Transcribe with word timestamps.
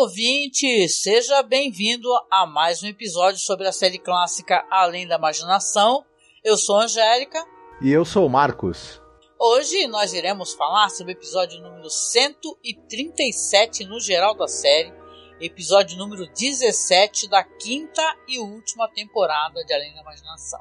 Ouvinte, 0.00 0.88
seja 0.88 1.42
bem-vindo 1.42 2.08
a 2.30 2.46
mais 2.46 2.82
um 2.82 2.86
episódio 2.86 3.38
sobre 3.38 3.68
a 3.68 3.72
série 3.72 3.98
clássica 3.98 4.66
Além 4.70 5.06
da 5.06 5.16
Imaginação. 5.16 6.02
Eu 6.42 6.56
sou 6.56 6.76
a 6.76 6.84
Angélica. 6.84 7.46
E 7.82 7.92
eu 7.92 8.02
sou 8.02 8.24
o 8.24 8.30
Marcos. 8.30 8.98
Hoje 9.38 9.86
nós 9.88 10.14
iremos 10.14 10.54
falar 10.54 10.88
sobre 10.88 11.12
o 11.12 11.16
episódio 11.16 11.60
número 11.60 11.90
137 11.90 13.84
no 13.84 14.00
geral 14.00 14.34
da 14.34 14.48
série, 14.48 14.90
episódio 15.38 15.98
número 15.98 16.26
17 16.32 17.28
da 17.28 17.44
quinta 17.44 18.02
e 18.26 18.38
última 18.38 18.88
temporada 18.88 19.62
de 19.62 19.74
Além 19.74 19.94
da 19.94 20.00
Imaginação. 20.00 20.60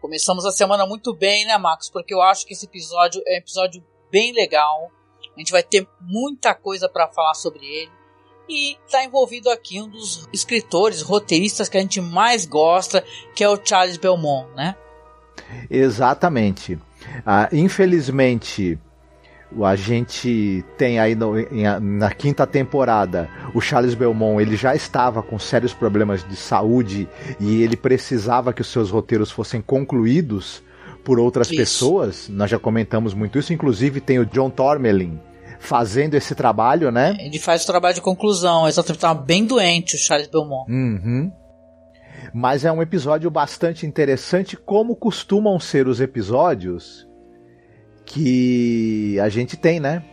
Começamos 0.00 0.46
a 0.46 0.52
semana 0.52 0.86
muito 0.86 1.12
bem, 1.12 1.44
né, 1.44 1.58
Marcos? 1.58 1.90
Porque 1.90 2.14
eu 2.14 2.22
acho 2.22 2.46
que 2.46 2.52
esse 2.52 2.66
episódio 2.66 3.20
é 3.26 3.34
um 3.34 3.38
episódio 3.38 3.84
bem 4.12 4.32
legal. 4.32 4.92
A 5.34 5.40
gente 5.40 5.50
vai 5.50 5.64
ter 5.64 5.88
muita 6.00 6.54
coisa 6.54 6.88
para 6.88 7.08
falar 7.08 7.34
sobre 7.34 7.66
ele. 7.66 8.01
E 8.48 8.76
está 8.86 9.04
envolvido 9.04 9.48
aqui 9.50 9.80
um 9.80 9.88
dos 9.88 10.28
escritores, 10.32 11.00
roteiristas 11.00 11.68
que 11.68 11.76
a 11.76 11.80
gente 11.80 12.00
mais 12.00 12.44
gosta, 12.44 13.04
que 13.34 13.42
é 13.42 13.48
o 13.48 13.58
Charles 13.62 13.96
Belmont, 13.96 14.48
né? 14.54 14.76
Exatamente. 15.70 16.78
Ah, 17.24 17.48
infelizmente, 17.52 18.78
a 19.62 19.76
gente 19.76 20.64
tem 20.76 20.98
aí 20.98 21.14
no, 21.14 21.34
na 21.80 22.10
quinta 22.10 22.46
temporada 22.46 23.28
o 23.54 23.60
Charles 23.60 23.94
Belmont 23.94 24.40
ele 24.40 24.56
já 24.56 24.74
estava 24.74 25.22
com 25.22 25.38
sérios 25.38 25.74
problemas 25.74 26.26
de 26.26 26.36
saúde 26.36 27.08
e 27.38 27.62
ele 27.62 27.76
precisava 27.76 28.52
que 28.52 28.62
os 28.62 28.68
seus 28.68 28.90
roteiros 28.90 29.30
fossem 29.30 29.60
concluídos 29.60 30.62
por 31.04 31.18
outras 31.18 31.48
isso. 31.48 31.56
pessoas. 31.56 32.28
Nós 32.28 32.50
já 32.50 32.58
comentamos 32.58 33.12
muito 33.14 33.38
isso. 33.38 33.52
Inclusive 33.52 34.00
tem 34.00 34.18
o 34.18 34.26
John 34.26 34.50
Tormelin 34.50 35.20
fazendo 35.62 36.14
esse 36.14 36.34
trabalho, 36.34 36.90
né? 36.90 37.16
Ele 37.20 37.38
faz 37.38 37.62
o 37.62 37.66
trabalho 37.66 37.94
de 37.94 38.00
conclusão, 38.00 38.66
exatamente. 38.66 39.00
Tava 39.00 39.20
bem 39.20 39.44
doente 39.44 39.94
o 39.94 39.98
Charles 39.98 40.26
Belmont. 40.26 40.70
Uhum. 40.70 41.32
Mas 42.34 42.64
é 42.64 42.72
um 42.72 42.82
episódio 42.82 43.30
bastante 43.30 43.86
interessante, 43.86 44.56
como 44.56 44.96
costumam 44.96 45.58
ser 45.60 45.86
os 45.86 46.00
episódios 46.00 47.06
que 48.04 49.18
a 49.20 49.28
gente 49.28 49.56
tem, 49.56 49.78
né? 49.78 50.04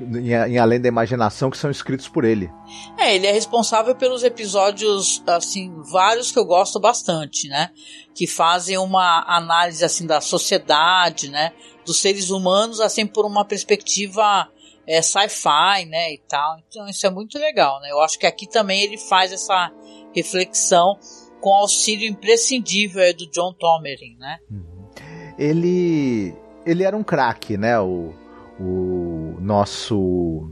Em, 0.00 0.32
em, 0.32 0.58
Além 0.58 0.80
da 0.80 0.88
Imaginação, 0.88 1.50
que 1.50 1.56
são 1.56 1.70
escritos 1.70 2.08
por 2.08 2.24
ele. 2.24 2.50
É, 2.98 3.14
ele 3.14 3.26
é 3.26 3.32
responsável 3.32 3.94
pelos 3.94 4.24
episódios, 4.24 5.22
assim, 5.26 5.72
vários 5.90 6.32
que 6.32 6.38
eu 6.38 6.44
gosto 6.44 6.80
bastante, 6.80 7.48
né? 7.48 7.70
Que 8.12 8.26
fazem 8.26 8.76
uma 8.76 9.24
análise, 9.26 9.84
assim, 9.84 10.04
da 10.04 10.20
sociedade, 10.20 11.30
né? 11.30 11.52
Dos 11.84 12.00
seres 12.00 12.30
humanos, 12.30 12.80
assim, 12.80 13.06
por 13.06 13.24
uma 13.24 13.44
perspectiva 13.44 14.48
é, 14.86 15.02
sci-fi, 15.02 15.84
né, 15.88 16.12
e 16.14 16.18
tal. 16.28 16.58
Então 16.68 16.86
isso 16.88 17.06
é 17.06 17.10
muito 17.10 17.38
legal, 17.38 17.80
né? 17.80 17.90
Eu 17.90 18.00
acho 18.00 18.18
que 18.18 18.26
aqui 18.26 18.48
também 18.48 18.82
ele 18.82 18.96
faz 18.96 19.32
essa 19.32 19.72
reflexão 20.14 20.98
com 21.40 21.54
auxílio 21.54 22.08
imprescindível 22.08 23.02
é, 23.02 23.12
do 23.12 23.28
John 23.30 23.52
Tomerin, 23.52 24.16
né? 24.18 24.38
Uhum. 24.50 24.90
Ele 25.38 26.34
ele 26.64 26.82
era 26.82 26.96
um 26.96 27.02
craque, 27.02 27.56
né? 27.56 27.78
O, 27.78 28.14
o 28.58 29.36
nosso 29.40 30.50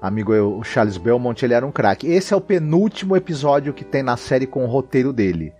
amigo 0.00 0.32
o 0.32 0.62
Charles 0.62 0.96
Belmont, 0.96 1.44
ele 1.44 1.54
era 1.54 1.66
um 1.66 1.72
craque. 1.72 2.06
Esse 2.06 2.32
é 2.32 2.36
o 2.36 2.40
penúltimo 2.40 3.16
episódio 3.16 3.74
que 3.74 3.84
tem 3.84 4.02
na 4.02 4.16
série 4.16 4.46
com 4.46 4.64
o 4.64 4.68
roteiro 4.68 5.12
dele. 5.12 5.52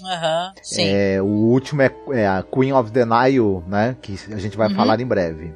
Uhum, 0.00 0.52
sim. 0.62 0.84
É, 0.86 1.20
o 1.20 1.26
último 1.26 1.82
é, 1.82 1.92
é, 2.12 2.26
a 2.26 2.42
Queen 2.42 2.72
of 2.72 2.92
the 2.92 3.04
Nile, 3.04 3.62
né? 3.66 3.96
Que 4.00 4.14
a 4.32 4.38
gente 4.38 4.56
vai 4.56 4.68
uhum. 4.68 4.76
falar 4.76 5.00
em 5.00 5.06
breve. 5.06 5.52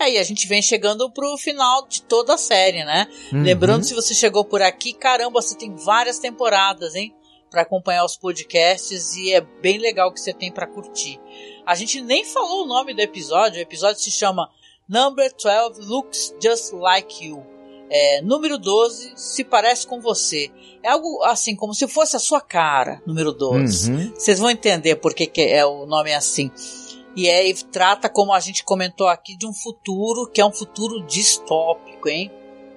É, 0.00 0.12
e 0.12 0.18
a 0.18 0.22
gente 0.22 0.48
vem 0.48 0.62
chegando 0.62 1.10
pro 1.10 1.36
final 1.36 1.86
de 1.86 2.00
toda 2.00 2.32
a 2.34 2.38
série, 2.38 2.82
né? 2.84 3.06
Uhum. 3.30 3.42
Lembrando, 3.42 3.84
se 3.84 3.92
você 3.92 4.14
chegou 4.14 4.42
por 4.42 4.62
aqui, 4.62 4.94
caramba, 4.94 5.42
você 5.42 5.54
tem 5.54 5.76
várias 5.76 6.18
temporadas, 6.18 6.94
hein? 6.94 7.14
Para 7.50 7.62
acompanhar 7.62 8.06
os 8.06 8.16
podcasts 8.16 9.14
e 9.14 9.34
é 9.34 9.42
bem 9.42 9.76
legal 9.76 10.10
que 10.10 10.18
você 10.18 10.32
tem 10.32 10.50
para 10.50 10.66
curtir. 10.66 11.20
A 11.66 11.74
gente 11.74 12.00
nem 12.00 12.24
falou 12.24 12.64
o 12.64 12.66
nome 12.66 12.94
do 12.94 13.00
episódio, 13.00 13.58
o 13.58 13.62
episódio 13.62 14.00
se 14.00 14.10
chama 14.10 14.48
Number 14.88 15.30
12 15.36 15.82
Looks 15.82 16.34
Just 16.42 16.72
Like 16.72 17.26
You. 17.26 17.44
É, 17.92 18.22
número 18.22 18.56
12 18.56 19.12
se 19.16 19.44
parece 19.44 19.86
com 19.86 20.00
você. 20.00 20.50
É 20.82 20.88
algo 20.88 21.22
assim, 21.24 21.54
como 21.54 21.74
se 21.74 21.86
fosse 21.86 22.16
a 22.16 22.20
sua 22.20 22.40
cara, 22.40 23.02
número 23.04 23.32
12. 23.32 23.90
Uhum. 23.90 24.14
Vocês 24.14 24.38
vão 24.38 24.48
entender 24.48 24.96
por 24.96 25.12
que, 25.12 25.26
que 25.26 25.42
é, 25.42 25.66
o 25.66 25.84
nome 25.84 26.10
é 26.10 26.14
assim. 26.14 26.50
E 27.16 27.28
é 27.28 27.48
e 27.48 27.54
trata, 27.54 28.08
como 28.08 28.32
a 28.32 28.40
gente 28.40 28.64
comentou 28.64 29.08
aqui, 29.08 29.36
de 29.36 29.46
um 29.46 29.52
futuro 29.52 30.30
que 30.30 30.40
é 30.40 30.46
um 30.46 30.52
futuro 30.52 31.04
distópico, 31.06 32.08
hein? 32.08 32.30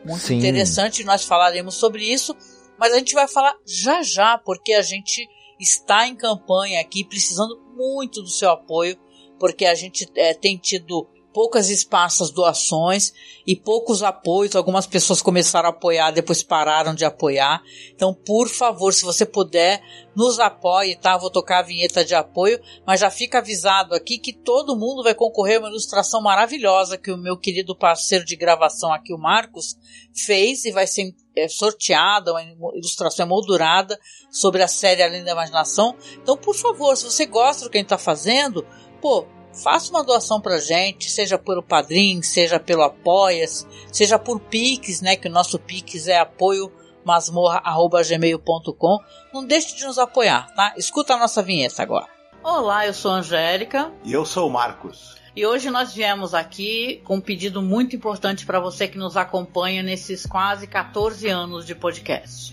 Muito 0.05 0.25
Sim. 0.25 0.38
interessante, 0.38 1.03
nós 1.03 1.23
falaremos 1.23 1.75
sobre 1.75 2.03
isso, 2.03 2.35
mas 2.77 2.94
a 2.94 2.97
gente 2.97 3.13
vai 3.13 3.27
falar 3.27 3.55
já 3.66 4.01
já, 4.01 4.38
porque 4.38 4.73
a 4.73 4.81
gente 4.81 5.29
está 5.59 6.07
em 6.07 6.16
campanha 6.16 6.81
aqui, 6.81 7.03
precisando 7.05 7.61
muito 7.75 8.21
do 8.21 8.29
seu 8.29 8.49
apoio, 8.49 8.97
porque 9.39 9.66
a 9.66 9.75
gente 9.75 10.09
é, 10.16 10.33
tem 10.33 10.57
tido 10.57 11.07
poucas 11.33 11.69
esparsas 11.69 12.29
doações 12.29 13.11
e 13.45 13.55
poucos 13.55 14.03
apoios. 14.03 14.55
Algumas 14.55 14.85
pessoas 14.85 15.21
começaram 15.21 15.67
a 15.67 15.71
apoiar, 15.71 16.11
depois 16.11 16.44
pararam 16.44 16.94
de 16.94 17.03
apoiar. 17.03 17.61
Então, 17.94 18.13
por 18.13 18.47
favor, 18.47 18.94
se 18.94 19.03
você 19.03 19.25
puder, 19.25 19.81
nos 20.16 20.39
apoie, 20.39 20.95
tá? 20.95 21.17
Vou 21.17 21.31
tocar 21.31 21.59
a 21.59 21.63
vinheta 21.63 22.05
de 22.05 22.13
apoio, 22.13 22.61
mas 22.85 22.99
já 22.99 23.09
fica 23.09 23.39
avisado 23.39 23.95
aqui 23.95 24.17
que 24.17 24.31
todo 24.31 24.77
mundo 24.77 25.03
vai 25.03 25.16
concorrer 25.16 25.57
a 25.57 25.59
uma 25.61 25.69
ilustração 25.69 26.21
maravilhosa 26.21 26.97
que 26.97 27.11
o 27.11 27.17
meu 27.17 27.35
querido 27.35 27.75
parceiro 27.75 28.23
de 28.23 28.35
gravação 28.35 28.94
aqui, 28.94 29.13
o 29.13 29.17
Marcos, 29.17 29.75
fez 30.13 30.65
e 30.65 30.71
vai 30.71 30.85
ser 30.85 31.13
é, 31.35 31.47
sorteada, 31.47 32.31
uma 32.31 32.44
ilustração 32.75 33.25
emoldurada 33.25 34.00
sobre 34.29 34.61
a 34.61 34.67
série 34.67 35.01
Além 35.01 35.23
da 35.23 35.31
Imaginação. 35.31 35.95
Então, 36.21 36.38
por 36.38 36.55
favor, 36.55 36.95
se 36.95 37.05
você 37.05 37.25
gosta 37.25 37.63
do 37.63 37.71
que 37.71 37.77
a 37.77 37.81
gente 37.81 37.88
está 37.88 37.97
fazendo, 37.97 38.65
pô, 39.01 39.25
faça 39.53 39.91
uma 39.91 40.03
doação 40.03 40.41
pra 40.41 40.59
gente, 40.59 41.09
seja 41.09 41.38
pelo 41.38 41.62
Padrim, 41.62 42.22
seja 42.22 42.59
pelo 42.59 42.84
Apoias, 42.84 43.68
seja 43.91 44.18
por 44.18 44.40
Pix, 44.40 45.02
né, 45.02 45.16
que 45.16 45.28
o 45.28 45.31
nosso 45.31 45.59
Pix 45.59 46.08
é 46.08 46.18
apoio 46.18 46.72
masmorra.gmail.com. 47.06 48.97
Não 49.34 49.46
deixe 49.46 49.75
de 49.75 49.86
nos 49.86 50.00
apoiar, 50.00 50.53
tá? 50.56 50.74
Escuta 50.78 51.13
a 51.13 51.19
nossa 51.19 51.44
vinheta 51.44 51.81
agora. 51.81 52.08
Olá, 52.42 52.88
eu 52.88 52.94
sou 52.94 53.12
a 53.12 53.16
Angélica. 53.16 53.92
E 54.03 54.13
eu 54.13 54.25
sou 54.25 54.47
o 54.47 54.52
Marcos. 54.52 55.16
E 55.36 55.46
hoje 55.46 55.69
nós 55.69 55.94
viemos 55.94 56.34
aqui 56.34 57.02
com 57.06 57.16
um 57.16 57.22
pedido 57.22 57.62
muito 57.62 57.96
importante 57.96 58.46
para 58.46 58.59
você 58.59 58.88
que 58.88 58.97
nos 58.97 59.18
acompanha 59.18 59.81
nesses 59.81 60.25
quase 60.25 60.68
14 60.68 61.28
anos 61.28 61.66
de 61.66 61.74
podcast 61.74 62.53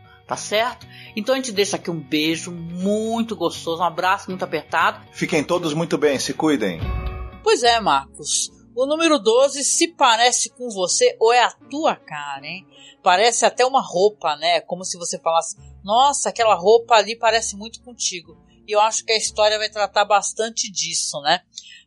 tá 0.31 0.37
certo? 0.37 0.87
Então 1.13 1.35
a 1.35 1.37
gente 1.37 1.51
deixa 1.51 1.75
aqui 1.75 1.91
um 1.91 1.99
beijo 1.99 2.53
muito 2.53 3.35
gostoso, 3.35 3.81
um 3.81 3.85
abraço 3.85 4.29
muito 4.29 4.45
apertado. 4.45 5.05
Fiquem 5.11 5.43
todos 5.43 5.73
muito 5.73 5.97
bem, 5.97 6.17
se 6.17 6.33
cuidem. 6.33 6.79
Pois 7.43 7.63
é, 7.63 7.81
Marcos. 7.81 8.49
O 8.73 8.85
número 8.85 9.19
12 9.19 9.61
se 9.65 9.89
parece 9.89 10.49
com 10.51 10.69
você 10.69 11.17
ou 11.19 11.33
é 11.33 11.43
a 11.43 11.51
tua 11.69 11.97
cara, 11.97 12.47
hein? 12.47 12.65
Parece 13.03 13.45
até 13.45 13.65
uma 13.65 13.81
roupa, 13.81 14.37
né? 14.37 14.61
Como 14.61 14.85
se 14.85 14.97
você 14.97 15.19
falasse: 15.19 15.57
Nossa, 15.83 16.29
aquela 16.29 16.55
roupa 16.55 16.95
ali 16.95 17.17
parece 17.17 17.57
muito 17.57 17.81
contigo. 17.81 18.37
E 18.65 18.71
eu 18.71 18.79
acho 18.79 19.03
que 19.03 19.11
a 19.11 19.17
história 19.17 19.57
vai 19.57 19.67
tratar 19.67 20.05
bastante 20.05 20.71
disso, 20.71 21.19
né? 21.23 21.41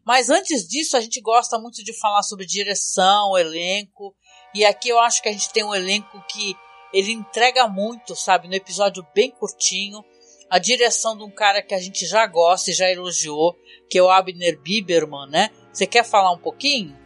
Mas 0.05 0.29
antes 0.29 0.69
disso, 0.69 0.99
a 0.99 1.01
gente 1.01 1.19
gosta 1.23 1.59
muito 1.59 1.83
de 1.83 1.99
falar 1.99 2.23
sobre 2.23 2.45
direção, 2.45 3.39
elenco. 3.39 4.15
E 4.55 4.67
aqui 4.67 4.91
eu 4.91 5.01
acho 5.01 5.23
que 5.23 5.31
a 5.31 5.33
gente 5.33 5.51
tem 5.51 5.65
um 5.65 5.75
elenco 5.75 6.23
que 6.29 6.55
ele 6.95 7.13
entrega 7.13 7.67
muito, 7.67 8.15
sabe? 8.15 8.47
No 8.47 8.55
episódio 8.55 9.05
bem 9.13 9.31
curtinho. 9.31 10.03
A 10.49 10.59
direção 10.59 11.17
de 11.17 11.25
um 11.25 11.31
cara 11.31 11.61
que 11.61 11.75
a 11.75 11.81
gente 11.81 12.07
já 12.07 12.25
gosta 12.27 12.71
e 12.71 12.75
já 12.75 12.89
elogiou, 12.89 13.57
que 13.91 13.99
é 13.99 14.03
o 14.03 14.09
Abner 14.09 14.59
Biberman, 14.61 15.29
né? 15.29 15.51
Você 15.73 15.87
quer 15.87 16.05
falar 16.05 16.31
um 16.31 16.39
pouquinho? 16.39 16.97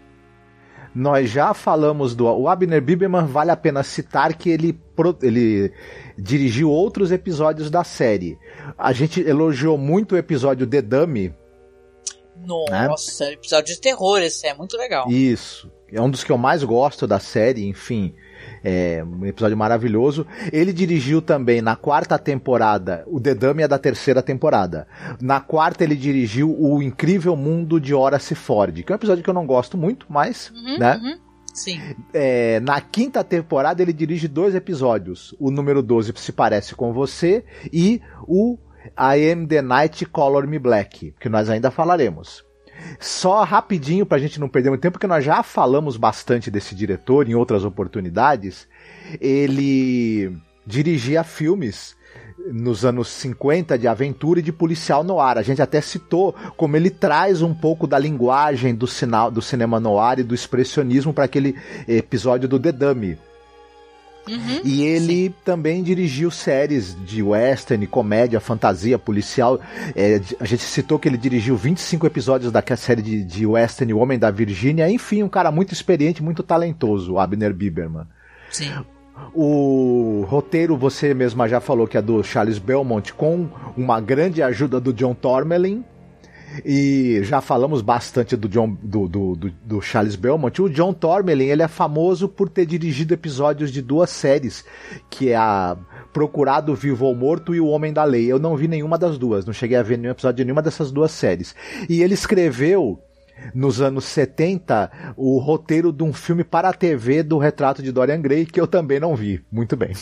Nós 0.94 1.31
já 1.31 1.55
falamos 1.55 2.14
do. 2.14 2.26
O 2.26 2.49
Abner 2.49 2.82
Biberman, 2.82 3.26
vale 3.26 3.50
a 3.50 3.56
pena 3.56 3.82
citar 3.82 4.35
que 4.35 4.50
ele, 4.50 4.79
ele 5.23 5.73
dirigiu 6.19 6.70
outros 6.70 7.11
episódios 7.11 7.70
da 7.70 7.85
série. 7.85 8.38
A 8.76 8.93
gente 8.93 9.20
elogiou 9.20 9.79
muito 9.79 10.14
o 10.14 10.19
episódio 10.19 10.67
The 10.67 10.82
Dummy. 10.82 11.35
Nossa, 12.44 13.26
né? 13.26 13.32
episódio 13.32 13.75
de 13.75 13.81
terror, 13.81 14.19
esse 14.19 14.46
é 14.46 14.55
muito 14.55 14.76
legal. 14.76 15.08
Isso. 15.08 15.70
É 15.90 16.00
um 16.00 16.11
dos 16.11 16.23
que 16.23 16.31
eu 16.31 16.38
mais 16.38 16.62
gosto 16.62 17.06
da 17.06 17.19
série, 17.19 17.67
enfim. 17.67 18.14
É 18.70 19.03
um 19.03 19.25
episódio 19.25 19.56
maravilhoso. 19.56 20.26
Ele 20.53 20.75
dirigiu 20.75 21.23
também 21.23 21.62
na 21.62 21.75
quarta 21.75 22.19
temporada 22.19 23.03
o 23.06 23.19
The 23.19 23.35
Dummy 23.35 23.62
é 23.62 23.69
da 23.69 23.79
terceira 23.79 24.23
temporada. 24.23 24.87
Na 25.23 25.41
quarta 25.41 25.85
ele 25.85 25.97
dirigiu 25.97 26.55
o 26.55 26.82
Incrível 26.82 27.35
Mundo 27.35 27.81
de 27.81 27.94
Horace 27.94 28.35
Ford, 28.35 28.82
que 28.82 28.93
é 28.93 28.94
um 28.94 28.97
episódio 28.97 29.25
que 29.25 29.31
eu 29.31 29.35
não 29.35 29.47
gosto 29.47 29.79
muito, 29.79 30.05
mas, 30.06 30.50
uhum, 30.50 30.79
né? 30.79 31.00
Uhum. 31.03 31.19
Sim. 31.55 31.81
É, 32.12 32.61
na 32.61 32.79
quinta 32.79 33.25
temporada 33.25 33.81
ele 33.81 33.93
dirige 33.94 34.29
dois 34.29 34.55
episódios. 34.55 35.35
O 35.41 35.50
número 35.50 35.82
12 35.82 36.12
se 36.17 36.31
parece 36.31 36.75
com 36.75 36.93
você 36.93 37.44
e 37.73 38.03
o 38.26 38.59
I 38.99 39.32
Am 39.32 39.47
the 39.47 39.62
Night 39.62 40.05
Color 40.05 40.47
Me 40.47 40.59
Black, 40.59 41.14
que 41.19 41.29
nós 41.31 41.49
ainda 41.49 41.71
falaremos. 41.71 42.44
Só 43.00 43.43
rapidinho 43.44 44.06
para 44.06 44.19
a 44.19 44.20
gente 44.20 44.40
não 44.40 44.49
perder 44.49 44.70
muito 44.70 44.82
tempo, 44.82 44.94
porque 44.94 45.06
nós 45.06 45.25
já 45.25 45.43
falamos 45.43 45.96
bastante 45.96 46.50
desse 46.50 46.75
diretor 46.75 47.29
em 47.29 47.35
outras 47.35 47.64
oportunidades. 47.64 48.69
Ele 49.20 50.37
dirigia 50.67 51.25
filmes 51.25 51.96
nos 52.52 52.85
anos 52.85 53.08
50 53.08 53.79
de 53.79 53.88
aventura 53.88 54.40
e 54.40 54.43
de 54.43 54.52
policial 54.52 55.02
no 55.02 55.20
ar. 55.20 55.38
A 55.38 55.43
gente 55.43 55.61
até 55.61 55.81
citou 55.81 56.35
como 56.56 56.76
ele 56.76 56.90
traz 56.90 57.43
um 57.43 57.55
pouco 57.55 57.87
da 57.87 57.99
linguagem 57.99 58.75
do, 58.75 58.87
sinal, 58.87 59.31
do 59.31 59.43
cinema 59.43 59.81
no 59.81 59.99
ar 59.99 60.19
e 60.19 60.23
do 60.23 60.35
expressionismo 60.35 61.12
para 61.12 61.25
aquele 61.25 61.56
episódio 61.87 62.49
do 62.49 62.58
The 62.58 62.73
Dummy. 62.73 63.19
Uhum, 64.29 64.61
e 64.65 64.83
ele 64.83 65.27
sim. 65.29 65.35
também 65.45 65.83
dirigiu 65.83 66.31
séries 66.31 66.97
de 67.05 67.23
western, 67.23 67.87
comédia, 67.87 68.41
fantasia, 68.41 68.99
policial. 68.99 69.61
É, 69.97 70.21
a 70.39 70.45
gente 70.45 70.63
citou 70.63 70.99
que 70.99 71.09
ele 71.09 71.17
dirigiu 71.17 71.57
25 71.57 72.07
episódios 72.07 72.53
daquela 72.53 72.77
série 72.77 73.03
de, 73.03 73.25
de 73.25 73.47
western 73.47 73.93
O 73.95 73.99
Homem 73.99 74.19
da 74.19 74.31
Virgínia. 74.31 74.91
Enfim, 74.91 75.23
um 75.23 75.29
cara 75.29 75.51
muito 75.51 75.73
experiente, 75.73 76.23
muito 76.23 76.43
talentoso, 76.43 77.19
Abner 77.19 77.55
Biberman. 77.55 78.07
Sim. 78.51 78.73
O 79.35 80.25
roteiro, 80.29 80.77
você 80.77 81.13
mesma 81.13 81.49
já 81.49 81.61
falou 81.61 81.87
que 81.87 81.97
é 81.99 82.03
do 82.03 82.23
Charles 82.23 82.59
Belmont, 82.59 83.13
com 83.13 83.49
uma 83.77 84.01
grande 84.01 84.43
ajuda 84.43 84.81
do 84.81 84.93
John 84.93 85.15
Tormelin. 85.15 85.85
E 86.65 87.21
já 87.23 87.41
falamos 87.41 87.83
bastante 87.83 88.37
do, 88.37 88.49
John, 88.49 88.77
do, 88.83 89.09
do, 89.09 89.37
do, 89.37 89.50
do 89.65 89.81
Charles 89.81 90.17
Belmont. 90.17 90.61
O 90.61 90.69
John 90.69 90.93
Tormelin 90.93 91.47
ele 91.47 91.62
é 91.62 91.69
famoso 91.69 92.29
por 92.29 92.49
ter 92.49 92.67
dirigido 92.67 93.15
episódios 93.15 93.71
de 93.71 93.83
duas 93.83 94.11
séries, 94.11 94.65
que 95.11 95.31
é 95.31 95.37
a 95.37 95.77
Procurado 96.12 96.75
Vivo 96.75 97.06
ou 97.06 97.15
Morto 97.15 97.55
e 97.55 97.61
O 97.61 97.67
Homem 97.67 97.93
da 97.93 98.05
Lei. 98.05 98.27
Eu 98.27 98.39
não 98.39 98.56
vi 98.56 98.67
nenhuma 98.69 98.99
das 98.99 99.19
duas, 99.19 99.45
não 99.45 99.53
cheguei 99.53 99.77
a 99.77 99.83
ver 99.83 99.99
nenhum 99.99 100.12
episódio 100.12 100.39
de 100.39 100.45
nenhuma 100.45 100.62
dessas 100.62 100.91
duas 100.91 101.11
séries. 101.11 101.55
E 101.89 102.03
ele 102.03 102.15
escreveu 102.15 103.00
nos 103.55 103.81
anos 103.81 104.05
70 104.05 105.14
o 105.17 105.38
roteiro 105.38 105.93
de 105.93 106.02
um 106.02 106.12
filme 106.12 106.44
para 106.44 106.69
a 106.69 106.73
TV 106.73 107.23
do 107.23 107.38
retrato 107.38 107.82
de 107.82 107.93
Dorian 107.93 108.20
Gray 108.20 108.46
que 108.46 108.61
eu 108.61 108.67
também 108.67 109.00
não 109.00 109.14
vi. 109.14 109.44
Muito 109.50 109.76
bem. 109.76 109.93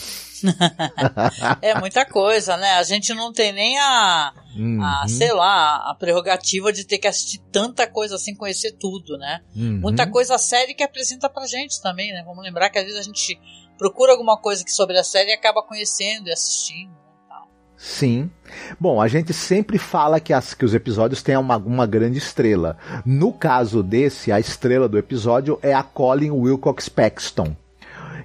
é 1.62 1.78
muita 1.78 2.04
coisa, 2.04 2.56
né? 2.56 2.72
A 2.74 2.82
gente 2.82 3.14
não 3.14 3.32
tem 3.32 3.52
nem 3.52 3.78
a, 3.78 4.32
uhum. 4.56 4.82
a, 4.82 5.08
sei 5.08 5.32
lá, 5.32 5.90
a 5.90 5.94
prerrogativa 5.94 6.72
de 6.72 6.84
ter 6.84 6.98
que 6.98 7.08
assistir 7.08 7.40
tanta 7.50 7.86
coisa 7.86 8.18
sem 8.18 8.34
conhecer 8.34 8.72
tudo, 8.72 9.16
né? 9.16 9.40
Uhum. 9.54 9.80
Muita 9.80 10.06
coisa 10.06 10.36
séria 10.38 10.74
que 10.74 10.82
apresenta 10.82 11.28
pra 11.28 11.46
gente 11.46 11.80
também, 11.80 12.12
né? 12.12 12.22
Vamos 12.24 12.44
lembrar 12.44 12.70
que 12.70 12.78
às 12.78 12.84
vezes 12.84 13.00
a 13.00 13.02
gente 13.02 13.38
procura 13.78 14.12
alguma 14.12 14.38
coisa 14.38 14.64
que 14.64 14.72
sobre 14.72 14.98
a 14.98 15.04
série 15.04 15.30
e 15.30 15.34
acaba 15.34 15.62
conhecendo 15.62 16.28
e 16.28 16.32
assistindo. 16.32 17.06
Sim. 17.76 18.31
Bom, 18.81 19.00
a 19.00 19.08
gente 19.08 19.32
sempre 19.32 19.78
fala 19.78 20.19
que, 20.19 20.32
as, 20.32 20.55
que 20.55 20.64
os 20.64 20.75
episódios 20.75 21.23
têm 21.23 21.37
uma, 21.37 21.56
uma 21.58 21.87
grande 21.87 22.19
estrela. 22.19 22.78
No 23.05 23.32
caso 23.32 23.82
desse, 23.82 24.32
a 24.32 24.40
estrela 24.40 24.88
do 24.88 24.99
episódio 24.99 25.58
é 25.62 25.75
a 25.75 25.82
Colin 25.82 26.31
Wilcox 26.31 26.88
Paxton, 26.88 27.55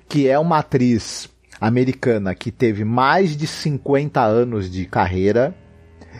que 0.07 0.27
é 0.27 0.39
uma 0.39 0.59
atriz 0.59 1.29
americana 1.59 2.33
que 2.33 2.51
teve 2.51 2.85
mais 2.85 3.35
de 3.35 3.45
50 3.45 4.21
anos 4.21 4.71
de 4.71 4.85
carreira. 4.85 5.53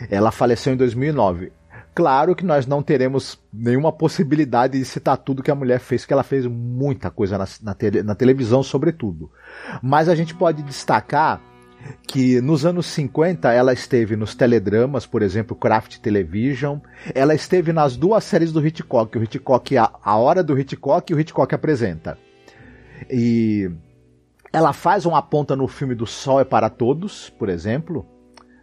Ela 0.10 0.32
faleceu 0.32 0.74
em 0.74 0.78
2009. 0.78 1.52
Claro 1.94 2.36
que 2.36 2.46
nós 2.46 2.66
não 2.66 2.82
teremos 2.82 3.38
nenhuma 3.52 3.92
possibilidade 3.92 4.80
de 4.80 4.86
citar 4.86 5.18
tudo 5.18 5.44
que 5.44 5.52
a 5.52 5.56
mulher 5.56 5.80
fez, 5.80 6.02
porque 6.02 6.14
ela 6.14 6.24
fez 6.24 6.46
muita 6.46 7.12
coisa 7.12 7.38
na, 7.38 7.46
na, 7.62 7.76
na 8.04 8.16
televisão, 8.16 8.64
sobretudo. 8.64 9.30
Mas 9.82 10.08
a 10.08 10.16
gente 10.16 10.34
pode 10.34 10.64
destacar 10.64 11.42
que 12.08 12.42
nos 12.42 12.66
anos 12.66 12.88
50 12.88 13.52
ela 13.52 13.74
esteve 13.74 14.16
nos 14.16 14.36
teledramas, 14.36 15.06
por 15.06 15.22
exemplo, 15.22 15.56
Craft 15.56 16.00
Television. 16.00 16.80
Ela 17.14 17.34
esteve 17.34 17.72
nas 17.72 17.96
duas 17.96 18.24
séries 18.24 18.52
do 18.52 18.66
Hitchcock, 18.66 19.18
o 19.18 19.24
Hitchcock 19.24 19.78
a, 19.78 19.92
a 20.04 20.18
Hora 20.18 20.44
do 20.44 20.58
Hitchcock 20.58 21.12
e 21.12 21.16
o 21.16 21.20
Hitchcock 21.20 21.54
apresenta. 21.54 22.18
E 23.10 23.72
ela 24.52 24.74
faz 24.74 25.06
uma 25.06 25.22
ponta 25.22 25.56
no 25.56 25.68
filme 25.68 25.96
do 25.96 26.06
Sol 26.06 26.40
é 26.40 26.44
para 26.44 26.70
Todos, 26.70 27.30
por 27.30 27.50
exemplo. 27.50 28.06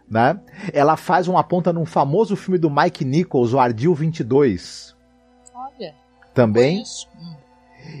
Né? 0.09 0.39
Ela 0.73 0.97
faz 0.97 1.27
uma 1.27 1.43
ponta 1.43 1.71
num 1.71 1.85
famoso 1.85 2.35
filme 2.35 2.57
do 2.57 2.69
Mike 2.69 3.05
Nichols, 3.05 3.53
o 3.53 3.59
Ardil 3.59 3.93
22. 3.93 4.95
Olha. 5.53 5.93
Também. 6.33 6.83
Hum. 7.15 7.35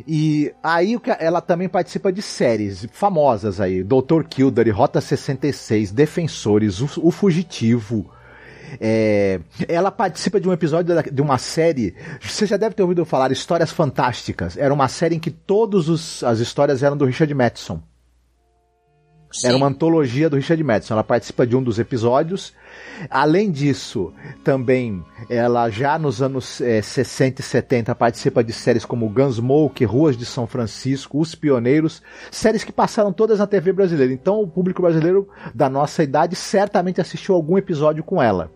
E 0.07 0.53
aí 0.63 0.97
ela 1.19 1.41
também 1.41 1.67
participa 1.67 2.11
de 2.11 2.21
séries 2.21 2.85
famosas 2.91 3.59
aí, 3.59 3.83
Dr. 3.83 4.23
Kildare, 4.29 4.69
Rota 4.69 5.01
66, 5.01 5.91
Defensores, 5.91 6.79
O, 6.79 7.07
o 7.07 7.11
Fugitivo. 7.11 8.09
É, 8.79 9.39
ela 9.67 9.89
participa 9.89 10.39
de 10.39 10.47
um 10.47 10.53
episódio 10.53 10.95
de 11.11 11.21
uma 11.21 11.37
série. 11.37 11.95
Você 12.21 12.45
já 12.45 12.57
deve 12.57 12.75
ter 12.75 12.83
ouvido 12.83 13.05
falar 13.05 13.31
Histórias 13.31 13.71
Fantásticas. 13.71 14.57
Era 14.57 14.73
uma 14.73 14.87
série 14.87 15.15
em 15.15 15.19
que 15.19 15.31
todas 15.31 16.23
as 16.23 16.39
histórias 16.39 16.83
eram 16.83 16.97
do 16.97 17.05
Richard 17.05 17.33
Matheson. 17.33 17.81
Sim. 19.31 19.47
Era 19.47 19.57
uma 19.57 19.67
antologia 19.67 20.29
do 20.29 20.35
Richard 20.35 20.63
Madison. 20.63 20.95
Ela 20.95 21.03
participa 21.03 21.45
de 21.45 21.55
um 21.55 21.61
dos 21.61 21.77
episódios. 21.77 22.53
Além 23.09 23.51
disso, 23.51 24.11
também 24.43 25.03
ela 25.29 25.69
já 25.69 25.99
nos 25.99 26.21
anos 26.21 26.59
é, 26.61 26.81
60 26.81 27.41
e 27.41 27.43
70 27.43 27.95
participa 27.95 28.43
de 28.43 28.51
séries 28.51 28.85
como 28.85 29.09
Gunsmoke, 29.09 29.85
Ruas 29.85 30.17
de 30.17 30.25
São 30.25 30.47
Francisco, 30.47 31.19
Os 31.19 31.35
Pioneiros, 31.35 32.01
séries 32.31 32.63
que 32.63 32.71
passaram 32.71 33.13
todas 33.13 33.39
na 33.39 33.45
TV 33.45 33.71
brasileira. 33.71 34.11
Então 34.11 34.41
o 34.41 34.47
público 34.47 34.81
brasileiro 34.81 35.29
da 35.53 35.69
nossa 35.69 36.03
idade 36.03 36.35
certamente 36.35 36.99
assistiu 36.99 37.35
algum 37.35 37.57
episódio 37.57 38.03
com 38.03 38.21
ela. 38.21 38.51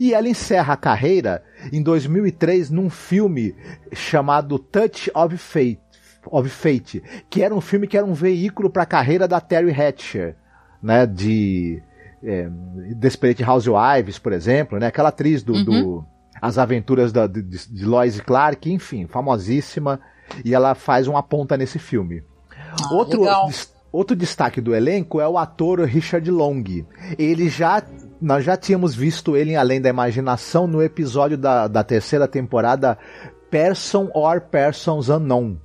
E 0.00 0.12
ela 0.12 0.28
encerra 0.28 0.74
a 0.74 0.76
carreira 0.76 1.42
em 1.72 1.82
2003 1.82 2.70
num 2.70 2.90
filme 2.90 3.54
chamado 3.92 4.58
Touch 4.58 5.10
of 5.14 5.36
Fate, 5.36 5.80
of 6.26 6.48
Fate 6.48 7.02
que 7.28 7.42
era 7.42 7.54
um 7.54 7.60
filme 7.60 7.86
que 7.86 7.96
era 7.96 8.06
um 8.06 8.14
veículo 8.14 8.70
para 8.70 8.82
a 8.82 8.86
carreira 8.86 9.26
da 9.28 9.40
Terry 9.40 9.70
Hatcher, 9.70 10.36
né, 10.82 11.06
de 11.06 11.82
é, 12.22 12.48
Desperate 12.96 13.42
Housewives, 13.42 14.18
por 14.18 14.32
exemplo, 14.32 14.78
né, 14.78 14.86
aquela 14.86 15.10
atriz 15.10 15.42
do, 15.42 15.52
uhum. 15.52 15.64
do 15.64 16.04
As 16.40 16.58
Aventuras 16.58 17.12
da, 17.12 17.26
de, 17.26 17.42
de 17.42 17.84
Lois 17.84 18.20
Clark, 18.20 18.70
enfim, 18.70 19.06
famosíssima, 19.06 20.00
e 20.44 20.54
ela 20.54 20.74
faz 20.74 21.06
uma 21.06 21.22
ponta 21.22 21.56
nesse 21.56 21.78
filme. 21.78 22.22
Ah, 22.50 22.94
outro, 22.94 23.24
outro 23.92 24.16
destaque 24.16 24.60
do 24.60 24.74
elenco 24.74 25.20
é 25.20 25.28
o 25.28 25.38
ator 25.38 25.80
Richard 25.80 26.28
Long. 26.30 26.64
Ele 27.18 27.48
já 27.48 27.82
nós 28.20 28.42
já 28.42 28.56
tínhamos 28.56 28.94
visto 28.94 29.36
ele 29.36 29.52
em 29.52 29.56
Além 29.56 29.80
da 29.80 29.90
Imaginação 29.90 30.66
no 30.66 30.82
episódio 30.82 31.36
da, 31.36 31.68
da 31.68 31.84
terceira 31.84 32.26
temporada 32.26 32.96
Person 33.50 34.08
or 34.14 34.40
Persons 34.40 35.10
Unknown. 35.10 35.58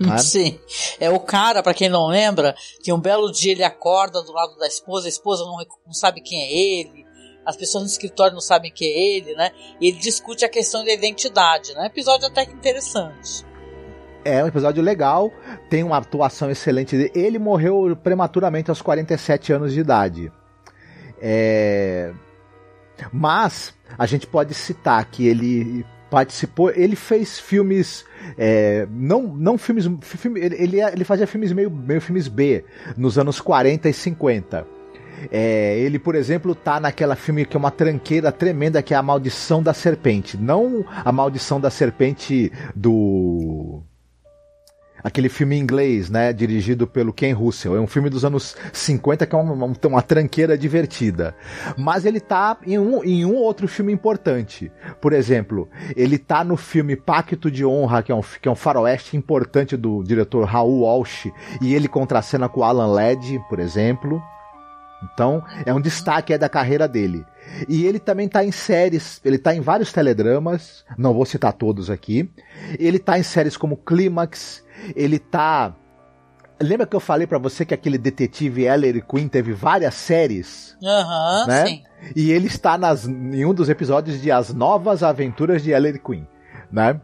Né? 0.00 0.18
Sim. 0.18 0.58
É 0.98 1.10
o 1.10 1.20
cara, 1.20 1.62
para 1.62 1.74
quem 1.74 1.88
não 1.88 2.06
lembra, 2.06 2.54
que 2.82 2.92
um 2.92 3.00
belo 3.00 3.30
dia 3.30 3.52
ele 3.52 3.64
acorda 3.64 4.22
do 4.22 4.32
lado 4.32 4.56
da 4.56 4.66
esposa, 4.66 5.06
a 5.06 5.08
esposa 5.08 5.44
não, 5.44 5.56
não 5.86 5.92
sabe 5.92 6.20
quem 6.20 6.40
é 6.40 6.52
ele, 6.52 7.06
as 7.44 7.56
pessoas 7.56 7.84
no 7.84 7.90
escritório 7.90 8.34
não 8.34 8.40
sabem 8.40 8.70
quem 8.70 8.88
é 8.88 9.16
ele, 9.16 9.34
né? 9.34 9.50
E 9.80 9.88
ele 9.88 9.98
discute 9.98 10.44
a 10.44 10.48
questão 10.48 10.84
da 10.84 10.92
identidade, 10.92 11.74
né? 11.74 11.86
Episódio 11.86 12.26
até 12.26 12.44
que 12.44 12.52
interessante. 12.52 13.44
É 14.24 14.44
um 14.44 14.46
episódio 14.46 14.82
legal, 14.82 15.32
tem 15.70 15.82
uma 15.82 15.96
atuação 15.96 16.50
excelente 16.50 16.96
dele. 16.96 17.12
Ele 17.14 17.38
morreu 17.38 17.96
prematuramente 17.96 18.68
aos 18.68 18.82
47 18.82 19.52
anos 19.52 19.72
de 19.72 19.80
idade. 19.80 20.30
É... 21.20 22.12
Mas 23.12 23.72
a 23.96 24.04
gente 24.04 24.26
pode 24.26 24.52
citar 24.52 25.02
que 25.06 25.26
ele 25.26 25.86
participou, 26.10 26.70
ele 26.70 26.96
fez 26.96 27.40
filmes, 27.40 28.04
é, 28.36 28.86
não, 28.90 29.22
não 29.22 29.58
filmes, 29.58 29.88
filme, 30.02 30.40
ele, 30.40 30.80
ele 30.80 31.04
fazia 31.04 31.26
filmes 31.26 31.52
meio, 31.52 31.70
meio 31.70 32.00
filmes 32.00 32.28
B 32.28 32.64
nos 32.96 33.18
anos 33.18 33.40
40 33.40 33.88
e 33.88 33.92
50. 33.92 34.66
É, 35.30 35.78
ele, 35.78 35.98
por 35.98 36.14
exemplo, 36.14 36.54
tá 36.54 36.80
naquela 36.80 37.14
filme 37.14 37.44
que 37.44 37.56
é 37.56 37.58
uma 37.58 37.70
tranqueira 37.70 38.32
tremenda 38.32 38.82
que 38.82 38.94
é 38.94 38.96
A 38.96 39.02
Maldição 39.02 39.62
da 39.62 39.74
Serpente. 39.74 40.36
Não 40.36 40.84
a 40.88 41.12
Maldição 41.12 41.60
da 41.60 41.70
Serpente 41.70 42.50
do 42.74 43.82
aquele 45.02 45.28
filme 45.28 45.58
inglês, 45.58 46.10
né, 46.10 46.32
dirigido 46.32 46.86
pelo 46.86 47.12
Ken 47.12 47.32
Russell. 47.32 47.76
É 47.76 47.80
um 47.80 47.86
filme 47.86 48.10
dos 48.10 48.24
anos 48.24 48.56
50 48.72 49.26
que 49.26 49.34
é 49.34 49.38
uma, 49.38 49.52
uma, 49.52 49.76
uma 49.84 50.02
tranqueira 50.02 50.56
divertida. 50.56 51.34
Mas 51.76 52.04
ele 52.04 52.20
tá 52.20 52.56
em 52.66 52.78
um, 52.78 53.04
em 53.04 53.24
um 53.24 53.34
outro 53.34 53.66
filme 53.68 53.92
importante. 53.92 54.70
Por 55.00 55.12
exemplo, 55.12 55.68
ele 55.96 56.18
tá 56.18 56.44
no 56.44 56.56
filme 56.56 56.96
Pacto 56.96 57.50
de 57.50 57.64
Honra, 57.64 58.02
que 58.02 58.12
é 58.12 58.14
um, 58.14 58.20
que 58.20 58.48
é 58.48 58.50
um 58.50 58.56
faroeste 58.56 59.16
importante 59.16 59.76
do 59.76 60.02
diretor 60.02 60.44
Raul 60.44 60.80
Walsh, 60.80 61.30
e 61.60 61.74
ele 61.74 61.88
contracena 61.88 62.48
com 62.48 62.64
Alan 62.64 62.86
Ladd, 62.86 63.40
por 63.48 63.58
exemplo. 63.58 64.22
Então, 65.02 65.42
é 65.64 65.72
um 65.72 65.80
destaque 65.80 66.32
é 66.32 66.38
da 66.38 66.48
carreira 66.48 66.86
dele. 66.86 67.24
E 67.68 67.84
ele 67.86 67.98
também 67.98 68.26
está 68.26 68.44
em 68.44 68.52
séries, 68.52 69.20
ele 69.24 69.36
está 69.36 69.54
em 69.54 69.60
vários 69.60 69.92
teledramas, 69.92 70.84
não 70.96 71.12
vou 71.12 71.24
citar 71.24 71.52
todos 71.52 71.90
aqui. 71.90 72.30
Ele 72.78 72.96
está 72.96 73.18
em 73.18 73.22
séries 73.22 73.56
como 73.56 73.76
Clímax, 73.76 74.64
ele 74.94 75.18
tá. 75.18 75.74
Lembra 76.62 76.86
que 76.86 76.94
eu 76.94 77.00
falei 77.00 77.26
para 77.26 77.38
você 77.38 77.64
que 77.64 77.72
aquele 77.72 77.96
detetive 77.96 78.64
Ellery 78.64 79.02
Queen 79.02 79.28
teve 79.28 79.52
várias 79.52 79.94
séries? 79.94 80.76
Aham, 80.82 81.40
uhum, 81.40 81.46
né? 81.46 81.66
sim. 81.66 81.82
E 82.14 82.30
ele 82.30 82.46
está 82.46 82.76
nas, 82.78 83.06
em 83.06 83.44
um 83.44 83.54
dos 83.54 83.68
episódios 83.68 84.20
de 84.20 84.30
As 84.30 84.52
Novas 84.52 85.02
Aventuras 85.02 85.62
de 85.62 85.70
Ellery 85.70 85.98
Queen, 85.98 86.26
né? 86.70 87.00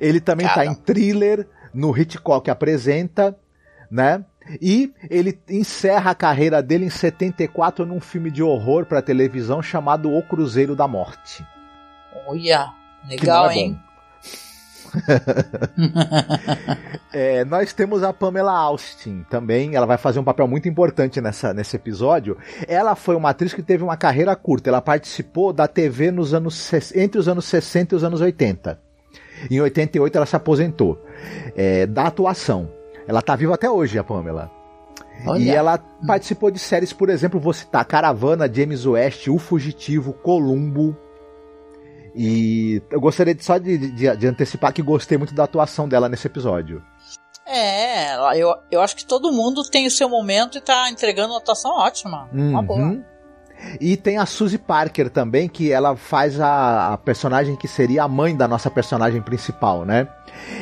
Ele 0.00 0.20
também 0.20 0.46
está 0.46 0.64
em 0.64 0.74
thriller, 0.74 1.46
no 1.72 1.96
Hitchcock 1.96 2.50
apresenta, 2.50 3.36
né? 3.90 4.24
E 4.60 4.92
ele 5.08 5.38
encerra 5.48 6.10
a 6.10 6.14
carreira 6.14 6.62
dele 6.62 6.84
em 6.84 6.90
74 6.90 7.86
num 7.86 8.00
filme 8.00 8.30
de 8.30 8.42
horror 8.42 8.84
para 8.84 9.00
televisão 9.00 9.62
chamado 9.62 10.12
O 10.12 10.22
Cruzeiro 10.22 10.76
da 10.76 10.86
Morte. 10.86 11.44
Olha, 12.26 12.70
legal, 13.08 13.50
é 13.50 13.54
hein? 13.54 13.80
é, 17.12 17.44
nós 17.44 17.72
temos 17.72 18.02
a 18.02 18.12
Pamela 18.12 18.52
Austin 18.52 19.24
também. 19.28 19.74
Ela 19.74 19.86
vai 19.86 19.96
fazer 19.96 20.20
um 20.20 20.24
papel 20.24 20.46
muito 20.46 20.68
importante 20.68 21.20
nessa, 21.20 21.52
nesse 21.52 21.76
episódio. 21.76 22.36
Ela 22.68 22.94
foi 22.94 23.16
uma 23.16 23.30
atriz 23.30 23.52
que 23.52 23.62
teve 23.62 23.82
uma 23.82 23.96
carreira 23.96 24.34
curta. 24.36 24.70
Ela 24.70 24.80
participou 24.80 25.52
da 25.52 25.66
TV 25.66 26.10
nos 26.10 26.32
anos, 26.32 26.72
entre 26.94 27.18
os 27.18 27.28
anos 27.28 27.44
60 27.46 27.94
e 27.94 27.96
os 27.96 28.04
anos 28.04 28.20
80. 28.20 28.78
Em 29.50 29.60
88 29.60 30.16
ela 30.16 30.26
se 30.26 30.36
aposentou 30.36 31.04
é, 31.56 31.86
da 31.86 32.06
atuação. 32.06 32.70
Ela 33.06 33.22
tá 33.22 33.36
viva 33.36 33.54
até 33.54 33.70
hoje, 33.70 33.98
a 33.98 34.04
Pamela. 34.04 34.50
Olha. 35.26 35.40
E 35.40 35.50
ela 35.50 35.78
participou 36.06 36.50
de 36.50 36.58
séries, 36.58 36.92
por 36.92 37.08
exemplo, 37.08 37.38
vou 37.40 37.52
citar 37.52 37.84
Caravana, 37.84 38.52
James 38.52 38.84
West, 38.84 39.28
O 39.28 39.38
Fugitivo, 39.38 40.12
Columbo, 40.12 40.96
e 42.14 42.80
eu 42.90 43.00
gostaria 43.00 43.34
de, 43.34 43.44
só 43.44 43.58
de, 43.58 43.76
de, 43.76 44.16
de, 44.16 44.26
antecipar 44.26 44.72
que 44.72 44.80
gostei 44.80 45.18
muito 45.18 45.34
da 45.34 45.44
atuação 45.44 45.88
dela 45.88 46.08
nesse 46.08 46.26
episódio. 46.28 46.82
É, 47.44 48.14
eu, 48.40 48.54
eu 48.70 48.80
acho 48.80 48.94
que 48.96 49.04
todo 49.04 49.32
mundo 49.32 49.62
tem 49.64 49.86
o 49.86 49.90
seu 49.90 50.08
momento 50.08 50.56
e 50.56 50.60
tá 50.60 50.88
entregando 50.88 51.32
uma 51.32 51.38
atuação 51.38 51.72
ótima. 51.72 52.28
Uhum. 52.32 52.50
Uma 52.50 52.62
boa. 52.62 53.04
E 53.80 53.96
tem 53.96 54.18
a 54.18 54.26
Suzy 54.26 54.58
Parker 54.58 55.10
também, 55.10 55.48
que 55.48 55.72
ela 55.72 55.96
faz 55.96 56.40
a, 56.40 56.92
a, 56.92 56.98
personagem 56.98 57.56
que 57.56 57.66
seria 57.66 58.04
a 58.04 58.08
mãe 58.08 58.36
da 58.36 58.46
nossa 58.46 58.70
personagem 58.70 59.20
principal, 59.22 59.84
né? 59.84 60.08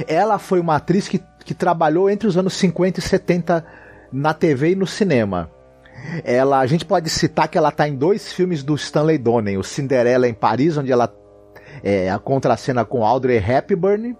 Ela 0.06 0.38
foi 0.38 0.60
uma 0.60 0.76
atriz 0.76 1.08
que, 1.08 1.18
que 1.42 1.54
trabalhou 1.54 2.08
entre 2.08 2.26
os 2.26 2.36
anos 2.36 2.54
50 2.54 3.00
e 3.00 3.02
70 3.02 3.64
na 4.12 4.34
TV 4.34 4.72
e 4.72 4.76
no 4.76 4.86
cinema. 4.86 5.50
Ela, 6.24 6.58
a 6.58 6.66
gente 6.66 6.84
pode 6.84 7.08
citar 7.08 7.48
que 7.48 7.56
ela 7.56 7.68
está 7.68 7.88
em 7.88 7.94
dois 7.94 8.32
filmes 8.32 8.62
do 8.62 8.74
Stanley 8.74 9.18
Donen, 9.18 9.56
o 9.56 9.62
Cinderela 9.62 10.28
em 10.28 10.34
Paris, 10.34 10.76
onde 10.76 10.90
ela 10.90 11.12
é, 11.82 12.10
a 12.10 12.18
contracena 12.18 12.84
com 12.84 13.04
Audrey 13.04 13.38
Hepburn 13.38 14.16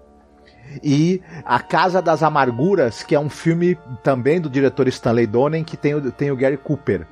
e 0.82 1.20
A 1.44 1.58
Casa 1.60 2.00
das 2.00 2.22
Amarguras, 2.22 3.02
que 3.02 3.14
é 3.14 3.20
um 3.20 3.28
filme 3.28 3.76
também 4.02 4.40
do 4.40 4.48
diretor 4.48 4.88
Stanley 4.88 5.26
Donen, 5.26 5.64
que 5.64 5.76
tem 5.76 6.00
tem 6.12 6.30
o 6.30 6.36
Gary 6.36 6.56
Cooper. 6.56 7.06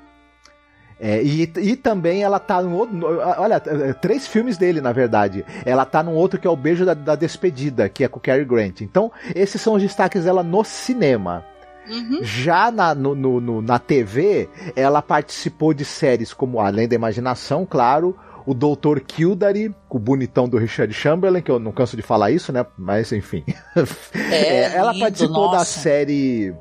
É, 1.01 1.23
e, 1.23 1.51
e 1.57 1.77
também 1.77 2.23
ela 2.23 2.39
tá 2.39 2.61
no 2.63 2.77
outro. 2.77 2.99
Olha, 3.39 3.63
é, 3.65 3.93
três 3.95 4.27
filmes 4.27 4.59
dele, 4.59 4.83
na 4.83 4.93
verdade. 4.93 5.45
Ela 5.65 5.87
tá 5.87 6.03
num 6.03 6.15
outro 6.15 6.39
que 6.39 6.47
é 6.47 6.51
o 6.51 6.57
Beijo 6.57 6.85
da, 6.85 6.93
da 6.93 7.15
Despedida, 7.15 7.89
que 7.89 8.05
é 8.05 8.09
com 8.09 8.19
o 8.19 8.23
Cary 8.23 8.45
Grant. 8.45 8.83
Então, 8.83 9.11
esses 9.35 9.61
são 9.61 9.75
os 9.75 9.83
destaques 9.83 10.25
dela 10.25 10.43
no 10.43 10.63
cinema. 10.63 11.43
Uhum. 11.89 12.21
Já 12.23 12.71
na, 12.71 12.95
no, 12.95 13.15
no, 13.15 13.63
na 13.63 13.79
TV, 13.79 14.49
ela 14.77 15.01
participou 15.01 15.73
de 15.73 15.85
séries 15.85 16.35
como 16.35 16.61
Além 16.61 16.87
da 16.87 16.95
Imaginação, 16.95 17.67
claro, 17.67 18.17
o 18.47 18.55
Dr. 18.55 19.01
Kildare, 19.01 19.75
o 19.89 19.99
bonitão 19.99 20.49
do 20.49 20.59
Richard 20.59 20.93
Chamberlain, 20.93 21.43
que 21.43 21.51
eu 21.51 21.59
não 21.59 21.73
canso 21.73 21.97
de 21.97 22.03
falar 22.03 22.31
isso, 22.31 22.53
né? 22.53 22.65
Mas 22.77 23.11
enfim. 23.11 23.43
É, 24.15 24.37
é, 24.37 24.77
ela 24.77 24.93
lindo, 24.93 25.05
participou 25.05 25.47
nossa. 25.47 25.59
da 25.59 25.65
série 25.65 26.55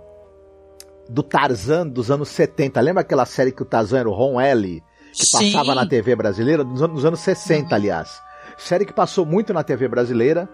do 1.09 1.23
Tarzan 1.23 1.87
dos 1.87 2.11
anos 2.11 2.29
70. 2.29 2.79
Lembra 2.79 3.01
aquela 3.01 3.25
série 3.25 3.51
que 3.51 3.63
o 3.63 3.65
Tarzan 3.65 3.99
era 3.99 4.09
o 4.09 4.13
Ron 4.13 4.39
L? 4.39 4.83
Que 5.11 5.25
Sim. 5.25 5.51
passava 5.51 5.73
na 5.73 5.87
TV 5.87 6.15
brasileira? 6.15 6.63
Nos 6.63 6.81
anos, 6.81 6.95
nos 6.95 7.05
anos 7.05 7.19
60, 7.19 7.67
uhum. 7.67 7.73
aliás. 7.73 8.21
Série 8.57 8.85
que 8.85 8.93
passou 8.93 9.25
muito 9.25 9.53
na 9.53 9.63
TV 9.63 9.87
brasileira, 9.87 10.47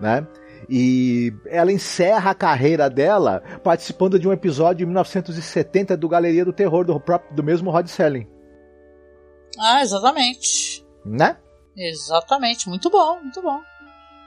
né? 0.00 0.26
E 0.68 1.32
ela 1.46 1.70
encerra 1.70 2.30
a 2.30 2.34
carreira 2.34 2.88
dela 2.88 3.42
participando 3.62 4.18
de 4.18 4.26
um 4.26 4.32
episódio 4.32 4.78
de 4.78 4.86
1970 4.86 5.96
do 5.96 6.08
Galeria 6.08 6.44
do 6.44 6.52
Terror 6.52 6.84
do, 6.84 6.98
próprio, 6.98 7.34
do 7.34 7.44
mesmo 7.44 7.70
Rod 7.70 7.86
Serling. 7.86 8.26
Ah, 9.58 9.82
exatamente. 9.82 10.84
Né? 11.04 11.36
Exatamente. 11.76 12.68
Muito 12.68 12.90
bom, 12.90 13.20
muito 13.20 13.40
bom. 13.42 13.60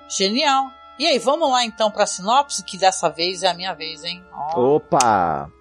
Genial. 0.07 0.67
E 1.00 1.07
aí, 1.07 1.19
vamos 1.19 1.50
lá 1.50 1.65
então 1.65 1.89
para 1.89 2.03
a 2.03 2.07
sinopse, 2.07 2.63
que 2.63 2.77
dessa 2.77 3.09
vez 3.09 3.43
é 3.43 3.47
a 3.47 3.53
minha 3.53 3.73
vez, 3.73 4.03
hein? 4.03 4.23
Oh. 4.55 4.75
Opa! 4.75 5.51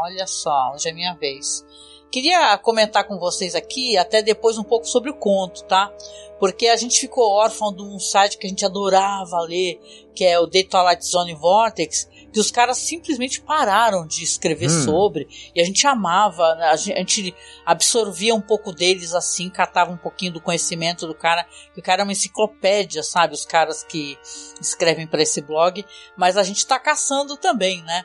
Olha 0.00 0.28
só, 0.28 0.72
hoje 0.72 0.88
é 0.88 0.92
minha 0.92 1.12
vez. 1.14 1.66
Queria 2.08 2.56
comentar 2.58 3.04
com 3.04 3.18
vocês 3.18 3.56
aqui, 3.56 3.98
até 3.98 4.22
depois, 4.22 4.56
um 4.56 4.62
pouco 4.62 4.86
sobre 4.86 5.10
o 5.10 5.14
conto, 5.14 5.64
tá? 5.64 5.92
Porque 6.38 6.68
a 6.68 6.76
gente 6.76 7.00
ficou 7.00 7.32
órfão 7.32 7.74
de 7.74 7.82
um 7.82 7.98
site 7.98 8.38
que 8.38 8.46
a 8.46 8.48
gente 8.48 8.64
adorava 8.64 9.40
ler, 9.40 9.80
que 10.14 10.24
é 10.24 10.38
o 10.38 10.46
The 10.46 10.62
Twilight 10.62 11.04
Zone 11.04 11.34
Vortex, 11.34 12.08
que 12.32 12.40
os 12.40 12.50
caras 12.50 12.78
simplesmente 12.78 13.40
pararam 13.40 14.06
de 14.06 14.22
escrever 14.22 14.68
hum. 14.68 14.84
sobre 14.84 15.28
e 15.54 15.60
a 15.60 15.64
gente 15.64 15.86
amava, 15.86 16.54
né? 16.54 16.66
a 16.66 16.76
gente 16.76 17.34
absorvia 17.64 18.34
um 18.34 18.40
pouco 18.40 18.72
deles 18.72 19.14
assim, 19.14 19.48
catava 19.48 19.90
um 19.90 19.96
pouquinho 19.96 20.32
do 20.32 20.40
conhecimento 20.40 21.06
do 21.06 21.14
cara, 21.14 21.46
que 21.74 21.80
o 21.80 21.82
cara 21.82 22.02
é 22.02 22.04
uma 22.04 22.12
enciclopédia, 22.12 23.02
sabe? 23.02 23.34
Os 23.34 23.46
caras 23.46 23.82
que 23.82 24.18
escrevem 24.60 25.06
para 25.06 25.22
esse 25.22 25.40
blog, 25.40 25.84
mas 26.16 26.36
a 26.36 26.42
gente 26.42 26.66
tá 26.66 26.78
caçando 26.78 27.36
também, 27.36 27.82
né? 27.82 28.04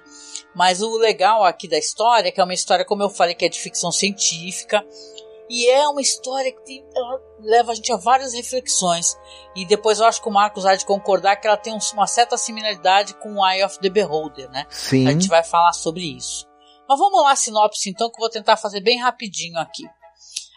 Mas 0.55 0.81
o 0.81 0.97
legal 0.97 1.43
aqui 1.43 1.67
da 1.67 1.77
história 1.77 2.29
é 2.29 2.31
que 2.31 2.39
é 2.39 2.43
uma 2.43 2.53
história, 2.53 2.85
como 2.85 3.01
eu 3.01 3.09
falei, 3.09 3.33
que 3.33 3.45
é 3.45 3.49
de 3.49 3.59
ficção 3.59 3.91
científica. 3.91 4.85
E 5.49 5.67
é 5.67 5.87
uma 5.87 6.01
história 6.01 6.51
que 6.51 6.61
tem, 6.63 6.85
leva 7.43 7.71
a 7.71 7.75
gente 7.75 7.91
a 7.91 7.97
várias 7.97 8.33
reflexões. 8.33 9.17
E 9.55 9.65
depois 9.65 9.99
eu 9.99 10.05
acho 10.05 10.21
que 10.21 10.27
o 10.27 10.31
Marcos 10.31 10.65
há 10.65 10.75
de 10.75 10.85
concordar 10.85 11.35
que 11.35 11.47
ela 11.47 11.57
tem 11.57 11.77
uma 11.93 12.07
certa 12.07 12.37
similaridade 12.37 13.13
com 13.15 13.35
o 13.35 13.47
Eye 13.47 13.63
of 13.63 13.79
the 13.79 13.89
Beholder, 13.89 14.49
né? 14.49 14.65
Sim. 14.69 15.07
A 15.07 15.11
gente 15.11 15.27
vai 15.27 15.43
falar 15.43 15.73
sobre 15.73 16.03
isso. 16.03 16.47
Mas 16.87 16.99
vamos 16.99 17.21
lá, 17.23 17.35
sinopse 17.35 17.89
então, 17.89 18.09
que 18.09 18.15
eu 18.15 18.21
vou 18.21 18.29
tentar 18.29 18.57
fazer 18.57 18.81
bem 18.81 18.99
rapidinho 18.99 19.57
aqui. 19.57 19.83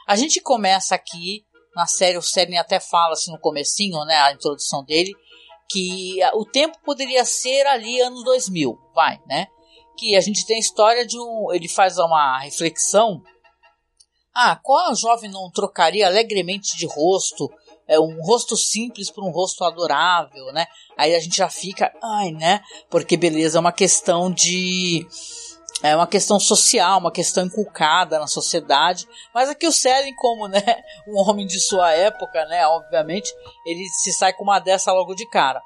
A 0.06 0.16
gente 0.16 0.40
começa 0.40 0.94
aqui 0.94 1.44
na 1.74 1.86
série, 1.86 2.16
o 2.16 2.22
Seren 2.22 2.56
até 2.56 2.80
fala 2.80 3.12
assim 3.12 3.30
no 3.30 3.38
comecinho, 3.38 4.02
né, 4.06 4.14
a 4.16 4.32
introdução 4.32 4.82
dele, 4.82 5.12
que 5.68 6.18
o 6.34 6.44
tempo 6.44 6.78
poderia 6.84 7.24
ser 7.24 7.66
ali 7.66 8.00
anos 8.00 8.24
2000, 8.24 8.78
vai, 8.94 9.20
né? 9.26 9.46
Que 9.98 10.16
a 10.16 10.20
gente 10.20 10.46
tem 10.46 10.56
a 10.56 10.60
história 10.60 11.06
de 11.06 11.18
um, 11.18 11.52
ele 11.52 11.68
faz 11.68 11.98
uma 11.98 12.38
reflexão 12.38 13.22
ah, 14.38 14.54
qual 14.62 14.94
jovem 14.94 15.30
não 15.30 15.50
trocaria 15.50 16.06
alegremente 16.06 16.76
de 16.76 16.86
rosto, 16.86 17.50
é, 17.88 17.98
um 17.98 18.20
rosto 18.20 18.54
simples 18.54 19.10
por 19.10 19.24
um 19.24 19.30
rosto 19.30 19.64
adorável, 19.64 20.52
né? 20.52 20.66
Aí 20.94 21.14
a 21.14 21.20
gente 21.20 21.38
já 21.38 21.48
fica, 21.48 21.90
ai, 22.02 22.32
né? 22.32 22.60
Porque 22.90 23.16
beleza 23.16 23.56
é 23.56 23.60
uma 23.60 23.72
questão 23.72 24.30
de 24.30 25.06
é 25.82 25.96
uma 25.96 26.06
questão 26.06 26.38
social, 26.38 26.98
uma 26.98 27.12
questão 27.12 27.44
inculcada 27.46 28.18
na 28.18 28.26
sociedade, 28.26 29.06
mas 29.34 29.48
aqui 29.48 29.66
o 29.66 29.72
Selen, 29.72 30.14
como 30.16 30.48
né, 30.48 30.62
um 31.08 31.18
homem 31.18 31.46
de 31.46 31.58
sua 31.58 31.92
época, 31.92 32.44
né, 32.46 32.66
obviamente, 32.66 33.30
ele 33.64 33.86
se 33.88 34.12
sai 34.12 34.32
com 34.32 34.42
uma 34.42 34.58
dessa 34.58 34.92
logo 34.92 35.14
de 35.14 35.26
cara. 35.28 35.62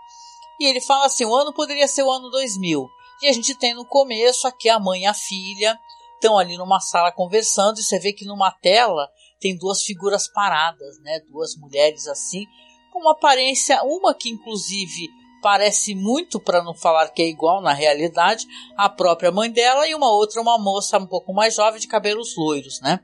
E 0.61 0.67
ele 0.67 0.81
fala 0.81 1.07
assim, 1.07 1.25
o 1.25 1.35
ano 1.35 1.53
poderia 1.53 1.89
ser 1.89 2.03
o 2.03 2.11
ano 2.11 2.31
2000. 2.31 2.89
E 3.23 3.29
a 3.29 3.33
gente 3.33 3.55
tem 3.55 3.75
no 3.75 3.85
começo 3.85 4.47
aqui 4.47 4.69
a 4.69 4.79
mãe 4.79 5.03
e 5.03 5.07
a 5.07 5.15
filha, 5.15 5.79
estão 6.21 6.39
ali 6.39 6.59
numa 6.59 6.79
sala 6.79 7.11
conversando 7.11 7.81
e 7.81 7.83
você 7.83 7.99
vê 7.99 8.12
que 8.12 8.27
numa 8.27 8.50
tela 8.50 9.09
tem 9.41 9.57
duas 9.57 9.83
figuras 9.83 10.29
paradas, 10.29 11.00
né? 11.00 11.21
Duas 11.31 11.57
mulheres 11.57 12.07
assim, 12.07 12.45
com 12.93 13.00
uma 13.00 13.12
aparência, 13.12 13.81
uma 13.83 14.15
que 14.15 14.29
inclusive 14.29 15.09
parece 15.43 15.95
muito, 15.95 16.39
para 16.39 16.62
não 16.62 16.75
falar 16.75 17.09
que 17.09 17.23
é 17.23 17.27
igual 17.27 17.62
na 17.62 17.73
realidade, 17.73 18.47
a 18.77 18.91
própria 18.91 19.33
mãe 19.33 19.50
dela 19.50 19.89
e 19.89 19.95
uma 19.95 20.12
outra, 20.12 20.43
uma 20.43 20.59
moça 20.59 20.99
um 20.99 21.07
pouco 21.07 21.33
mais 21.33 21.55
jovem 21.55 21.81
de 21.81 21.89
cabelos 21.89 22.37
loiros, 22.37 22.79
né? 22.83 23.00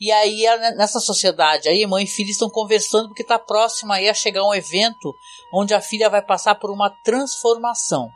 E 0.00 0.10
aí, 0.10 0.42
nessa 0.76 0.98
sociedade, 0.98 1.68
aí 1.68 1.86
mãe 1.86 2.02
e 2.02 2.08
filha 2.08 2.32
estão 2.32 2.50
conversando 2.50 3.06
porque 3.06 3.22
está 3.22 3.38
próximo 3.38 3.92
aí 3.92 4.08
a 4.08 4.14
chegar 4.14 4.42
um 4.44 4.52
evento 4.52 5.14
onde 5.54 5.72
a 5.72 5.80
filha 5.80 6.10
vai 6.10 6.20
passar 6.20 6.56
por 6.56 6.72
uma 6.72 6.90
transformação. 7.04 8.10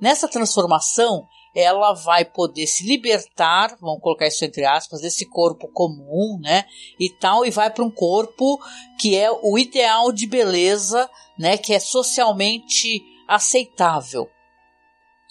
Nessa 0.00 0.26
transformação, 0.26 1.28
ela 1.54 1.92
vai 1.92 2.24
poder 2.24 2.66
se 2.66 2.84
libertar, 2.84 3.76
vamos 3.80 4.00
colocar 4.00 4.26
isso 4.26 4.44
entre 4.44 4.64
aspas, 4.64 5.00
desse 5.00 5.26
corpo 5.26 5.68
comum, 5.68 6.38
né? 6.40 6.64
E 6.98 7.10
tal, 7.10 7.44
e 7.44 7.50
vai 7.50 7.70
para 7.70 7.84
um 7.84 7.90
corpo 7.90 8.58
que 8.98 9.16
é 9.16 9.30
o 9.30 9.58
ideal 9.58 10.10
de 10.12 10.26
beleza, 10.26 11.08
né? 11.38 11.58
Que 11.58 11.74
é 11.74 11.78
socialmente 11.78 13.02
aceitável, 13.28 14.28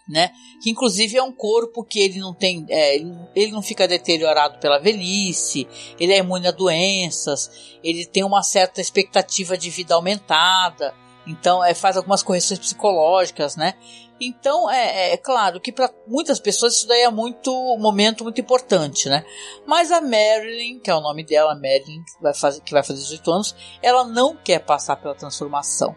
né? 0.08 0.32
Que 0.62 0.70
inclusive 0.70 1.18
é 1.18 1.24
um 1.24 1.32
corpo 1.32 1.84
que 1.84 2.00
ele 2.00 2.20
não 2.20 2.34
tem, 2.34 2.66
é, 2.70 2.98
ele 3.36 3.51
não 3.51 3.62
fica 3.62 3.88
deteriorado 3.88 4.60
pela 4.60 4.80
velhice, 4.80 5.68
ele 6.00 6.13
é 6.13 6.18
imune 6.18 6.48
a 6.48 6.51
doenças, 6.51 7.50
ele 7.84 8.06
tem 8.06 8.24
uma 8.24 8.44
certa 8.44 8.80
expectativa 8.80 9.58
de 9.58 9.72
vida 9.72 9.96
aumentada, 9.96 10.94
então 11.25 11.63
é, 11.63 11.74
faz 11.74 11.98
algumas 11.98 12.24
correções 12.24 12.60
psicológicas, 12.60 13.56
né? 13.56 13.75
Então, 14.20 14.70
é, 14.70 15.10
é, 15.10 15.13
é 15.13 15.18
claro 15.18 15.60
que 15.60 15.72
para 15.72 15.92
muitas 16.08 16.40
pessoas 16.40 16.75
isso 16.75 16.88
daí 16.88 17.01
é 17.01 17.10
muito 17.10 17.51
um 17.51 17.80
momento 17.80 18.24
muito 18.24 18.40
importante, 18.40 19.10
né? 19.10 19.25
Mas 19.66 19.92
a 19.92 20.00
Marilyn, 20.00 20.80
que 20.80 20.92
é 20.92 20.96
o 20.96 21.01
nome 21.01 21.24
dela, 21.24 21.56
Marilyn, 21.56 22.04
que 22.04 22.22
vai 22.22 22.34
fazer, 22.34 22.62
que 22.62 22.72
vai 22.72 22.84
fazer 22.84 23.00
18 23.01 23.32
anos, 23.32 23.56
ela 23.82 24.04
não 24.04 24.38
quer 24.38 24.60
passar 24.60 24.96
pela 24.98 25.16
transformação. 25.16 25.96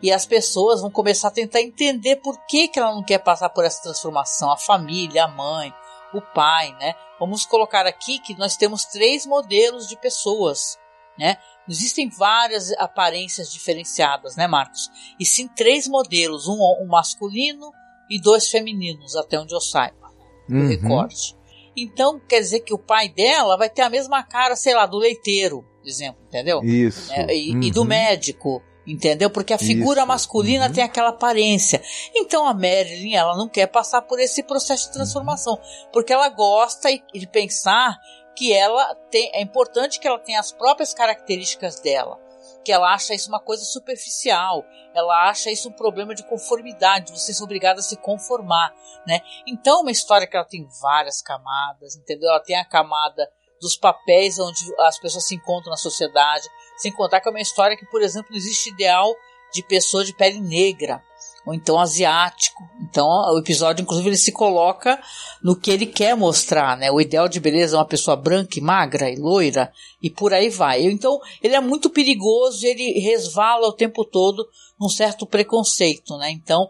E 0.00 0.12
as 0.12 0.24
pessoas 0.24 0.80
vão 0.80 0.90
começar 0.90 1.28
a 1.28 1.32
tentar 1.32 1.60
entender 1.60 2.16
por 2.16 2.36
que, 2.46 2.68
que 2.68 2.78
ela 2.78 2.92
não 2.94 3.04
quer 3.04 3.18
passar 3.18 3.48
por 3.50 3.64
essa 3.64 3.82
transformação. 3.82 4.50
A 4.50 4.56
família, 4.56 5.24
a 5.24 5.28
mãe, 5.28 5.72
o 6.14 6.20
pai, 6.20 6.72
né? 6.78 6.94
Vamos 7.18 7.44
colocar 7.46 7.86
aqui 7.86 8.18
que 8.18 8.36
nós 8.36 8.56
temos 8.56 8.84
três 8.84 9.26
modelos 9.26 9.88
de 9.88 9.96
pessoas, 9.96 10.78
né? 11.18 11.38
Existem 11.68 12.08
várias 12.08 12.72
aparências 12.72 13.52
diferenciadas, 13.52 14.36
né, 14.36 14.46
Marcos? 14.46 14.90
E 15.18 15.24
sim 15.24 15.46
três 15.48 15.86
modelos, 15.86 16.48
um, 16.48 16.58
um 16.82 16.86
masculino 16.86 17.70
e 18.10 18.20
dois 18.20 18.48
femininos, 18.48 19.16
até 19.16 19.38
onde 19.38 19.54
eu 19.54 19.60
saiba. 19.60 20.02
Uhum. 20.48 20.68
recorde. 20.68 21.36
Então, 21.76 22.20
quer 22.20 22.40
dizer 22.40 22.60
que 22.60 22.74
o 22.74 22.78
pai 22.78 23.08
dela 23.08 23.56
vai 23.56 23.70
ter 23.70 23.82
a 23.82 23.88
mesma 23.88 24.22
cara, 24.22 24.54
sei 24.54 24.74
lá, 24.74 24.84
do 24.86 24.98
leiteiro, 24.98 25.64
por 25.80 25.88
exemplo, 25.88 26.22
entendeu? 26.26 26.62
Isso. 26.62 27.12
É, 27.12 27.34
e, 27.34 27.52
uhum. 27.52 27.62
e, 27.62 27.70
do 27.70 27.80
uhum. 27.80 27.86
médico, 27.86 28.62
entendeu? 28.86 29.30
Porque 29.30 29.54
a 29.54 29.58
figura 29.58 30.00
Isso. 30.00 30.08
masculina 30.08 30.66
uhum. 30.66 30.72
tem 30.72 30.84
aquela 30.84 31.08
aparência. 31.08 31.82
Então 32.14 32.46
a 32.46 32.52
Marilyn, 32.52 33.14
ela 33.14 33.36
não 33.36 33.48
quer 33.48 33.66
passar 33.68 34.02
por 34.02 34.20
esse 34.20 34.42
processo 34.42 34.88
de 34.88 34.92
transformação, 34.92 35.58
porque 35.92 36.12
ela 36.12 36.28
gosta 36.28 36.90
de 36.90 37.26
pensar 37.26 37.98
que 38.36 38.52
ela 38.52 38.94
tem, 39.10 39.30
é 39.34 39.40
importante 39.40 40.00
que 40.00 40.06
ela 40.06 40.18
tenha 40.18 40.40
as 40.40 40.52
próprias 40.52 40.94
características 40.94 41.80
dela, 41.80 42.18
que 42.64 42.72
ela 42.72 42.92
acha 42.92 43.14
isso 43.14 43.28
uma 43.28 43.40
coisa 43.40 43.64
superficial, 43.64 44.64
ela 44.94 45.28
acha 45.28 45.50
isso 45.50 45.68
um 45.68 45.72
problema 45.72 46.14
de 46.14 46.22
conformidade, 46.24 47.12
você 47.12 47.32
é 47.32 47.44
obrigada 47.44 47.80
a 47.80 47.82
se 47.82 47.96
conformar, 47.96 48.74
né? 49.06 49.20
Então, 49.46 49.80
uma 49.80 49.90
história 49.90 50.26
que 50.26 50.36
ela 50.36 50.46
tem 50.46 50.66
várias 50.80 51.20
camadas, 51.20 51.96
entendeu? 51.96 52.30
Ela 52.30 52.40
tem 52.40 52.56
a 52.56 52.64
camada 52.64 53.28
dos 53.60 53.76
papéis 53.76 54.38
onde 54.38 54.60
as 54.80 54.98
pessoas 54.98 55.26
se 55.26 55.34
encontram 55.34 55.70
na 55.70 55.76
sociedade, 55.76 56.48
sem 56.78 56.92
contar 56.92 57.20
que 57.20 57.28
é 57.28 57.30
uma 57.30 57.40
história 57.40 57.76
que, 57.76 57.86
por 57.86 58.02
exemplo, 58.02 58.30
não 58.30 58.36
existe 58.36 58.70
ideal 58.70 59.14
de 59.52 59.62
pessoa 59.62 60.04
de 60.04 60.14
pele 60.14 60.40
negra, 60.40 61.02
ou 61.46 61.52
então 61.52 61.78
asiático. 61.78 62.62
Então 62.80 63.06
o 63.06 63.38
episódio, 63.38 63.82
inclusive, 63.82 64.08
ele 64.10 64.16
se 64.16 64.32
coloca 64.32 65.00
no 65.42 65.56
que 65.56 65.70
ele 65.70 65.86
quer 65.86 66.16
mostrar, 66.16 66.76
né? 66.76 66.90
O 66.90 67.00
ideal 67.00 67.28
de 67.28 67.40
beleza 67.40 67.76
é 67.76 67.78
uma 67.78 67.84
pessoa 67.84 68.16
branca 68.16 68.58
e 68.58 68.62
magra 68.62 69.10
e 69.10 69.16
loira 69.16 69.72
e 70.02 70.08
por 70.08 70.32
aí 70.32 70.48
vai. 70.48 70.82
Então 70.84 71.20
ele 71.42 71.54
é 71.54 71.60
muito 71.60 71.90
perigoso, 71.90 72.64
ele 72.66 73.00
resvala 73.00 73.68
o 73.68 73.72
tempo 73.72 74.04
todo 74.04 74.46
num 74.78 74.88
certo 74.88 75.26
preconceito, 75.26 76.16
né? 76.16 76.30
Então 76.30 76.68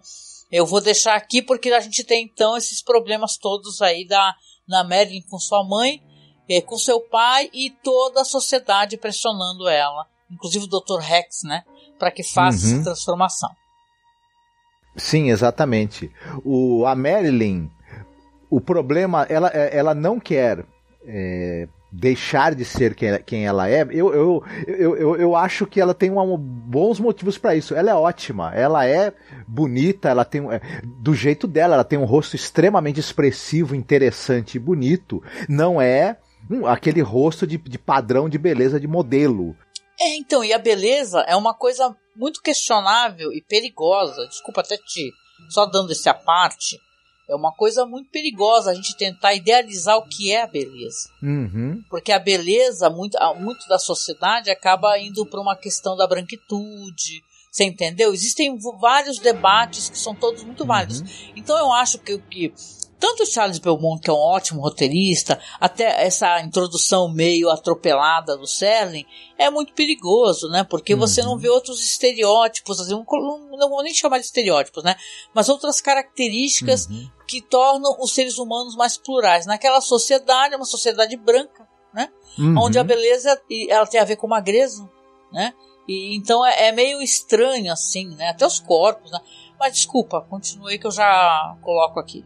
eu 0.51 0.67
vou 0.67 0.81
deixar 0.81 1.15
aqui 1.15 1.43
porque 1.43 1.71
a 1.73 1.81
gente 1.81 2.05
tem 2.05 2.25
então 2.25 2.57
esses 2.57 2.83
problemas 2.83 3.37
todos 3.37 3.81
aí 3.81 4.07
da 4.07 4.35
na 4.67 4.85
Marilyn 4.85 5.23
com 5.23 5.39
sua 5.39 5.65
mãe, 5.65 6.01
é, 6.49 6.61
com 6.61 6.79
seu 6.79 7.01
pai 7.01 7.51
e 7.53 7.71
toda 7.83 8.23
a 8.23 8.25
sociedade 8.25 8.97
pressionando 8.97 9.69
ela, 9.69 10.07
inclusive 10.31 10.65
o 10.65 10.69
Dr. 10.69 10.99
Rex, 11.01 11.43
né? 11.43 11.65
Para 11.99 12.11
que 12.11 12.23
faça 12.23 12.67
uhum. 12.67 12.75
essa 12.75 12.85
transformação. 12.85 13.51
Sim, 14.97 15.31
exatamente. 15.31 16.11
O, 16.45 16.85
a 16.87 16.95
Marilyn, 16.95 17.69
o 18.51 18.61
problema, 18.61 19.27
ela, 19.29 19.51
é, 19.53 19.77
ela 19.77 19.95
não 19.95 20.21
quer 20.21 20.65
é, 21.07 21.67
deixar 21.91 22.55
de 22.55 22.65
ser 22.65 22.95
quem, 22.95 23.19
quem 23.25 23.47
ela 23.47 23.69
é. 23.69 23.83
Eu, 23.91 24.13
eu, 24.15 24.45
eu, 24.67 24.97
eu, 24.97 25.17
eu 25.17 25.37
acho 25.37 25.67
que 25.67 25.81
ela 25.81 25.93
tem 25.93 26.11
um, 26.11 26.37
bons 26.37 26.99
motivos 26.99 27.37
para 27.37 27.55
isso. 27.55 27.75
Ela 27.75 27.91
é 27.91 27.95
ótima, 27.95 28.53
ela 28.55 28.87
é 28.87 29.13
bonita, 29.47 30.09
ela 30.09 30.25
tem 30.25 30.43
é, 30.51 30.61
do 30.85 31.15
jeito 31.15 31.47
dela, 31.47 31.75
ela 31.75 31.85
tem 31.85 31.99
um 31.99 32.05
rosto 32.05 32.35
extremamente 32.35 33.01
expressivo, 33.01 33.75
interessante 33.75 34.57
e 34.57 34.61
bonito. 34.61 35.23
Não 35.49 35.81
é 35.81 36.17
hum, 36.51 36.67
aquele 36.67 37.03
rosto 37.03 37.47
de, 37.47 37.59
de 37.59 37.79
padrão 37.79 38.29
de 38.29 38.39
beleza 38.39 38.81
de 38.81 38.89
modelo. 38.89 39.55
É, 40.03 40.17
então, 40.17 40.43
e 40.43 40.53
a 40.53 40.59
beleza 40.59 41.21
é 41.21 41.37
uma 41.37 41.55
coisa 41.55 41.97
muito 42.17 42.43
questionável 42.43 43.33
e 43.33 43.41
perigosa. 43.41 44.27
Desculpa 44.27 44.61
até 44.61 44.77
te 44.77 45.13
só 45.49 45.65
dando 45.65 45.93
esse 45.93 46.09
a 46.09 46.15
parte. 46.15 46.81
É 47.29 47.37
uma 47.37 47.53
coisa 47.53 47.87
muito 47.87 48.11
perigosa 48.11 48.71
a 48.71 48.75
gente 48.75 48.97
tentar 48.97 49.33
idealizar 49.33 49.97
o 49.97 50.09
que 50.09 50.33
é 50.33 50.43
a 50.43 50.47
beleza. 50.47 51.09
Uhum. 51.23 51.83
Porque 51.89 52.11
a 52.11 52.19
beleza, 52.19 52.91
muito, 52.91 53.17
muito 53.39 53.67
da 53.69 53.79
sociedade, 53.79 54.51
acaba 54.51 54.99
indo 54.99 55.25
para 55.25 55.41
uma 55.41 55.57
questão 55.57 55.97
da 55.97 56.07
branquitude. 56.07 57.23
Você 57.51 57.65
entendeu? 57.65 58.13
Existem 58.13 58.59
vários 58.81 59.19
debates 59.19 59.89
que 59.89 59.99
são 59.99 60.15
todos 60.15 60.43
muito 60.43 60.67
válidos. 60.67 61.01
Uhum. 61.01 61.33
Então 61.37 61.57
eu 61.57 61.73
acho 61.73 61.99
que, 61.99 62.19
que 62.19 62.53
tanto 63.03 63.25
o 63.25 63.27
Charles 63.27 63.59
Belmont, 63.59 64.01
que 64.01 64.09
é 64.09 64.13
um 64.13 64.17
ótimo 64.17 64.61
roteirista, 64.61 65.41
até 65.59 66.07
essa 66.07 66.41
introdução 66.41 67.13
meio 67.13 67.51
atropelada 67.51 68.37
do 68.37 68.47
Serling, 68.47 69.05
é 69.37 69.51
muito 69.51 69.75
perigoso, 69.75 70.49
né? 70.49 70.63
Porque 70.63 70.95
uhum. 70.95 71.01
você 71.01 71.21
não 71.21 71.37
vê 71.37 71.49
outros 71.49 71.83
estereótipos, 71.83 72.79
assim, 72.79 72.93
não, 72.93 73.05
não 73.59 73.69
vou 73.69 73.83
nem 73.83 73.93
chamar 73.93 74.19
de 74.19 74.27
estereótipos, 74.27 74.85
né? 74.85 74.95
Mas 75.35 75.49
outras 75.49 75.81
características 75.81 76.87
uhum. 76.87 77.11
que 77.27 77.43
tornam 77.43 77.97
os 77.99 78.15
seres 78.15 78.39
humanos 78.39 78.77
mais 78.77 78.97
plurais. 78.97 79.47
Naquela 79.47 79.81
sociedade, 79.81 80.55
uma 80.55 80.65
sociedade 80.65 81.17
branca, 81.17 81.67
né? 81.93 82.09
Uhum. 82.39 82.55
Onde 82.57 82.79
a 82.79 82.85
beleza 82.85 83.37
ela 83.69 83.85
tem 83.85 83.99
a 83.99 84.05
ver 84.05 84.15
com 84.15 84.29
magreza, 84.29 84.89
né? 85.33 85.53
E, 85.89 86.15
então 86.15 86.47
é, 86.47 86.69
é, 86.69 86.73
meio 86.73 87.03
estranho 87.03 87.73
assim, 87.73 88.15
né? 88.15 88.29
Até 88.29 88.47
os 88.47 88.61
corpos, 88.61 89.11
né? 89.11 89.19
Mas 89.59 89.73
desculpa, 89.73 90.21
continue 90.31 90.79
que 90.79 90.87
eu 90.87 90.93
já 90.93 91.57
coloco 91.63 91.99
aqui. 91.99 92.25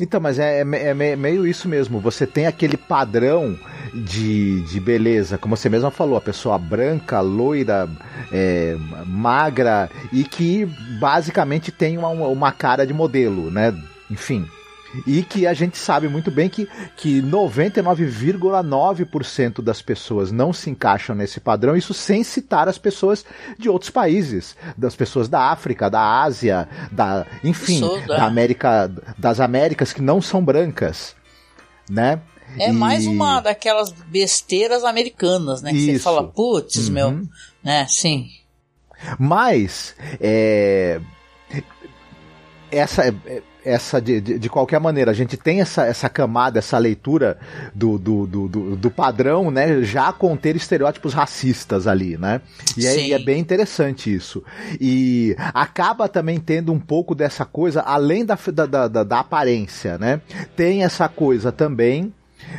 Então, 0.00 0.20
mas 0.20 0.38
é, 0.38 0.60
é, 0.60 0.88
é, 0.88 1.16
meio 1.16 1.46
isso 1.46 1.68
mesmo. 1.68 2.00
Você 2.00 2.26
tem 2.26 2.46
aquele 2.46 2.76
padrão 2.76 3.58
de, 3.92 4.62
de 4.62 4.80
beleza, 4.80 5.38
como 5.38 5.56
você 5.56 5.68
mesma 5.68 5.90
falou, 5.90 6.16
a 6.16 6.20
pessoa 6.20 6.58
branca, 6.58 7.20
loira, 7.20 7.88
é, 8.32 8.76
magra 9.06 9.90
e 10.12 10.24
que 10.24 10.66
basicamente 11.00 11.70
tem 11.70 11.98
uma, 11.98 12.08
uma 12.08 12.52
cara 12.52 12.86
de 12.86 12.92
modelo, 12.92 13.50
né? 13.50 13.74
Enfim. 14.10 14.46
E 15.06 15.22
que 15.22 15.46
a 15.46 15.54
gente 15.54 15.78
sabe 15.78 16.08
muito 16.08 16.30
bem 16.30 16.50
que, 16.50 16.68
que 16.96 17.22
99,9% 17.22 19.62
das 19.62 19.80
pessoas 19.80 20.30
não 20.30 20.52
se 20.52 20.68
encaixam 20.68 21.16
nesse 21.16 21.40
padrão, 21.40 21.74
isso 21.76 21.94
sem 21.94 22.22
citar 22.22 22.68
as 22.68 22.76
pessoas 22.78 23.24
de 23.58 23.70
outros 23.70 23.90
países, 23.90 24.54
das 24.76 24.94
pessoas 24.94 25.28
da 25.28 25.50
África, 25.50 25.88
da 25.88 26.22
Ásia, 26.22 26.68
da, 26.90 27.26
enfim, 27.42 27.80
da? 28.06 28.26
América, 28.26 28.92
das 29.16 29.40
Américas 29.40 29.90
que 29.92 30.02
não 30.02 30.20
são 30.20 30.44
brancas, 30.44 31.14
né? 31.88 32.20
É 32.58 32.68
e... 32.68 32.72
mais 32.72 33.06
uma 33.06 33.40
daquelas 33.40 33.92
besteiras 33.92 34.84
americanas, 34.84 35.62
né? 35.62 35.70
Que 35.70 35.78
Isso. 35.78 35.92
você 35.92 35.98
fala, 36.00 36.28
putz, 36.28 36.88
uhum. 36.88 36.92
meu, 36.92 37.22
né? 37.62 37.86
Sim. 37.88 38.26
Mas, 39.18 39.94
é... 40.20 41.00
essa, 42.70 43.06
é, 43.06 43.42
essa 43.64 44.00
de, 44.00 44.20
de, 44.20 44.38
de, 44.38 44.48
qualquer 44.48 44.80
maneira, 44.80 45.10
a 45.10 45.14
gente 45.14 45.36
tem 45.36 45.60
essa, 45.60 45.86
essa 45.86 46.08
camada, 46.08 46.58
essa 46.58 46.78
leitura 46.78 47.38
do, 47.74 47.98
do, 47.98 48.26
do, 48.26 48.48
do, 48.48 48.76
do 48.76 48.90
padrão, 48.90 49.50
né? 49.50 49.82
Já 49.82 50.12
conter 50.12 50.56
estereótipos 50.56 51.14
racistas 51.14 51.86
ali, 51.86 52.16
né? 52.16 52.40
E 52.76 52.86
é, 52.86 53.00
e 53.08 53.12
é, 53.12 53.18
bem 53.18 53.40
interessante 53.40 54.12
isso. 54.12 54.42
E 54.80 55.36
acaba 55.54 56.08
também 56.08 56.38
tendo 56.38 56.72
um 56.72 56.80
pouco 56.80 57.14
dessa 57.14 57.44
coisa, 57.44 57.80
além 57.80 58.24
da, 58.24 58.38
da, 58.52 58.88
da, 58.88 59.04
da 59.04 59.20
aparência, 59.20 59.98
né? 59.98 60.20
Tem 60.56 60.84
essa 60.84 61.08
coisa 61.08 61.52
também 61.52 62.12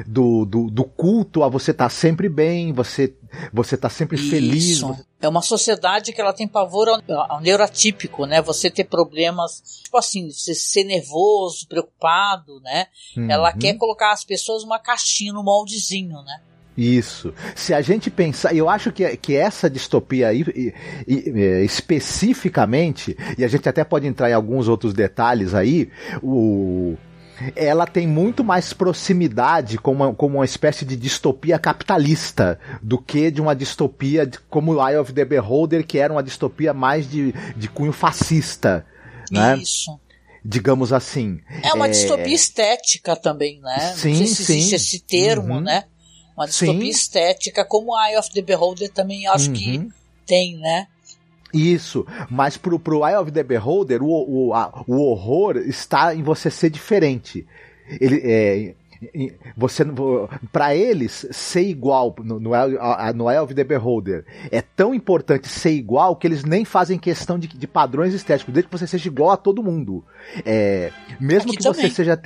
do, 0.05 0.45
do, 0.45 0.69
do 0.69 0.83
culto 0.83 1.43
a 1.43 1.49
você 1.49 1.71
estar 1.71 1.85
tá 1.85 1.89
sempre 1.89 2.29
bem, 2.29 2.73
você 2.73 3.13
você 3.51 3.75
tá 3.75 3.89
sempre 3.89 4.15
Isso. 4.15 4.29
feliz. 4.29 4.83
É 5.19 5.27
uma 5.27 5.41
sociedade 5.41 6.13
que 6.13 6.21
ela 6.21 6.33
tem 6.33 6.47
pavor 6.47 6.87
ao, 6.89 7.01
ao, 7.31 7.41
neurotípico, 7.41 8.25
né? 8.25 8.41
Você 8.41 8.69
ter 8.69 8.83
problemas, 8.83 9.81
tipo 9.83 9.97
assim, 9.97 10.29
você 10.29 10.53
ser 10.53 10.83
nervoso, 10.83 11.67
preocupado, 11.67 12.59
né? 12.61 12.87
Uhum. 13.17 13.29
Ela 13.29 13.51
quer 13.53 13.75
colocar 13.75 14.11
as 14.11 14.23
pessoas 14.23 14.63
numa 14.63 14.79
caixinha, 14.79 15.33
num 15.33 15.43
moldezinho, 15.43 16.21
né? 16.21 16.41
Isso. 16.75 17.33
Se 17.55 17.73
a 17.73 17.81
gente 17.81 18.09
pensar, 18.09 18.55
eu 18.55 18.67
acho 18.67 18.91
que, 18.91 19.15
que 19.17 19.35
essa 19.35 19.69
distopia 19.69 20.29
aí, 20.29 20.43
e, 20.55 20.73
e, 21.07 21.41
é, 21.41 21.63
especificamente, 21.63 23.15
e 23.37 23.43
a 23.43 23.47
gente 23.47 23.69
até 23.69 23.83
pode 23.83 24.07
entrar 24.07 24.29
em 24.29 24.33
alguns 24.33 24.67
outros 24.67 24.93
detalhes 24.93 25.53
aí, 25.53 25.89
o, 26.21 26.97
ela 27.55 27.85
tem 27.85 28.07
muito 28.07 28.43
mais 28.43 28.73
proximidade 28.73 29.77
com 29.77 29.91
uma, 29.91 30.13
com 30.13 30.27
uma 30.27 30.45
espécie 30.45 30.85
de 30.85 30.95
distopia 30.95 31.57
capitalista 31.59 32.59
do 32.81 32.97
que 32.97 33.31
de 33.31 33.41
uma 33.41 33.55
distopia 33.55 34.25
de, 34.25 34.39
como 34.49 34.73
Eye 34.85 34.97
of 34.97 35.11
the 35.13 35.25
Beholder, 35.25 35.85
que 35.85 35.97
era 35.97 36.13
uma 36.13 36.23
distopia 36.23 36.73
mais 36.73 37.09
de, 37.09 37.33
de 37.55 37.67
cunho 37.67 37.91
fascista. 37.91 38.85
Né? 39.31 39.57
Isso. 39.57 39.99
Digamos 40.45 40.91
assim. 40.91 41.39
É 41.63 41.73
uma 41.73 41.87
é... 41.87 41.91
distopia 41.91 42.33
estética 42.33 43.15
também, 43.15 43.59
né? 43.61 43.93
Sim, 43.95 44.09
Não 44.09 44.17
sei 44.17 44.27
se 44.27 44.45
sim. 44.45 44.57
existe 44.57 44.75
esse 44.75 44.99
termo, 44.99 45.55
uhum. 45.55 45.61
né? 45.61 45.85
Uma 46.35 46.47
distopia 46.47 46.81
sim. 46.81 46.89
estética, 46.89 47.65
como 47.65 47.97
Eye 47.99 48.17
of 48.17 48.31
the 48.31 48.41
Beholder 48.41 48.91
também 48.91 49.27
acho 49.27 49.47
uhum. 49.49 49.53
que 49.53 49.87
tem, 50.25 50.57
né? 50.57 50.87
Isso, 51.53 52.05
mas 52.29 52.57
pro, 52.57 52.79
pro 52.79 53.07
Eye 53.07 53.17
of 53.17 53.31
the 53.31 53.43
Beholder, 53.43 54.01
o, 54.01 54.47
o, 54.47 54.53
a, 54.53 54.83
o 54.87 55.01
horror 55.01 55.57
está 55.57 56.15
em 56.15 56.23
você 56.23 56.49
ser 56.49 56.69
diferente. 56.69 57.45
Ele 57.99 58.21
é, 58.23 58.73
você 59.55 59.83
para 60.51 60.75
eles 60.75 61.27
ser 61.31 61.63
igual 61.63 62.15
no, 62.19 62.39
no, 62.39 62.49
no 62.49 63.47
the 63.53 63.63
Beholder 63.63 64.25
é 64.51 64.61
tão 64.61 64.93
importante 64.93 65.47
ser 65.47 65.71
igual 65.71 66.15
que 66.15 66.27
eles 66.27 66.43
nem 66.43 66.63
fazem 66.63 66.97
questão 66.97 67.37
de, 67.37 67.47
de 67.47 67.67
padrões 67.67 68.13
estéticos, 68.13 68.53
desde 68.53 68.69
que 68.69 68.77
você 68.77 68.87
seja 68.87 69.07
igual 69.07 69.31
a 69.31 69.37
todo 69.37 69.63
mundo. 69.63 70.03
É, 70.45 70.91
mesmo 71.19 71.49
Aqui 71.49 71.57
que 71.57 71.63
também. 71.63 71.81
você 71.81 71.89
seja 71.89 72.19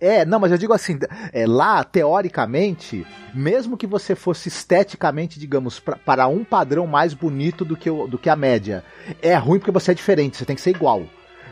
é, 0.00 0.24
não, 0.24 0.40
mas 0.40 0.50
eu 0.50 0.58
digo 0.58 0.72
assim, 0.72 0.98
é, 1.32 1.46
lá, 1.46 1.84
teoricamente, 1.84 3.06
mesmo 3.34 3.76
que 3.76 3.86
você 3.86 4.14
fosse 4.14 4.48
esteticamente, 4.48 5.38
digamos, 5.38 5.78
pra, 5.78 5.96
para 5.96 6.26
um 6.26 6.44
padrão 6.44 6.86
mais 6.86 7.14
bonito 7.14 7.64
do 7.64 7.76
que, 7.76 7.90
o, 7.90 8.06
do 8.06 8.18
que 8.18 8.30
a 8.30 8.36
média, 8.36 8.84
é 9.20 9.34
ruim 9.34 9.58
porque 9.58 9.70
você 9.70 9.90
é 9.90 9.94
diferente, 9.94 10.36
você 10.36 10.44
tem 10.44 10.56
que 10.56 10.62
ser 10.62 10.70
igual. 10.70 11.04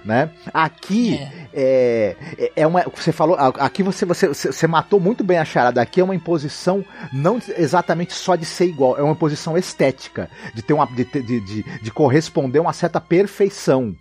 Né? 0.05 0.31
Aqui 0.53 1.17
é. 1.55 2.17
É, 2.37 2.53
é 2.57 2.67
uma. 2.67 2.83
Você 2.83 3.13
falou. 3.13 3.37
Aqui 3.39 3.85
você, 3.85 4.05
você, 4.05 4.27
você 4.27 4.67
matou 4.67 4.99
muito 4.99 5.23
bem 5.23 5.39
a 5.39 5.45
charada. 5.45 5.81
Aqui 5.81 6.01
é 6.01 6.05
uma 6.05 6.15
imposição 6.15 6.85
não 7.13 7.41
exatamente 7.57 8.13
só 8.13 8.35
de 8.35 8.45
ser 8.45 8.65
igual, 8.65 8.99
é 8.99 9.03
uma 9.03 9.13
imposição 9.13 9.57
estética, 9.57 10.29
de 10.55 10.61
ter 10.61 10.73
uma. 10.73 10.87
de, 10.87 11.05
de, 11.05 11.41
de, 11.41 11.63
de 11.63 11.91
corresponder 11.93 12.59
a 12.59 12.63
uma 12.63 12.73
certa 12.73 13.01
perfeição 13.01 13.95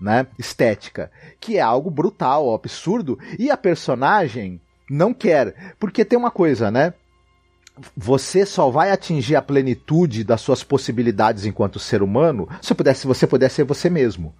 né, 0.00 0.26
estética, 0.38 1.10
que 1.40 1.56
é 1.56 1.60
algo 1.60 1.90
brutal, 1.90 2.54
absurdo, 2.54 3.18
e 3.38 3.50
a 3.50 3.56
personagem 3.56 4.60
não 4.90 5.12
quer, 5.12 5.74
porque 5.78 6.04
tem 6.04 6.18
uma 6.18 6.30
coisa, 6.30 6.70
né? 6.70 6.94
Você 7.96 8.46
só 8.46 8.70
vai 8.70 8.90
atingir 8.90 9.36
a 9.36 9.42
plenitude 9.42 10.24
das 10.24 10.40
suas 10.40 10.62
possibilidades 10.62 11.44
enquanto 11.44 11.78
ser 11.78 12.02
humano 12.02 12.48
se, 12.62 12.74
pudesse, 12.74 13.00
se 13.00 13.06
você 13.06 13.26
puder 13.26 13.50
ser 13.50 13.64
você 13.64 13.90
mesmo. 13.90 14.34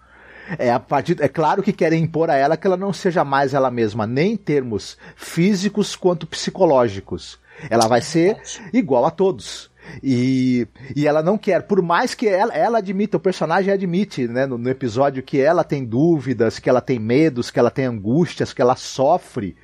É, 0.58 0.70
a 0.70 0.78
partir, 0.78 1.20
é 1.20 1.28
claro 1.28 1.62
que 1.62 1.72
querem 1.72 2.04
impor 2.04 2.30
a 2.30 2.36
ela 2.36 2.56
que 2.56 2.66
ela 2.66 2.76
não 2.76 2.92
seja 2.92 3.24
mais 3.24 3.52
ela 3.52 3.70
mesma, 3.70 4.06
nem 4.06 4.32
em 4.32 4.36
termos 4.36 4.96
físicos 5.16 5.96
quanto 5.96 6.26
psicológicos. 6.26 7.38
Ela 7.68 7.88
vai 7.88 8.00
ser 8.00 8.40
igual 8.72 9.04
a 9.04 9.10
todos. 9.10 9.70
E, 10.02 10.66
e 10.94 11.06
ela 11.06 11.22
não 11.22 11.38
quer, 11.38 11.62
por 11.62 11.80
mais 11.82 12.14
que 12.14 12.28
ela, 12.28 12.54
ela 12.54 12.78
admita, 12.78 13.16
o 13.16 13.20
personagem 13.20 13.72
admite, 13.72 14.26
né, 14.26 14.46
no, 14.46 14.58
no 14.58 14.68
episódio 14.68 15.22
que 15.22 15.40
ela 15.40 15.64
tem 15.64 15.84
dúvidas, 15.84 16.58
que 16.58 16.68
ela 16.68 16.80
tem 16.80 16.98
medos, 16.98 17.50
que 17.50 17.58
ela 17.58 17.70
tem 17.70 17.86
angústias, 17.86 18.52
que 18.52 18.62
ela 18.62 18.76
sofre, 18.76 19.56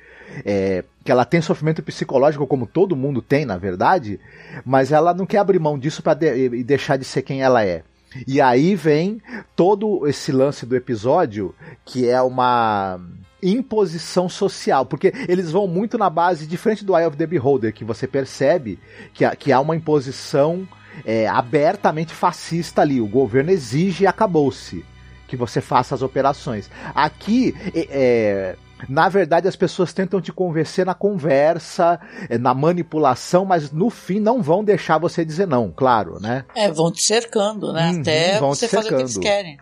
é, 0.45 0.83
que 1.03 1.11
ela 1.11 1.25
tem 1.25 1.41
sofrimento 1.41 1.83
psicológico 1.83 2.47
como 2.47 2.65
todo 2.65 2.95
mundo 2.95 3.21
tem, 3.21 3.45
na 3.45 3.57
verdade, 3.57 4.19
mas 4.65 4.91
ela 4.91 5.13
não 5.13 5.25
quer 5.25 5.39
abrir 5.39 5.59
mão 5.59 5.77
disso 5.77 6.01
para 6.01 6.13
de, 6.13 6.63
deixar 6.63 6.97
de 6.97 7.05
ser 7.05 7.21
quem 7.21 7.41
ela 7.41 7.65
é. 7.65 7.83
E 8.27 8.39
aí 8.39 8.75
vem 8.75 9.21
todo 9.55 10.07
esse 10.07 10.31
lance 10.31 10.65
do 10.65 10.75
episódio, 10.75 11.53
que 11.83 12.07
é 12.07 12.21
uma 12.21 12.99
imposição 13.43 14.29
social, 14.29 14.85
porque 14.85 15.13
eles 15.27 15.51
vão 15.51 15.67
muito 15.67 15.97
na 15.97 16.09
base, 16.09 16.47
diferente 16.47 16.85
do 16.85 16.97
Eye 16.97 17.05
of 17.05 17.17
the 17.17 17.27
Beholder, 17.27 17.73
que 17.73 17.83
você 17.83 18.07
percebe 18.07 18.79
que, 19.13 19.25
há, 19.25 19.35
que 19.35 19.51
há 19.51 19.59
uma 19.59 19.75
imposição 19.75 20.67
é, 21.05 21.27
abertamente 21.27 22.13
fascista 22.13 22.81
ali. 22.81 23.01
O 23.01 23.07
governo 23.07 23.51
exige 23.51 24.03
e 24.03 24.07
acabou-se 24.07 24.85
que 25.27 25.35
você 25.35 25.61
faça 25.61 25.95
as 25.95 26.01
operações. 26.01 26.69
Aqui, 26.93 27.55
é, 27.73 28.55
na 28.87 29.09
verdade, 29.09 29.47
as 29.47 29.55
pessoas 29.55 29.93
tentam 29.93 30.21
te 30.21 30.31
convencer 30.31 30.85
na 30.85 30.93
conversa, 30.93 31.99
é, 32.29 32.37
na 32.37 32.53
manipulação, 32.53 33.45
mas 33.45 33.71
no 33.71 33.89
fim 33.89 34.19
não 34.19 34.41
vão 34.41 34.63
deixar 34.63 34.97
você 34.97 35.25
dizer 35.25 35.47
não, 35.47 35.71
claro, 35.71 36.19
né? 36.19 36.45
É, 36.55 36.69
vão 36.69 36.91
te 36.91 37.01
cercando, 37.01 37.73
né? 37.73 37.91
Uhum, 37.91 38.01
Até 38.01 38.39
você 38.39 38.67
fazer 38.67 38.93
o 38.93 38.95
que 38.95 39.01
eles 39.01 39.17
querem. 39.17 39.57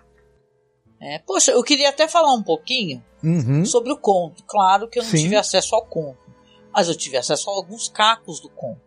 É, 1.01 1.19
poxa, 1.19 1.51
eu 1.51 1.63
queria 1.63 1.89
até 1.89 2.07
falar 2.07 2.33
um 2.33 2.43
pouquinho 2.43 3.01
uhum. 3.23 3.65
sobre 3.65 3.91
o 3.91 3.97
conto. 3.97 4.43
Claro 4.45 4.87
que 4.87 4.99
eu 4.99 5.03
não 5.03 5.09
Sim. 5.09 5.23
tive 5.23 5.35
acesso 5.35 5.75
ao 5.75 5.85
conto, 5.85 6.19
mas 6.73 6.87
eu 6.87 6.95
tive 6.95 7.17
acesso 7.17 7.49
a 7.49 7.53
alguns 7.53 7.87
cacos 7.87 8.39
do 8.39 8.49
conto. 8.49 8.81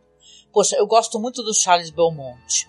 Poxa, 0.53 0.77
eu 0.77 0.87
gosto 0.87 1.19
muito 1.19 1.43
do 1.43 1.53
Charles 1.53 1.91
Belmont. 1.91 2.67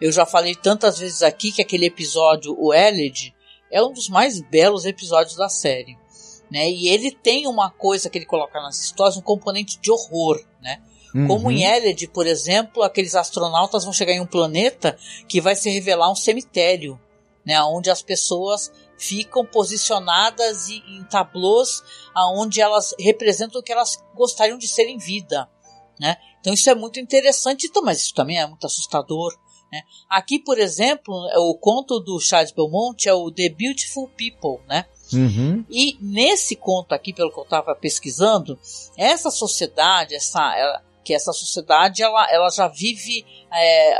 Eu 0.00 0.10
já 0.10 0.24
falei 0.24 0.54
tantas 0.54 0.98
vezes 0.98 1.22
aqui 1.22 1.52
que 1.52 1.62
aquele 1.62 1.86
episódio, 1.86 2.56
o 2.58 2.72
Eled, 2.72 3.34
é 3.70 3.82
um 3.82 3.92
dos 3.92 4.08
mais 4.08 4.40
belos 4.40 4.84
episódios 4.84 5.36
da 5.36 5.48
série. 5.48 5.98
Né? 6.50 6.70
E 6.70 6.88
ele 6.88 7.10
tem 7.10 7.46
uma 7.46 7.70
coisa 7.70 8.08
que 8.08 8.18
ele 8.18 8.26
coloca 8.26 8.60
nas 8.60 8.80
histórias, 8.82 9.16
um 9.16 9.22
componente 9.22 9.78
de 9.80 9.90
horror, 9.90 10.40
né? 10.62 10.80
Uhum. 11.14 11.26
Como 11.26 11.50
em 11.50 11.64
Eled, 11.64 12.08
por 12.08 12.26
exemplo, 12.26 12.82
aqueles 12.82 13.14
astronautas 13.14 13.84
vão 13.84 13.92
chegar 13.92 14.12
em 14.12 14.20
um 14.20 14.26
planeta 14.26 14.96
que 15.26 15.40
vai 15.40 15.56
se 15.56 15.70
revelar 15.70 16.10
um 16.10 16.14
cemitério, 16.14 17.00
né? 17.44 17.60
Onde 17.62 17.90
as 17.90 18.02
pessoas 18.02 18.70
ficam 18.98 19.44
posicionadas 19.44 20.68
em, 20.68 20.82
em 20.96 21.04
tablôs 21.04 21.82
aonde 22.14 22.60
elas 22.60 22.94
representam 22.98 23.60
o 23.60 23.64
que 23.64 23.72
elas 23.72 24.02
gostariam 24.14 24.58
de 24.58 24.68
ser 24.68 24.88
em 24.88 24.98
vida, 24.98 25.48
né? 26.00 26.16
Então 26.40 26.52
isso 26.52 26.70
é 26.70 26.74
muito 26.74 27.00
interessante, 27.00 27.66
então, 27.66 27.82
mas 27.82 28.02
isso 28.02 28.14
também 28.14 28.38
é 28.38 28.46
muito 28.46 28.66
assustador. 28.66 29.36
Né? 29.72 29.82
Aqui, 30.08 30.38
por 30.38 30.58
exemplo, 30.58 31.12
o 31.36 31.58
conto 31.58 31.98
do 31.98 32.20
Charles 32.20 32.52
Belmont 32.52 33.08
é 33.08 33.12
o 33.12 33.30
The 33.32 33.48
Beautiful 33.48 34.08
People, 34.16 34.64
né? 34.68 34.86
Uhum. 35.12 35.64
E 35.70 35.96
nesse 36.00 36.56
conto 36.56 36.92
aqui, 36.92 37.12
pelo 37.12 37.32
que 37.32 37.38
eu 37.38 37.44
estava 37.44 37.74
pesquisando, 37.74 38.58
essa 38.96 39.30
sociedade, 39.30 40.14
essa, 40.14 40.56
ela, 40.56 40.82
que 41.04 41.14
essa 41.14 41.32
sociedade 41.32 42.02
ela, 42.02 42.26
ela 42.30 42.50
já 42.50 42.68
vive 42.68 43.24
é, 43.52 43.98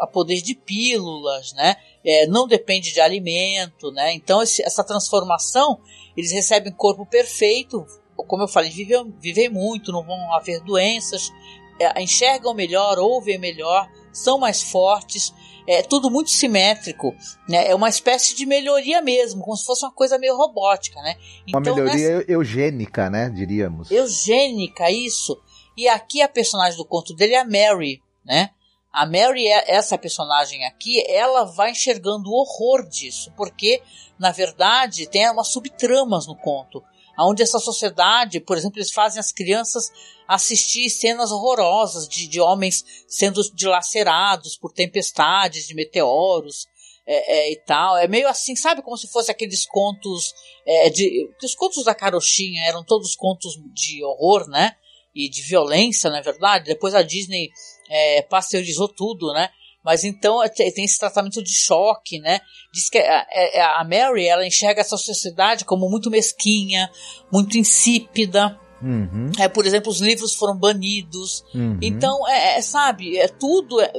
a, 0.00 0.06
poder 0.06 0.40
de 0.40 0.54
pílulas, 0.54 1.52
né? 1.52 1.76
É, 2.04 2.26
não 2.26 2.46
depende 2.46 2.92
de 2.92 3.00
alimento, 3.00 3.90
né? 3.92 4.12
Então 4.14 4.42
esse, 4.42 4.62
essa 4.62 4.84
transformação 4.84 5.80
eles 6.16 6.32
recebem 6.32 6.72
corpo 6.72 7.06
perfeito, 7.06 7.86
como 8.16 8.42
eu 8.42 8.48
falei, 8.48 8.70
vivem, 8.70 9.14
vivem 9.20 9.48
muito, 9.48 9.92
não 9.92 10.04
vão 10.04 10.34
haver 10.34 10.60
doenças, 10.60 11.32
é, 11.78 12.02
enxergam 12.02 12.54
melhor, 12.54 12.98
ouvem 12.98 13.38
melhor, 13.38 13.88
são 14.12 14.38
mais 14.38 14.62
fortes, 14.62 15.32
é 15.66 15.82
tudo 15.82 16.10
muito 16.10 16.30
simétrico, 16.30 17.14
né? 17.48 17.68
É 17.68 17.74
uma 17.74 17.88
espécie 17.88 18.34
de 18.34 18.44
melhoria 18.44 19.00
mesmo, 19.00 19.42
como 19.42 19.56
se 19.56 19.64
fosse 19.64 19.84
uma 19.84 19.92
coisa 19.92 20.18
meio 20.18 20.36
robótica, 20.36 21.00
né? 21.00 21.16
Então, 21.46 21.60
uma 21.60 21.82
melhoria 21.82 22.18
nessa... 22.18 22.32
eugênica, 22.32 23.08
né? 23.08 23.30
Diríamos. 23.30 23.90
Eugênica, 23.90 24.90
isso. 24.90 25.40
E 25.76 25.88
aqui 25.88 26.20
a 26.22 26.28
personagem 26.28 26.76
do 26.76 26.84
conto 26.84 27.14
dele 27.14 27.34
é 27.34 27.38
a 27.38 27.44
Mary, 27.44 28.02
né? 28.24 28.50
A 28.92 29.06
Mary, 29.06 29.46
é, 29.46 29.72
essa 29.72 29.96
personagem 29.96 30.64
aqui, 30.66 31.04
ela 31.08 31.44
vai 31.44 31.70
enxergando 31.70 32.30
o 32.30 32.34
horror 32.34 32.88
disso, 32.88 33.32
porque, 33.36 33.82
na 34.18 34.32
verdade, 34.32 35.06
tem 35.06 35.30
umas 35.30 35.48
subtramas 35.48 36.26
no 36.26 36.36
conto 36.36 36.82
onde 37.18 37.42
essa 37.42 37.58
sociedade, 37.58 38.40
por 38.40 38.56
exemplo, 38.56 38.78
eles 38.78 38.90
fazem 38.90 39.20
as 39.20 39.32
crianças 39.32 39.90
assistir 40.26 40.88
cenas 40.88 41.30
horrorosas 41.30 42.08
de, 42.08 42.26
de 42.26 42.40
homens 42.40 42.84
sendo 43.08 43.42
dilacerados 43.54 44.56
por 44.56 44.72
tempestades 44.72 45.66
de 45.66 45.74
meteoros 45.74 46.68
é, 47.06 47.38
é, 47.38 47.52
e 47.52 47.56
tal. 47.56 47.96
É 47.96 48.06
meio 48.06 48.28
assim, 48.28 48.54
sabe, 48.54 48.82
como 48.82 48.96
se 48.96 49.08
fosse 49.08 49.30
aqueles 49.30 49.66
contos 49.66 50.32
é, 50.66 50.90
de. 50.90 51.28
Os 51.42 51.54
contos 51.54 51.84
da 51.84 51.94
carochinha 51.94 52.64
eram 52.64 52.84
todos 52.84 53.16
contos 53.16 53.58
de 53.74 54.04
horror, 54.04 54.48
né? 54.48 54.76
E 55.14 55.28
de 55.28 55.42
violência, 55.42 56.08
na 56.08 56.20
verdade. 56.20 56.66
Depois 56.66 56.94
a 56.94 57.02
Disney 57.02 57.50
é, 57.90 58.22
pasteurizou 58.22 58.88
tudo, 58.88 59.32
né? 59.32 59.50
Mas 59.84 60.04
então 60.04 60.42
é, 60.42 60.48
tem 60.48 60.84
esse 60.84 60.98
tratamento 60.98 61.42
de 61.42 61.52
choque, 61.52 62.20
né? 62.20 62.40
Diz 62.72 62.88
que 62.88 62.98
a, 62.98 63.80
a 63.80 63.84
Mary 63.84 64.26
ela 64.26 64.46
enxerga 64.46 64.80
essa 64.80 64.96
sociedade 64.96 65.64
como 65.64 65.90
muito 65.90 66.10
mesquinha, 66.10 66.90
muito 67.32 67.58
insípida. 67.58 68.58
Uhum. 68.82 69.30
É, 69.38 69.48
por 69.48 69.66
exemplo, 69.66 69.90
os 69.90 70.00
livros 70.00 70.34
foram 70.34 70.56
banidos. 70.56 71.44
Uhum. 71.54 71.78
Então, 71.82 72.26
é, 72.28 72.58
é, 72.58 72.62
sabe, 72.62 73.16
é 73.18 73.28
tudo. 73.28 73.80
É, 73.80 73.92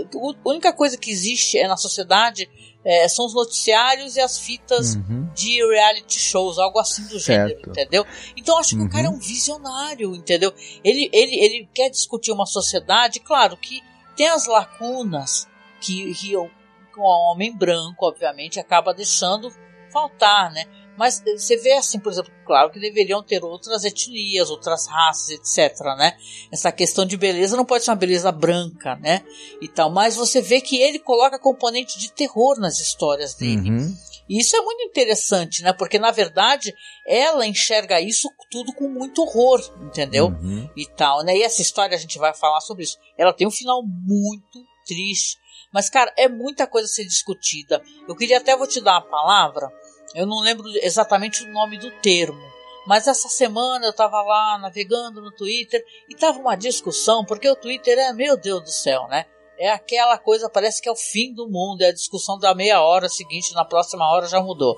a 0.45 0.49
única 0.49 0.73
coisa 0.73 0.97
que 0.97 1.11
existe 1.11 1.57
é, 1.57 1.67
na 1.67 1.77
sociedade 1.77 2.49
é, 2.83 3.07
são 3.07 3.25
os 3.25 3.33
noticiários 3.33 4.15
e 4.15 4.21
as 4.21 4.39
fitas 4.39 4.95
uhum. 4.95 5.29
de 5.35 5.63
reality 5.65 6.19
shows, 6.19 6.57
algo 6.57 6.79
assim 6.79 7.03
do 7.03 7.19
gênero, 7.19 7.49
certo. 7.49 7.69
entendeu? 7.69 8.05
Então 8.35 8.57
acho 8.57 8.75
que 8.75 8.81
o 8.81 8.89
cara 8.89 9.05
é 9.05 9.09
Uhum. 9.09 9.15
um 9.15 9.19
visionário, 9.19 10.15
entendeu? 10.15 10.53
Ele, 10.83 11.09
ele, 11.13 11.35
ele 11.35 11.69
quer 11.73 11.89
discutir 11.89 12.31
uma 12.31 12.45
sociedade, 12.45 13.19
claro, 13.19 13.55
que 13.55 13.81
tem 14.15 14.29
as 14.29 14.47
lacunas 14.47 15.47
que, 15.79 16.13
que 16.15 16.35
o 16.35 16.49
um 16.97 17.03
homem 17.03 17.55
branco, 17.55 18.05
obviamente, 18.05 18.59
acaba 18.59 18.93
deixando 18.93 19.51
faltar, 19.91 20.51
né? 20.51 20.65
Mas 21.01 21.19
eh, 21.25 21.35
você 21.35 21.57
vê 21.57 21.71
assim, 21.73 21.99
por 21.99 22.11
exemplo, 22.11 22.31
claro 22.45 22.69
que 22.69 22.79
deveriam 22.79 23.23
ter 23.23 23.43
outras 23.43 23.83
etnias, 23.83 24.51
outras 24.51 24.85
raças, 24.85 25.31
etc, 25.31 25.75
né? 25.97 26.15
Essa 26.51 26.71
questão 26.71 27.07
de 27.07 27.17
beleza 27.17 27.57
não 27.57 27.65
pode 27.65 27.83
ser 27.83 27.89
uma 27.89 27.97
beleza 27.97 28.31
branca, 28.31 28.95
né? 28.97 29.25
E 29.59 29.67
tal, 29.67 29.89
mas 29.89 30.15
você 30.15 30.43
vê 30.43 30.61
que 30.61 30.79
ele 30.79 30.99
coloca 30.99 31.39
componente 31.39 31.97
de 31.97 32.11
terror 32.11 32.59
nas 32.59 32.79
histórias 32.79 33.33
dele. 33.33 33.71
Uhum. 33.71 33.97
E 34.29 34.39
isso 34.39 34.55
é 34.55 34.61
muito 34.61 34.83
interessante, 34.83 35.63
né? 35.63 35.73
Porque 35.73 35.97
na 35.97 36.11
verdade 36.11 36.71
ela 37.07 37.47
enxerga 37.47 37.99
isso 37.99 38.29
tudo 38.51 38.71
com 38.71 38.87
muito 38.87 39.23
horror, 39.23 39.59
entendeu? 39.81 40.27
Uhum. 40.27 40.69
E 40.77 40.85
tal, 40.85 41.23
né? 41.23 41.35
E 41.35 41.41
essa 41.41 41.63
história 41.63 41.97
a 41.97 41.99
gente 41.99 42.19
vai 42.19 42.31
falar 42.31 42.61
sobre 42.61 42.83
isso. 42.83 42.99
Ela 43.17 43.33
tem 43.33 43.47
um 43.47 43.51
final 43.51 43.81
muito 43.83 44.63
triste. 44.85 45.41
Mas, 45.73 45.89
cara, 45.89 46.13
é 46.17 46.27
muita 46.27 46.67
coisa 46.67 46.85
a 46.85 46.91
ser 46.91 47.05
discutida. 47.05 47.81
Eu 48.07 48.15
queria 48.15 48.37
até 48.37 48.55
vou 48.55 48.67
te 48.67 48.81
dar 48.81 48.99
uma 48.99 49.09
palavra. 49.09 49.71
Eu 50.15 50.25
não 50.25 50.39
lembro 50.39 50.67
exatamente 50.81 51.43
o 51.43 51.51
nome 51.51 51.77
do 51.77 51.91
termo. 52.01 52.41
Mas 52.85 53.07
essa 53.07 53.29
semana 53.29 53.85
eu 53.85 53.93
tava 53.93 54.21
lá 54.21 54.57
navegando 54.57 55.21
no 55.21 55.31
Twitter 55.31 55.83
e 56.09 56.15
tava 56.15 56.39
uma 56.39 56.55
discussão, 56.55 57.23
porque 57.23 57.47
o 57.49 57.55
Twitter 57.55 57.97
é, 57.97 58.11
meu 58.11 58.35
Deus 58.35 58.63
do 58.63 58.71
céu, 58.71 59.07
né? 59.07 59.25
É 59.57 59.69
aquela 59.69 60.17
coisa, 60.17 60.49
parece 60.49 60.81
que 60.81 60.89
é 60.89 60.91
o 60.91 60.95
fim 60.95 61.31
do 61.35 61.47
mundo, 61.47 61.83
é 61.83 61.89
a 61.89 61.93
discussão 61.93 62.39
da 62.39 62.55
meia 62.55 62.81
hora 62.81 63.07
seguinte, 63.07 63.53
na 63.53 63.63
próxima 63.63 64.09
hora 64.11 64.27
já 64.27 64.41
mudou. 64.41 64.75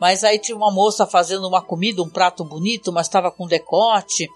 Mas 0.00 0.22
aí 0.22 0.38
tinha 0.38 0.56
uma 0.56 0.70
moça 0.70 1.04
fazendo 1.04 1.48
uma 1.48 1.60
comida, 1.60 2.00
um 2.00 2.08
prato 2.08 2.44
bonito, 2.44 2.92
mas 2.92 3.08
estava 3.08 3.32
com 3.32 3.48
decote 3.48 4.28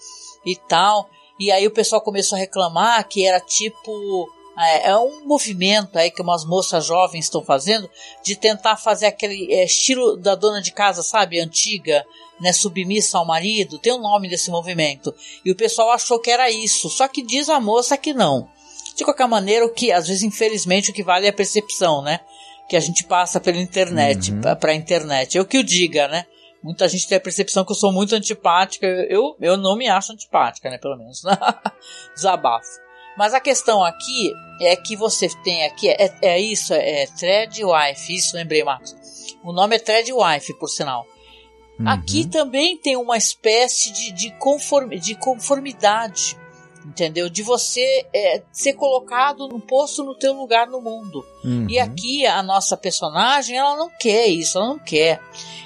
e 0.45 0.57
tal. 0.57 1.09
E 1.39 1.53
aí 1.53 1.65
o 1.65 1.71
pessoal 1.71 2.01
começou 2.01 2.35
a 2.35 2.41
reclamar 2.41 3.07
que 3.09 3.25
era 3.25 3.39
tipo 3.39 4.29
é, 4.59 4.91
é 4.91 4.97
um 4.97 5.27
movimento 5.27 5.99
aí 5.99 6.11
que 6.11 6.23
umas 6.23 6.45
moças 6.45 6.85
jovens 6.85 7.25
estão 7.25 7.45
fazendo 7.45 7.91
de 8.23 8.37
tentar 8.37 8.77
fazer 8.77 9.07
aquele 9.07 9.53
é, 9.53 9.65
estilo 9.65 10.17
da 10.17 10.35
dona 10.35 10.61
de 10.63 10.73
casa, 10.73 11.03
sabe, 11.03 11.41
antiga, 11.41 12.05
né, 12.41 12.53
submissa 12.53 13.19
ao 13.19 13.27
marido. 13.27 13.79
Tem 13.79 13.93
o 13.93 13.97
um 13.97 14.03
nome 14.03 14.29
desse 14.29 14.51
movimento. 14.51 15.15
E 15.45 15.51
o 15.51 15.57
pessoal 15.57 15.91
achou 15.91 16.21
que 16.21 16.31
era 16.31 16.51
isso. 16.51 16.89
Só 16.89 17.09
que 17.09 17.23
diz 17.23 17.49
a 17.49 17.59
moça 17.59 17.97
que 17.97 18.15
não. 18.15 18.49
De 18.97 19.05
qualquer 19.05 19.27
maneira, 19.27 19.67
o 19.67 19.73
que 19.73 19.91
às 19.91 20.07
vezes 20.07 20.23
infelizmente 20.23 20.91
o 20.91 20.95
que 20.95 21.03
vale 21.03 21.27
é 21.27 21.31
a 21.31 21.33
percepção, 21.33 22.01
né? 22.01 22.21
Que 22.69 22.77
a 22.77 22.81
gente 22.81 23.05
passa 23.05 23.41
pela 23.41 23.59
internet, 23.59 24.33
Uhum. 24.33 24.41
para 24.57 24.73
a 24.73 24.75
internet. 24.75 25.37
Eu 25.37 25.45
que 25.45 25.59
o 25.59 25.65
diga, 25.65 26.07
né? 26.07 26.25
Muita 26.63 26.89
gente 26.89 27.07
tem 27.07 27.19
a 27.19 27.21
percepção 27.21 27.65
que 27.65 27.73
eu 27.73 27.77
sou 27.77 27.93
muito 27.93 28.15
antipática. 28.15 28.87
Eu, 28.87 29.37
eu 29.41 29.57
não 29.57 29.77
me 29.77 29.89
acho 29.89 30.13
antipática, 30.13 30.71
né? 30.71 30.79
Pelo 30.79 30.97
menos. 30.97 31.21
Desabafo. 32.15 32.84
Mas 33.17 33.33
a 33.33 33.41
questão 33.41 33.83
aqui 33.83 34.33
é 34.61 34.75
que 34.77 34.97
você 34.97 35.29
tem 35.43 35.65
aqui, 35.65 35.89
é, 35.89 36.15
é 36.23 36.41
isso, 36.41 36.73
é 36.75 37.07
Threadwife, 37.07 38.15
isso 38.15 38.37
lembrei, 38.37 38.65
Marcos. 38.65 38.95
O 39.43 39.53
nome 39.53 39.77
é 39.77 39.79
Threadwife, 39.79 40.55
por 40.55 40.69
sinal. 40.69 41.07
Uhum. 41.79 41.89
Aqui 41.89 42.27
também 42.27 42.77
tem 42.77 42.97
uma 42.97 43.17
espécie 43.17 43.93
de, 43.93 44.13
de, 44.13 44.31
conform, 44.33 44.91
de 44.91 45.15
conformidade, 45.17 46.37
entendeu? 46.85 47.29
De 47.29 47.43
você 47.43 48.07
é, 48.13 48.43
ser 48.53 48.75
colocado 48.75 49.49
num 49.49 49.61
posto 49.61 50.05
no 50.05 50.15
teu 50.15 50.33
lugar 50.33 50.67
no 50.69 50.81
mundo. 50.81 51.25
Uhum. 51.45 51.67
E 51.69 51.79
aqui 51.79 52.27
a 52.27 52.43
nossa 52.43 52.77
personagem, 52.77 53.57
ela 53.57 53.77
não 53.77 53.91
quer 53.91 54.27
isso, 54.29 54.59
ela 54.59 54.69
não 54.69 54.79
quer. 54.79 55.21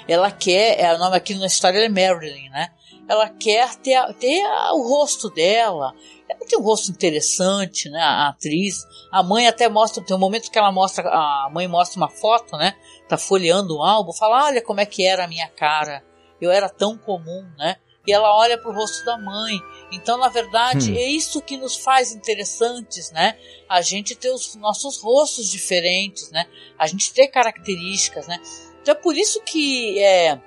Ela 0.07 0.31
quer, 0.31 0.79
é, 0.79 0.93
o 0.95 0.97
nome 0.97 1.15
aqui 1.15 1.35
na 1.35 1.45
história 1.45 1.79
é 1.79 1.89
Marilyn, 1.89 2.49
né? 2.49 2.71
Ela 3.07 3.29
quer 3.29 3.75
ter, 3.75 4.01
ter 4.15 4.43
o 4.73 4.87
rosto 4.87 5.29
dela. 5.29 5.93
Tem 6.47 6.57
um 6.57 6.63
rosto 6.63 6.89
interessante, 6.91 7.89
né? 7.89 8.01
A 8.01 8.29
atriz. 8.29 8.85
A 9.11 9.21
mãe 9.21 9.47
até 9.47 9.69
mostra, 9.69 10.03
tem 10.03 10.15
um 10.15 10.19
momento 10.19 10.49
que 10.49 10.57
ela 10.57 10.71
mostra, 10.71 11.07
a 11.07 11.49
mãe 11.51 11.67
mostra 11.67 11.97
uma 11.97 12.09
foto, 12.09 12.57
né? 12.57 12.75
Tá 13.07 13.17
folheando 13.17 13.77
o 13.77 13.83
álbum, 13.83 14.13
fala: 14.13 14.45
Olha 14.45 14.61
como 14.61 14.79
é 14.79 14.85
que 14.85 15.05
era 15.05 15.25
a 15.25 15.27
minha 15.27 15.47
cara. 15.49 16.03
Eu 16.41 16.49
era 16.51 16.67
tão 16.69 16.97
comum, 16.97 17.45
né? 17.57 17.75
E 18.07 18.11
ela 18.11 18.35
olha 18.35 18.57
pro 18.57 18.73
rosto 18.73 19.05
da 19.05 19.17
mãe. 19.17 19.59
Então, 19.91 20.17
na 20.17 20.29
verdade, 20.29 20.91
Hum. 20.91 20.95
é 20.95 21.03
isso 21.03 21.41
que 21.41 21.57
nos 21.57 21.77
faz 21.77 22.11
interessantes, 22.13 23.11
né? 23.11 23.37
A 23.67 23.81
gente 23.81 24.15
ter 24.15 24.29
os 24.31 24.55
nossos 24.55 24.99
rostos 25.01 25.49
diferentes, 25.51 26.31
né? 26.31 26.47
A 26.77 26.87
gente 26.87 27.13
ter 27.13 27.27
características, 27.27 28.25
né? 28.25 28.39
Então 28.81 28.93
é 28.93 28.97
por 28.97 29.15
isso 29.15 29.41
que 29.43 29.99
é 29.99 30.39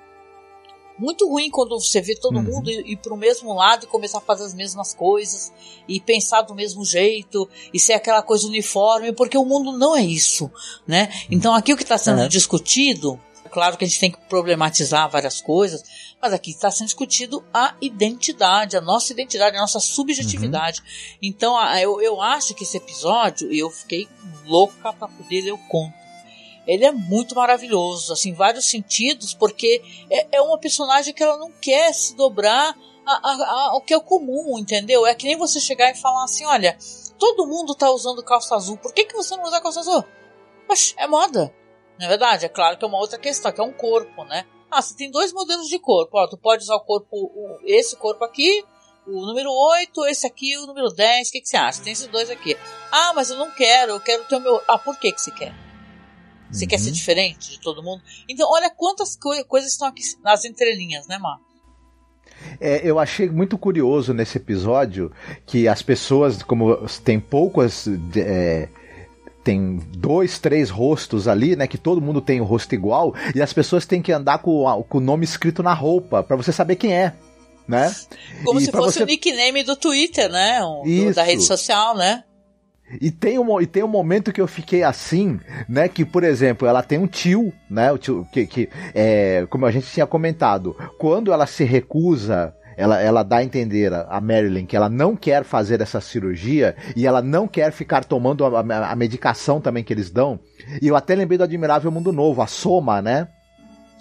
muito 1.02 1.28
ruim 1.28 1.50
quando 1.50 1.78
você 1.78 2.00
vê 2.00 2.14
todo 2.14 2.36
Uhum. 2.36 2.42
mundo 2.44 2.70
ir, 2.70 2.86
ir 2.86 2.96
pro 2.96 3.16
mesmo 3.16 3.52
lado 3.52 3.84
e 3.84 3.86
começar 3.88 4.18
a 4.18 4.20
fazer 4.22 4.44
as 4.44 4.54
mesmas 4.54 4.94
coisas 4.94 5.52
e 5.88 6.00
pensar 6.00 6.42
do 6.42 6.54
mesmo 6.54 6.84
jeito 6.84 7.48
e 7.74 7.78
ser 7.80 7.94
aquela 7.94 8.22
coisa 8.22 8.46
uniforme, 8.46 9.12
porque 9.12 9.36
o 9.36 9.44
mundo 9.44 9.76
não 9.76 9.96
é 9.96 10.02
isso, 10.02 10.50
né? 10.86 11.10
Então 11.30 11.54
aqui 11.54 11.72
o 11.72 11.76
que 11.76 11.82
está 11.82 11.98
sendo 11.98 12.22
É. 12.22 12.28
discutido, 12.28 13.20
claro 13.50 13.76
que 13.76 13.84
a 13.84 13.88
gente 13.88 14.00
tem 14.00 14.10
que 14.12 14.18
problematizar 14.28 15.10
várias 15.10 15.40
coisas, 15.40 15.82
mas 16.22 16.32
aqui 16.32 16.50
está 16.52 16.70
sendo 16.70 16.86
discutido 16.86 17.44
a 17.52 17.74
identidade, 17.82 18.76
a 18.76 18.80
nossa 18.80 19.12
identidade, 19.12 19.56
a 19.56 19.60
nossa 19.60 19.80
subjetividade. 19.80 20.80
Então 21.20 21.56
a- 21.58 21.80
eu, 21.80 22.00
eu 22.00 22.20
acho 22.22 22.54
que 22.54 22.62
esse 22.64 22.76
episódio, 22.76 23.52
eu 23.52 23.68
fiquei 23.70 24.08
louca 24.46 24.92
para 24.92 25.08
poder 25.08 25.42
ler 25.42 25.52
o 25.52 25.58
conto. 25.68 26.01
Ele 26.66 26.84
é 26.84 26.92
muito 26.92 27.34
maravilhoso, 27.34 28.12
assim, 28.12 28.30
em 28.30 28.34
vários 28.34 28.66
sentidos, 28.70 29.34
porque 29.34 29.82
é, 30.10 30.36
é 30.36 30.40
uma 30.40 30.58
personagem 30.58 31.12
que 31.12 31.22
ela 31.22 31.36
não 31.36 31.50
quer 31.50 31.92
se 31.92 32.14
dobrar 32.14 32.76
ao 33.04 33.80
que 33.80 33.92
é 33.92 33.96
o 33.96 34.02
comum, 34.02 34.58
entendeu? 34.58 35.06
É 35.06 35.14
que 35.14 35.26
nem 35.26 35.36
você 35.36 35.58
chegar 35.58 35.90
e 35.90 35.94
falar 35.96 36.24
assim, 36.24 36.44
olha, 36.46 36.76
todo 37.18 37.46
mundo 37.46 37.74
tá 37.74 37.90
usando 37.90 38.22
calça 38.22 38.54
azul, 38.54 38.76
por 38.76 38.92
que, 38.92 39.04
que 39.04 39.14
você 39.14 39.36
não 39.36 39.44
usa 39.44 39.60
calça 39.60 39.80
azul? 39.80 40.04
Oxe, 40.68 40.94
é 40.96 41.06
moda. 41.06 41.52
Na 41.98 42.08
verdade, 42.08 42.46
é 42.46 42.48
claro 42.48 42.78
que 42.78 42.84
é 42.84 42.88
uma 42.88 42.98
outra 42.98 43.18
questão, 43.18 43.52
que 43.52 43.60
é 43.60 43.64
um 43.64 43.72
corpo, 43.72 44.24
né? 44.24 44.46
Ah, 44.70 44.80
você 44.80 44.96
tem 44.96 45.10
dois 45.10 45.32
modelos 45.32 45.68
de 45.68 45.78
corpo. 45.78 46.16
Ó, 46.16 46.26
tu 46.26 46.38
pode 46.38 46.62
usar 46.62 46.76
o 46.76 46.80
corpo, 46.80 47.60
esse 47.64 47.94
corpo 47.96 48.24
aqui, 48.24 48.64
o 49.06 49.26
número 49.26 49.50
8, 49.50 50.06
esse 50.06 50.26
aqui, 50.26 50.56
o 50.56 50.66
número 50.66 50.88
10. 50.88 51.28
O 51.28 51.32
que, 51.32 51.40
que 51.40 51.48
você 51.48 51.56
acha? 51.56 51.82
Tem 51.82 51.92
esses 51.92 52.06
dois 52.06 52.30
aqui. 52.30 52.56
Ah, 52.90 53.12
mas 53.14 53.30
eu 53.30 53.36
não 53.36 53.50
quero, 53.50 53.92
eu 53.92 54.00
quero 54.00 54.24
ter 54.24 54.36
o 54.36 54.40
meu. 54.40 54.62
Ah, 54.66 54.78
por 54.78 54.98
que, 54.98 55.12
que 55.12 55.20
você 55.20 55.30
quer? 55.30 55.52
Você 56.52 56.64
uhum. 56.64 56.68
quer 56.68 56.78
ser 56.78 56.88
uhum. 56.88 56.92
diferente 56.92 57.50
de 57.52 57.60
todo 57.60 57.82
mundo? 57.82 58.02
Então, 58.28 58.48
olha 58.50 58.70
quantas 58.70 59.16
co 59.16 59.30
coisas 59.46 59.72
estão 59.72 59.88
aqui 59.88 60.02
nas 60.22 60.44
entrelinhas, 60.44 61.06
né, 61.06 61.18
Marco? 61.18 61.52
É, 62.60 62.80
eu 62.84 62.98
achei 62.98 63.28
muito 63.28 63.56
curioso 63.56 64.12
nesse 64.12 64.36
episódio 64.36 65.12
que 65.46 65.66
as 65.66 65.82
pessoas, 65.82 66.42
como 66.42 66.76
tem 67.04 67.18
poucas. 67.18 67.88
É, 68.16 68.68
tem 69.42 69.80
dois, 69.96 70.38
três 70.38 70.70
rostos 70.70 71.26
ali, 71.26 71.56
né? 71.56 71.66
Que 71.66 71.78
todo 71.78 72.00
mundo 72.00 72.20
tem 72.20 72.40
o 72.40 72.44
rosto 72.44 72.74
igual, 72.74 73.14
e 73.34 73.42
as 73.42 73.52
pessoas 73.52 73.84
têm 73.84 74.00
que 74.00 74.12
andar 74.12 74.38
com, 74.38 74.64
o 74.88 75.00
nome 75.00 75.24
escrito 75.24 75.62
na 75.62 75.74
roupa, 75.74 76.22
para 76.22 76.36
você 76.36 76.52
saber 76.52 76.76
quem 76.76 76.94
é. 76.94 77.12
Né? 77.66 77.94
Como 78.44 78.60
e 78.60 78.64
se 78.64 78.72
fosse 78.72 78.98
você... 78.98 79.02
o 79.04 79.06
nickname 79.06 79.62
do 79.62 79.76
Twitter, 79.76 80.30
né? 80.30 80.60
O, 80.64 81.12
da 81.14 81.22
rede 81.22 81.42
social, 81.42 81.96
né? 81.96 82.24
E 83.00 83.10
tem, 83.10 83.38
um, 83.38 83.60
e 83.60 83.66
tem 83.66 83.82
um 83.82 83.88
momento 83.88 84.32
que 84.32 84.40
eu 84.40 84.46
fiquei 84.46 84.82
assim, 84.82 85.40
né? 85.68 85.88
Que, 85.88 86.04
por 86.04 86.24
exemplo, 86.24 86.66
ela 86.66 86.82
tem 86.82 86.98
um 86.98 87.06
tio, 87.06 87.52
né? 87.70 87.90
O 87.92 87.98
tio, 87.98 88.26
que, 88.32 88.46
que 88.46 88.68
é, 88.94 89.46
como 89.48 89.66
a 89.66 89.70
gente 89.70 89.86
tinha 89.86 90.06
comentado, 90.06 90.76
quando 90.98 91.32
ela 91.32 91.46
se 91.46 91.64
recusa 91.64 92.54
ela, 92.76 93.00
ela 93.00 93.22
dá 93.22 93.36
a 93.36 93.44
entender 93.44 93.92
a 93.92 94.20
Marilyn 94.20 94.66
que 94.66 94.76
ela 94.76 94.88
não 94.88 95.14
quer 95.14 95.44
fazer 95.44 95.80
essa 95.80 96.00
cirurgia 96.00 96.74
e 96.96 97.06
ela 97.06 97.20
não 97.20 97.46
quer 97.46 97.72
ficar 97.72 98.04
tomando 98.04 98.44
a, 98.44 98.60
a, 98.60 98.92
a 98.92 98.96
medicação 98.96 99.60
também 99.60 99.84
que 99.84 99.92
eles 99.92 100.10
dão. 100.10 100.40
E 100.80 100.88
eu 100.88 100.96
até 100.96 101.14
lembrei 101.14 101.38
do 101.38 101.44
Admirável 101.44 101.90
Mundo 101.90 102.12
Novo, 102.12 102.42
a 102.42 102.46
Soma, 102.46 103.02
né? 103.02 103.28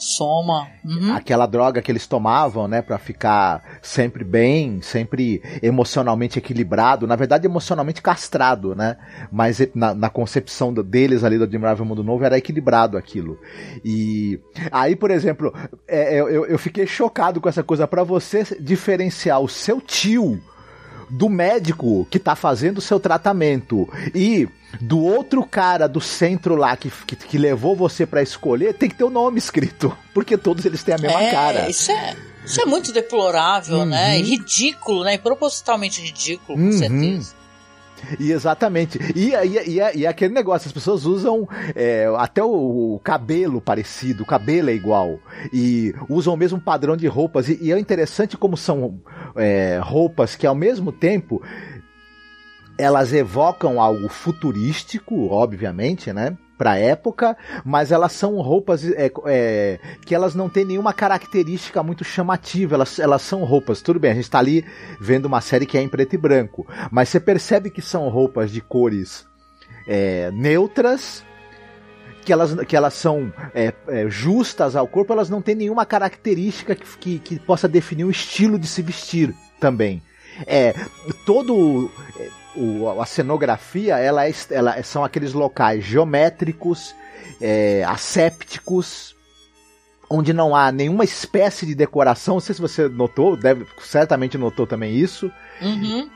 Soma. 0.01 0.67
Uhum. 0.83 1.13
Aquela 1.13 1.45
droga 1.45 1.79
que 1.79 1.91
eles 1.91 2.07
tomavam, 2.07 2.67
né, 2.67 2.81
para 2.81 2.97
ficar 2.97 3.79
sempre 3.83 4.23
bem, 4.23 4.81
sempre 4.81 5.43
emocionalmente 5.61 6.39
equilibrado, 6.39 7.05
na 7.05 7.15
verdade 7.15 7.45
emocionalmente 7.45 8.01
castrado, 8.01 8.75
né? 8.75 8.97
Mas 9.31 9.59
na, 9.75 9.93
na 9.93 10.09
concepção 10.09 10.73
deles 10.73 11.23
ali 11.23 11.37
do 11.37 11.43
Admirável 11.43 11.85
Mundo 11.85 12.03
Novo 12.03 12.25
era 12.25 12.35
equilibrado 12.35 12.97
aquilo. 12.97 13.39
E 13.85 14.39
aí, 14.71 14.95
por 14.95 15.11
exemplo, 15.11 15.53
é, 15.87 16.19
eu, 16.19 16.47
eu 16.47 16.57
fiquei 16.57 16.87
chocado 16.87 17.39
com 17.39 17.47
essa 17.47 17.61
coisa 17.61 17.87
para 17.87 18.03
você 18.03 18.43
diferenciar 18.59 19.39
o 19.39 19.47
seu 19.47 19.79
tio 19.79 20.41
do 21.11 21.29
médico 21.29 22.07
que 22.09 22.17
tá 22.17 22.35
fazendo 22.35 22.79
o 22.79 22.81
seu 22.81 22.99
tratamento 22.99 23.87
e 24.15 24.47
do 24.79 24.99
outro 25.03 25.43
cara 25.45 25.87
do 25.87 25.99
centro 25.99 26.55
lá 26.55 26.75
que, 26.75 26.91
que, 27.05 27.15
que 27.15 27.37
levou 27.37 27.75
você 27.75 28.05
para 28.05 28.21
escolher, 28.21 28.73
tem 28.73 28.89
que 28.89 28.95
ter 28.95 29.03
o 29.03 29.09
nome 29.09 29.39
escrito. 29.39 29.95
Porque 30.13 30.37
todos 30.37 30.65
eles 30.65 30.83
têm 30.83 30.95
a 30.95 30.97
mesma 30.97 31.21
é, 31.21 31.31
cara. 31.31 31.69
Isso 31.69 31.91
é, 31.91 32.15
isso 32.45 32.61
é 32.61 32.65
muito 32.65 32.91
deplorável, 32.91 33.79
uhum. 33.79 33.85
né? 33.85 34.19
E 34.19 34.23
ridículo, 34.23 35.03
né? 35.03 35.15
E 35.15 35.17
propositalmente 35.17 36.01
ridículo, 36.01 36.57
com 36.57 36.65
uhum. 36.65 36.71
certeza. 36.71 37.41
E 38.19 38.31
exatamente. 38.31 38.99
E, 39.15 39.31
e, 39.31 39.77
e, 39.77 39.99
e, 39.99 40.07
aquele 40.07 40.33
negócio, 40.33 40.67
as 40.67 40.73
pessoas 40.73 41.05
usam 41.05 41.47
é, 41.75 42.11
até 42.17 42.43
o, 42.43 42.95
o, 42.95 42.99
cabelo 43.03 43.61
parecido, 43.61 44.23
o 44.23 44.25
cabelo 44.25 44.69
é 44.69 44.73
igual. 44.73 45.19
E 45.53 45.93
usam 46.09 46.33
o 46.33 46.37
mesmo 46.37 46.59
padrão 46.59 46.97
de 46.97 47.07
roupas. 47.07 47.49
E, 47.49 47.57
e 47.61 47.71
é 47.71 47.79
interessante 47.79 48.37
como 48.37 48.57
são 48.57 48.99
é, 49.35 49.79
roupas 49.81 50.35
que 50.35 50.47
ao 50.47 50.55
mesmo 50.55 50.91
tempo 50.91 51.41
elas 52.81 53.13
evocam 53.13 53.79
algo 53.79 54.09
futurístico, 54.09 55.29
obviamente, 55.29 56.11
né? 56.11 56.35
Pra 56.57 56.77
época, 56.77 57.35
mas 57.65 57.91
elas 57.91 58.11
são 58.11 58.39
roupas 58.39 58.85
é, 58.85 59.11
é, 59.25 59.79
que 60.05 60.13
elas 60.13 60.35
não 60.35 60.47
têm 60.47 60.63
nenhuma 60.63 60.93
característica 60.93 61.81
muito 61.81 62.03
chamativa. 62.03 62.75
Elas, 62.75 62.99
elas 62.99 63.21
são 63.23 63.43
roupas, 63.43 63.81
tudo 63.81 63.99
bem, 63.99 64.11
a 64.11 64.15
gente 64.15 64.29
tá 64.29 64.39
ali 64.39 64.63
vendo 64.99 65.25
uma 65.25 65.41
série 65.41 65.65
que 65.65 65.77
é 65.77 65.81
em 65.81 65.89
preto 65.89 66.13
e 66.13 66.17
branco, 66.17 66.67
mas 66.91 67.09
você 67.09 67.19
percebe 67.19 67.71
que 67.71 67.81
são 67.81 68.07
roupas 68.09 68.51
de 68.51 68.61
cores 68.61 69.25
é, 69.87 70.29
neutras, 70.31 71.23
que 72.23 72.31
elas, 72.31 72.53
que 72.65 72.75
elas 72.75 72.93
são 72.93 73.33
é, 73.55 73.73
é, 73.87 74.07
justas 74.07 74.75
ao 74.75 74.87
corpo, 74.87 75.13
elas 75.13 75.29
não 75.29 75.41
têm 75.41 75.55
nenhuma 75.55 75.85
característica 75.85 76.75
que, 76.75 76.97
que, 76.97 77.19
que, 77.19 77.39
possa 77.39 77.67
definir 77.67 78.03
o 78.03 78.11
estilo 78.11 78.59
de 78.59 78.67
se 78.67 78.81
vestir 78.83 79.33
também. 79.59 80.01
É, 80.45 80.73
todo 81.25 81.89
o, 82.55 82.99
a 82.99 83.05
cenografia 83.05 83.97
ela, 83.97 84.27
é, 84.27 84.33
ela 84.49 84.83
são 84.83 85.03
aqueles 85.03 85.33
locais 85.33 85.83
geométricos, 85.83 86.95
é, 87.39 87.83
assépticos, 87.83 89.15
onde 90.09 90.33
não 90.33 90.55
há 90.55 90.71
nenhuma 90.71 91.03
espécie 91.03 91.65
de 91.65 91.73
decoração. 91.73 92.35
Não 92.35 92.41
sei 92.41 92.55
se 92.55 92.61
você 92.61 92.89
notou, 92.89 93.37
deve, 93.37 93.65
certamente 93.79 94.37
notou 94.37 94.67
também 94.67 94.93
isso. 94.93 95.31
Uhum. 95.61 96.09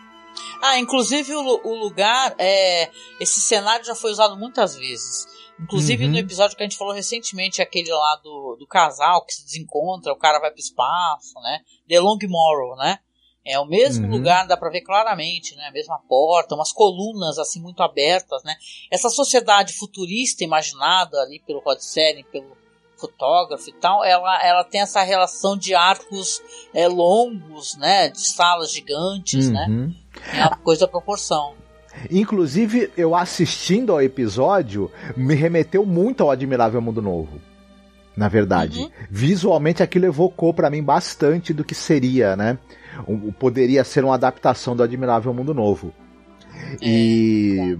Ah, 0.62 0.80
inclusive 0.80 1.34
o, 1.34 1.62
o, 1.64 1.76
lugar, 1.76 2.36
é, 2.38 2.90
esse 3.20 3.40
cenário 3.40 3.86
já 3.86 3.96
foi 3.96 4.12
usado 4.12 4.36
muitas 4.36 4.76
vezes. 4.76 5.26
Inclusive 5.60 6.04
uhum. 6.04 6.12
no 6.12 6.18
episódio 6.18 6.58
que 6.58 6.64
a 6.64 6.66
gente 6.66 6.78
falou 6.78 6.94
recentemente, 6.94 7.62
aquele 7.62 7.90
lá 7.90 8.20
do, 8.22 8.58
do 8.60 8.68
casal 8.68 9.24
que 9.26 9.34
se 9.34 9.46
desencontra, 9.46 10.12
o 10.12 10.18
cara 10.18 10.40
vai 10.40 10.52
pro 10.52 10.60
espaço, 10.60 11.34
né? 11.42 11.60
The 11.88 12.00
Long 12.02 12.20
Morrow, 12.28 12.76
né? 12.76 13.00
É 13.46 13.60
o 13.60 13.66
mesmo 13.66 14.06
uhum. 14.06 14.12
lugar, 14.12 14.48
dá 14.48 14.58
para 14.58 14.72
ver 14.72 14.82
claramente, 14.82 15.56
né? 15.56 15.66
A 15.68 15.72
mesma 15.72 16.00
porta, 16.10 16.56
umas 16.56 16.72
colunas 16.72 17.38
assim 17.38 17.62
muito 17.62 17.84
abertas, 17.84 18.44
né? 18.44 18.56
Essa 18.90 19.10
sociedade 19.10 19.74
futurista 19.74 20.44
imaginada 20.44 21.22
ali 21.22 21.40
pelo 21.46 21.60
Rod 21.60 21.78
Serling, 21.80 22.26
pelo 22.32 22.58
fotógrafo 22.98 23.70
e 23.70 23.74
tal, 23.74 24.04
ela, 24.04 24.44
ela 24.44 24.64
tem 24.64 24.82
essa 24.82 25.04
relação 25.04 25.56
de 25.58 25.76
arcos 25.76 26.42
é, 26.74 26.88
longos, 26.88 27.78
né? 27.78 28.10
De 28.10 28.22
salas 28.22 28.72
gigantes, 28.72 29.50
né? 29.52 29.66
uhum. 29.70 29.88
né? 29.88 29.96
É 30.34 30.48
uma 30.48 30.58
coisa 30.58 30.88
proporção. 30.88 31.54
Inclusive, 32.10 32.92
eu 32.98 33.16
assistindo 33.16 33.92
ao 33.92 34.02
episódio, 34.02 34.92
me 35.16 35.36
remeteu 35.36 35.86
muito 35.86 36.24
ao 36.24 36.32
Admirável 36.32 36.82
Mundo 36.82 37.02
Novo. 37.02 37.40
Na 38.16 38.28
verdade, 38.28 38.80
uhum. 38.80 38.92
visualmente 39.10 39.84
aquilo 39.84 40.06
evocou 40.06 40.54
para 40.54 40.70
mim 40.70 40.82
bastante 40.82 41.54
do 41.54 41.64
que 41.64 41.76
seria, 41.76 42.36
né? 42.36 42.58
Um, 43.08 43.32
poderia 43.32 43.84
ser 43.84 44.04
uma 44.04 44.16
adaptação 44.16 44.76
do 44.76 44.84
Admirável 44.84 45.34
Mundo 45.34 45.54
Novo. 45.54 45.94
É, 46.82 46.86
e. 46.86 47.78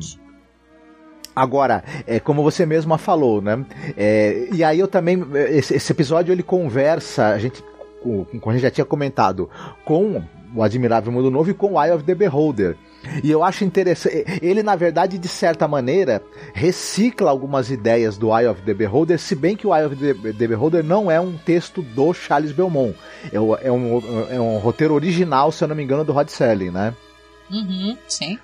Agora, 1.36 1.84
é 2.08 2.20
como 2.20 2.42
você 2.42 2.66
mesma 2.66 2.98
falou, 2.98 3.42
né? 3.42 3.66
É, 3.98 4.48
e 4.54 4.64
aí 4.64 4.80
eu 4.80 4.88
também. 4.88 5.26
Esse, 5.50 5.76
esse, 5.76 5.92
episódio 5.92 6.32
ele 6.32 6.44
conversa, 6.44 7.28
a 7.28 7.38
gente, 7.38 7.64
como 8.02 8.50
a 8.50 8.54
gente 8.54 8.62
já 8.62 8.72
tinha 8.72 8.86
comentado, 8.86 9.50
com 9.84 10.24
o 10.56 10.64
Admirável 10.64 11.12
Mundo 11.12 11.30
Novo 11.30 11.52
e 11.52 11.54
com 11.54 11.74
o 11.74 11.84
Eye 11.84 11.92
of 11.92 12.04
the 12.04 12.16
Beholder. 12.16 12.78
E 13.24 13.30
eu 13.30 13.44
acho 13.44 13.64
interessante. 13.64 14.26
Ele, 14.42 14.64
na 14.64 14.76
verdade, 14.76 15.18
de 15.18 15.28
certa 15.28 15.68
maneira, 15.68 16.24
recicla 16.54 17.30
algumas 17.30 17.70
ideias 17.70 18.18
do 18.18 18.36
Eye 18.36 18.48
of 18.48 18.62
the 18.62 18.74
Beholder, 18.74 19.20
se 19.20 19.36
bem 19.36 19.56
que 19.56 19.68
o 19.68 19.76
Eye 19.76 19.86
of 19.86 19.96
the 20.34 20.48
Beholder 20.48 20.84
não 20.84 21.12
é 21.12 21.20
um 21.20 21.38
texto 21.38 21.82
do 21.82 22.14
Charles 22.14 22.52
Belmont. 22.52 22.96
É, 23.32 23.36
é, 23.36 23.72
um, 23.72 24.28
é 24.30 24.40
um 24.40 24.58
roteiro 24.58 24.94
original, 24.94 25.52
se 25.52 25.64
eu 25.64 25.68
não 25.68 25.76
me 25.76 25.84
engano, 25.84 26.04
do 26.04 26.14
Rod 26.14 26.30
Serling, 26.30 26.72
né? 26.72 26.96
Uhum, 27.52 27.96
sim. 28.08 28.40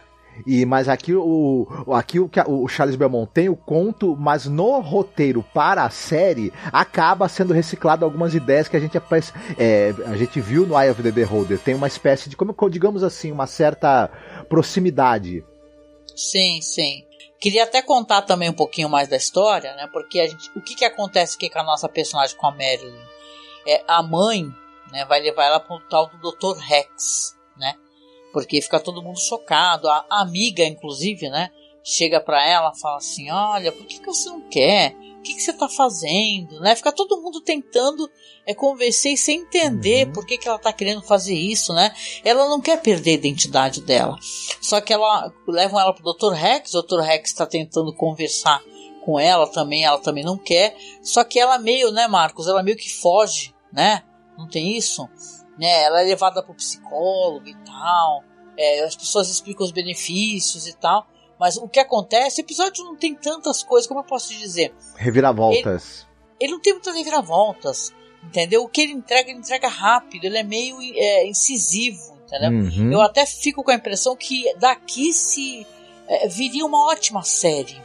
E, 0.46 0.66
mas 0.66 0.90
aqui 0.90 1.14
o, 1.14 1.68
aqui 1.94 2.20
o, 2.20 2.30
o 2.48 2.68
Charles 2.68 2.96
Belmont 2.96 3.32
tem 3.32 3.50
o 3.50 3.56
conto, 3.56 4.16
mas 4.18 4.46
no 4.46 4.80
roteiro 4.80 5.44
para 5.54 5.84
a 5.84 5.90
série 5.90 6.52
acaba 6.72 7.30
sendo 7.30 7.54
reciclado 7.54 8.06
algumas 8.06 8.34
ideias 8.34 8.68
que 8.68 8.78
a 8.78 8.80
gente, 8.80 8.98
é, 9.58 9.94
a 10.08 10.16
gente 10.16 10.40
viu 10.42 10.66
no 10.66 10.80
Eye 10.80 10.90
of 10.90 11.02
the 11.04 11.12
Beholder. 11.12 11.60
Tem 11.60 11.76
uma 11.76 11.88
espécie 11.88 12.30
de, 12.30 12.36
como 12.36 12.56
digamos 12.70 13.04
assim, 13.04 13.32
uma 13.32 13.48
certa 13.48 14.10
proximidade. 14.50 15.44
Sim, 16.16 16.60
sim. 16.62 17.04
Queria 17.40 17.64
até 17.64 17.82
contar 17.82 18.22
também 18.22 18.50
um 18.50 18.54
pouquinho 18.54 18.88
mais 18.88 19.08
da 19.08 19.18
história, 19.18 19.74
né? 19.76 19.90
Porque 19.92 20.28
gente, 20.28 20.52
o 20.56 20.62
que, 20.62 20.76
que 20.76 20.86
acontece 20.86 21.36
aqui 21.36 21.50
com 21.50 21.60
a 21.60 21.64
nossa 21.64 21.90
personagem, 21.90 22.38
com 22.38 22.48
a 22.48 22.52
Marilyn? 22.52 22.94
É, 23.68 23.84
a 23.88 24.04
mãe 24.04 24.46
né, 24.92 25.06
vai 25.06 25.20
levar 25.22 25.46
ela 25.46 25.60
para 25.60 25.76
o 25.76 25.80
tal 25.82 26.08
do 26.08 26.32
Dr. 26.32 26.60
Rex? 26.60 27.36
Porque 28.32 28.62
fica 28.62 28.80
todo 28.80 29.02
mundo 29.02 29.20
chocado. 29.20 29.88
A, 29.88 30.06
amiga, 30.10 30.64
inclusive, 30.64 31.30
né? 31.30 31.50
Chega 31.84 32.20
para 32.20 32.46
ela, 32.46 32.74
fala 32.74 32.98
assim: 32.98 33.30
Olha, 33.32 33.72
por 33.72 33.86
que, 33.86 34.00
que 34.00 34.06
você 34.06 34.30
não 34.30 34.42
quer? 34.42 34.96
O 35.20 35.24
que, 35.24 35.36
que 35.36 35.42
você 35.42 35.54
tá 35.54 35.70
fazendo? 35.70 36.60
Né? 36.60 36.76
Fica 36.76 36.92
todo 36.92 37.22
mundo 37.22 37.42
tentando 37.42 38.10
é, 38.46 38.56
convencer 38.56 39.14
e 39.14 39.18
sem 39.18 39.42
entender 39.42 40.08
uhum. 40.08 40.14
por 40.14 40.26
que, 40.26 40.36
que 40.38 40.48
ela 40.48 40.58
tá 40.58 40.74
querendo 40.74 41.04
fazer 41.04 41.36
isso, 41.36 41.74
né? 41.74 41.94
Ela 42.24 42.50
não 42.50 42.60
quer 42.60 42.82
perder 42.82 43.12
a 43.12 43.16
identidade 43.16 43.82
dela. 43.82 44.18
Só 44.60 44.82
que 44.82 44.92
ela 44.92 45.32
levam 45.48 45.80
ela 45.80 45.94
pro 45.94 46.12
Dr. 46.12 46.34
Rex, 46.34 46.74
o 46.74 46.82
Dr. 46.82 47.02
Rex 47.02 47.30
está 47.30 47.46
tentando 47.46 47.94
conversar 47.94 48.64
com 49.06 49.20
ela 49.20 49.48
também, 49.48 49.84
ela 49.84 50.00
também 50.00 50.24
não 50.24 50.38
quer. 50.38 50.76
Só 51.04 51.24
que 51.24 51.40
ela 51.40 51.60
meio, 51.60 51.92
né, 51.92 52.08
Marcos? 52.08 52.48
Ela 52.48 52.64
meio 52.64 52.78
que 52.78 52.92
foge, 52.92 53.54
né? 53.72 54.04
Não 54.38 54.48
tem 54.48 54.76
isso? 54.76 55.08
Né? 55.62 55.84
Ela 55.84 56.02
é 56.02 56.06
levada 56.06 56.42
para 56.42 56.52
o 56.52 56.56
psicólogo 56.56 57.48
e 57.48 57.56
tal. 57.64 58.24
É, 58.58 58.84
as 58.84 58.96
pessoas 58.96 59.30
explicam 59.30 59.64
os 59.64 59.72
benefícios 59.72 60.68
e 60.68 60.76
tal. 60.76 61.08
Mas 61.40 61.56
o 61.58 61.68
que 61.68 61.80
acontece, 61.80 62.42
o 62.42 62.44
episódio 62.44 62.84
não 62.84 62.96
tem 62.96 63.14
tantas 63.14 63.64
coisas, 63.64 63.88
como 63.88 64.00
eu 64.00 64.04
posso 64.04 64.30
te 64.30 64.40
dizer? 64.40 64.74
Reviravoltas. 64.96 66.08
Ele, 66.40 66.46
ele 66.46 66.52
não 66.54 66.60
tem 66.60 66.74
muitas 66.74 66.96
reviravoltas, 66.96 67.94
entendeu? 68.24 68.64
O 68.64 68.68
que 68.68 68.82
ele 68.82 68.94
entrega, 68.94 69.30
ele 69.30 69.40
entrega 69.40 69.68
rápido, 69.68 70.26
ele 70.26 70.38
é 70.38 70.44
meio 70.44 70.78
é, 70.82 71.28
incisivo, 71.28 72.18
entendeu? 72.26 72.52
Uhum. 72.52 72.92
Eu 72.92 73.02
até 73.02 73.26
fico 73.26 73.64
com 73.64 73.72
a 73.72 73.76
impressão 73.76 74.16
que 74.16 74.54
daqui 74.58 75.14
se 75.14 75.66
é, 76.08 76.28
viria 76.28 76.66
uma 76.66 76.92
ótima 76.92 77.24
série 77.24 77.80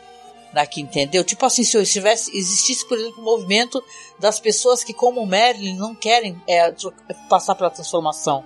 daqui, 0.56 0.80
entendeu? 0.80 1.22
Tipo 1.22 1.44
assim, 1.44 1.62
se 1.62 1.76
eu 1.76 1.82
estivesse, 1.82 2.34
existisse, 2.34 2.88
por 2.88 2.96
exemplo, 2.96 3.20
um 3.20 3.24
movimento 3.24 3.84
das 4.18 4.40
pessoas 4.40 4.82
que, 4.82 4.94
como 4.94 5.20
o 5.20 5.26
Merlin, 5.26 5.76
não 5.76 5.94
querem 5.94 6.40
é, 6.48 6.74
passar 7.28 7.54
pela 7.54 7.68
transformação, 7.68 8.42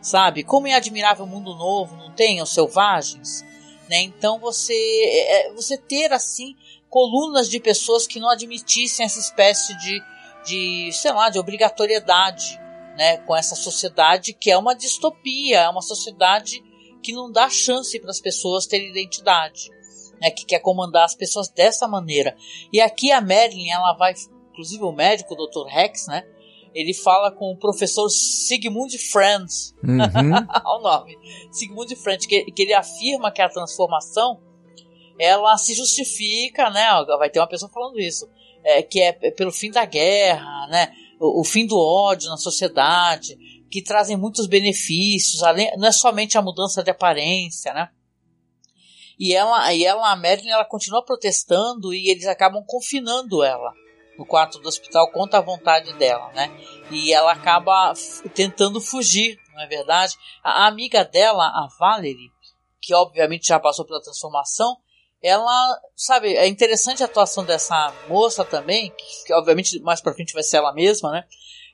sabe? 0.00 0.42
Como 0.42 0.66
em 0.66 0.74
Admirável 0.74 1.24
Mundo 1.24 1.54
Novo, 1.54 1.96
não 1.96 2.10
tem 2.10 2.42
os 2.42 2.52
selvagens, 2.52 3.44
né? 3.88 4.00
Então 4.02 4.40
você, 4.40 4.74
é, 4.74 5.50
é, 5.50 5.52
você 5.52 5.78
ter 5.78 6.12
assim 6.12 6.56
colunas 6.90 7.48
de 7.48 7.60
pessoas 7.60 8.08
que 8.08 8.18
não 8.18 8.28
admitissem 8.28 9.06
essa 9.06 9.20
espécie 9.20 9.72
de, 9.78 10.02
de 10.44 10.90
sei 10.92 11.12
lá, 11.12 11.30
de 11.30 11.38
obrigatoriedade, 11.38 12.60
né? 12.96 13.18
Com 13.18 13.36
essa 13.36 13.54
sociedade 13.54 14.32
que 14.32 14.50
é 14.50 14.58
uma 14.58 14.74
distopia, 14.74 15.60
é 15.60 15.68
uma 15.68 15.80
sociedade 15.80 16.60
que 17.00 17.12
não 17.12 17.30
dá 17.30 17.48
chance 17.48 18.00
para 18.00 18.10
as 18.10 18.20
pessoas 18.20 18.66
terem 18.66 18.90
identidade 18.90 19.70
né, 20.22 20.30
que 20.30 20.46
quer 20.46 20.60
comandar 20.60 21.04
as 21.04 21.16
pessoas 21.16 21.48
dessa 21.48 21.88
maneira. 21.88 22.36
E 22.72 22.80
aqui 22.80 23.10
a 23.10 23.20
Marilyn, 23.20 23.70
ela 23.70 23.92
vai, 23.94 24.14
inclusive 24.52 24.84
o 24.84 24.92
médico, 24.92 25.34
o 25.34 25.36
Dr. 25.36 25.68
Rex, 25.68 26.06
né? 26.06 26.22
Ele 26.72 26.94
fala 26.94 27.30
com 27.32 27.52
o 27.52 27.58
professor 27.58 28.08
Sigmund 28.08 28.96
Franz, 28.96 29.74
uhum. 29.82 29.98
o 30.78 30.80
nome, 30.80 31.18
Sigmund 31.50 31.94
Franz, 31.96 32.24
que, 32.24 32.44
que 32.44 32.62
ele 32.62 32.72
afirma 32.72 33.32
que 33.32 33.42
a 33.42 33.48
transformação 33.48 34.40
ela 35.18 35.58
se 35.58 35.74
justifica, 35.74 36.70
né? 36.70 36.86
Vai 37.18 37.28
ter 37.28 37.40
uma 37.40 37.48
pessoa 37.48 37.70
falando 37.70 38.00
isso, 38.00 38.26
é, 38.64 38.80
que 38.80 39.00
é 39.00 39.12
pelo 39.12 39.52
fim 39.52 39.70
da 39.70 39.84
guerra, 39.84 40.68
né? 40.68 40.92
O, 41.20 41.40
o, 41.40 41.44
fim 41.44 41.66
do 41.66 41.76
ódio 41.76 42.30
na 42.30 42.36
sociedade, 42.36 43.36
que 43.70 43.82
trazem 43.82 44.16
muitos 44.16 44.46
benefícios, 44.46 45.42
além, 45.42 45.70
não 45.76 45.88
é 45.88 45.92
somente 45.92 46.38
a 46.38 46.42
mudança 46.42 46.82
de 46.82 46.90
aparência, 46.90 47.74
né? 47.74 47.90
E 49.22 49.36
ela, 49.36 49.72
e 49.72 49.84
ela, 49.84 50.10
a 50.10 50.16
Marilyn, 50.16 50.50
ela 50.50 50.64
continua 50.64 51.04
protestando 51.04 51.94
e 51.94 52.10
eles 52.10 52.26
acabam 52.26 52.64
confinando 52.66 53.44
ela 53.44 53.72
no 54.18 54.26
quarto 54.26 54.58
do 54.58 54.66
hospital 54.66 55.12
contra 55.12 55.38
a 55.38 55.42
vontade 55.42 55.92
dela, 55.92 56.32
né? 56.32 56.50
E 56.90 57.12
ela 57.12 57.30
acaba 57.30 57.92
tentando 58.34 58.80
fugir, 58.80 59.38
não 59.54 59.62
é 59.62 59.68
verdade? 59.68 60.16
A, 60.42 60.64
a 60.64 60.66
amiga 60.66 61.04
dela, 61.04 61.44
a 61.44 61.68
Valerie, 61.78 62.32
que 62.80 62.92
obviamente 62.92 63.46
já 63.46 63.60
passou 63.60 63.84
pela 63.84 64.02
transformação, 64.02 64.76
ela, 65.22 65.80
sabe, 65.94 66.34
é 66.34 66.48
interessante 66.48 67.04
a 67.04 67.06
atuação 67.06 67.44
dessa 67.44 67.94
moça 68.08 68.44
também, 68.44 68.90
que, 68.90 69.26
que 69.26 69.34
obviamente 69.34 69.78
mais 69.82 70.00
pra 70.00 70.14
frente 70.14 70.34
vai 70.34 70.42
ser 70.42 70.56
ela 70.56 70.74
mesma, 70.74 71.12
né? 71.12 71.24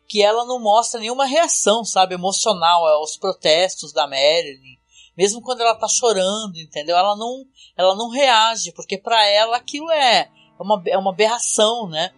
Que 0.07 0.23
ela 0.23 0.45
não 0.45 0.61
mostra 0.61 1.01
nenhuma 1.01 1.25
reação, 1.25 1.83
sabe, 1.83 2.13
emocional 2.13 2.87
aos 2.87 3.17
protestos 3.17 3.91
da 3.91 4.07
Marilyn 4.07 4.78
mesmo 5.19 5.43
quando 5.43 5.63
ela 5.63 5.75
tá 5.75 5.89
chorando, 5.89 6.57
entendeu? 6.59 6.97
Ela 6.97 7.17
não, 7.17 7.45
ela 7.77 7.97
não 7.97 8.09
reage, 8.09 8.71
porque 8.71 8.97
para 8.97 9.27
ela 9.27 9.57
aquilo 9.57 9.91
é 9.91 10.31
uma, 10.61 10.81
é 10.87 10.97
uma 10.97 11.11
aberração, 11.11 11.89
né? 11.89 12.13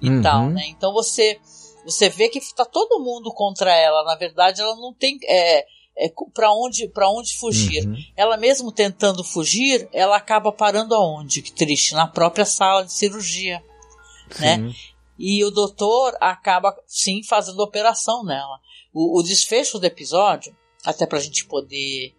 E 0.00 0.08
uhum. 0.08 0.22
tal, 0.22 0.48
né? 0.48 0.62
Então 0.68 0.90
você 0.94 1.38
você 1.84 2.08
vê 2.08 2.30
que 2.30 2.40
tá 2.54 2.64
todo 2.64 3.04
mundo 3.04 3.30
contra 3.30 3.76
ela. 3.76 4.02
Na 4.04 4.16
verdade, 4.16 4.62
ela 4.62 4.74
não 4.74 4.94
tem 4.94 5.18
é, 5.24 5.66
é 5.98 6.10
para 6.32 6.50
onde 6.50 6.88
para 6.88 7.10
onde 7.10 7.36
fugir. 7.36 7.86
Uhum. 7.86 7.94
Ela 8.16 8.38
mesmo 8.38 8.72
tentando 8.72 9.22
fugir, 9.22 9.86
ela 9.92 10.16
acaba 10.16 10.50
parando 10.50 10.94
aonde? 10.94 11.42
Que 11.42 11.52
triste, 11.52 11.92
na 11.92 12.06
própria 12.06 12.46
sala 12.46 12.86
de 12.86 12.92
cirurgia, 12.92 13.62
né? 14.40 14.56
Sim. 14.56 14.62
né? 14.62 14.74
E 15.18 15.44
o 15.44 15.50
doutor 15.50 16.16
acaba 16.22 16.74
sim 16.86 17.22
fazendo 17.22 17.60
operação 17.60 18.24
nela. 18.24 18.58
O, 18.94 19.20
o 19.20 19.22
desfecho 19.22 19.78
do 19.78 19.84
episódio, 19.84 20.56
até 20.84 21.06
pra 21.06 21.20
gente 21.20 21.44
poder 21.44 22.14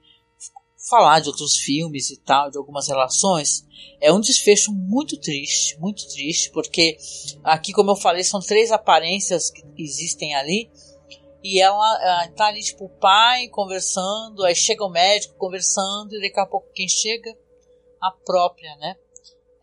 falar 0.89 1.19
de 1.19 1.29
outros 1.29 1.57
filmes 1.57 2.09
e 2.09 2.17
tal, 2.17 2.49
de 2.49 2.57
algumas 2.57 2.87
relações, 2.87 3.65
é 3.99 4.11
um 4.11 4.19
desfecho 4.19 4.71
muito 4.71 5.17
triste, 5.17 5.77
muito 5.79 6.07
triste, 6.07 6.51
porque 6.51 6.97
aqui, 7.43 7.73
como 7.73 7.91
eu 7.91 7.95
falei, 7.95 8.23
são 8.23 8.39
três 8.39 8.71
aparências 8.71 9.49
que 9.51 9.63
existem 9.77 10.35
ali, 10.35 10.69
e 11.43 11.61
ela 11.61 12.27
tá 12.35 12.47
ali, 12.47 12.61
tipo, 12.61 12.85
o 12.85 12.99
pai 12.99 13.47
conversando, 13.49 14.43
aí 14.43 14.55
chega 14.55 14.83
o 14.83 14.89
médico 14.89 15.35
conversando, 15.37 16.15
e 16.15 16.21
daqui 16.21 16.39
a 16.39 16.45
pouco 16.45 16.71
quem 16.73 16.87
chega? 16.87 17.31
A 18.01 18.11
própria, 18.11 18.75
né? 18.77 18.95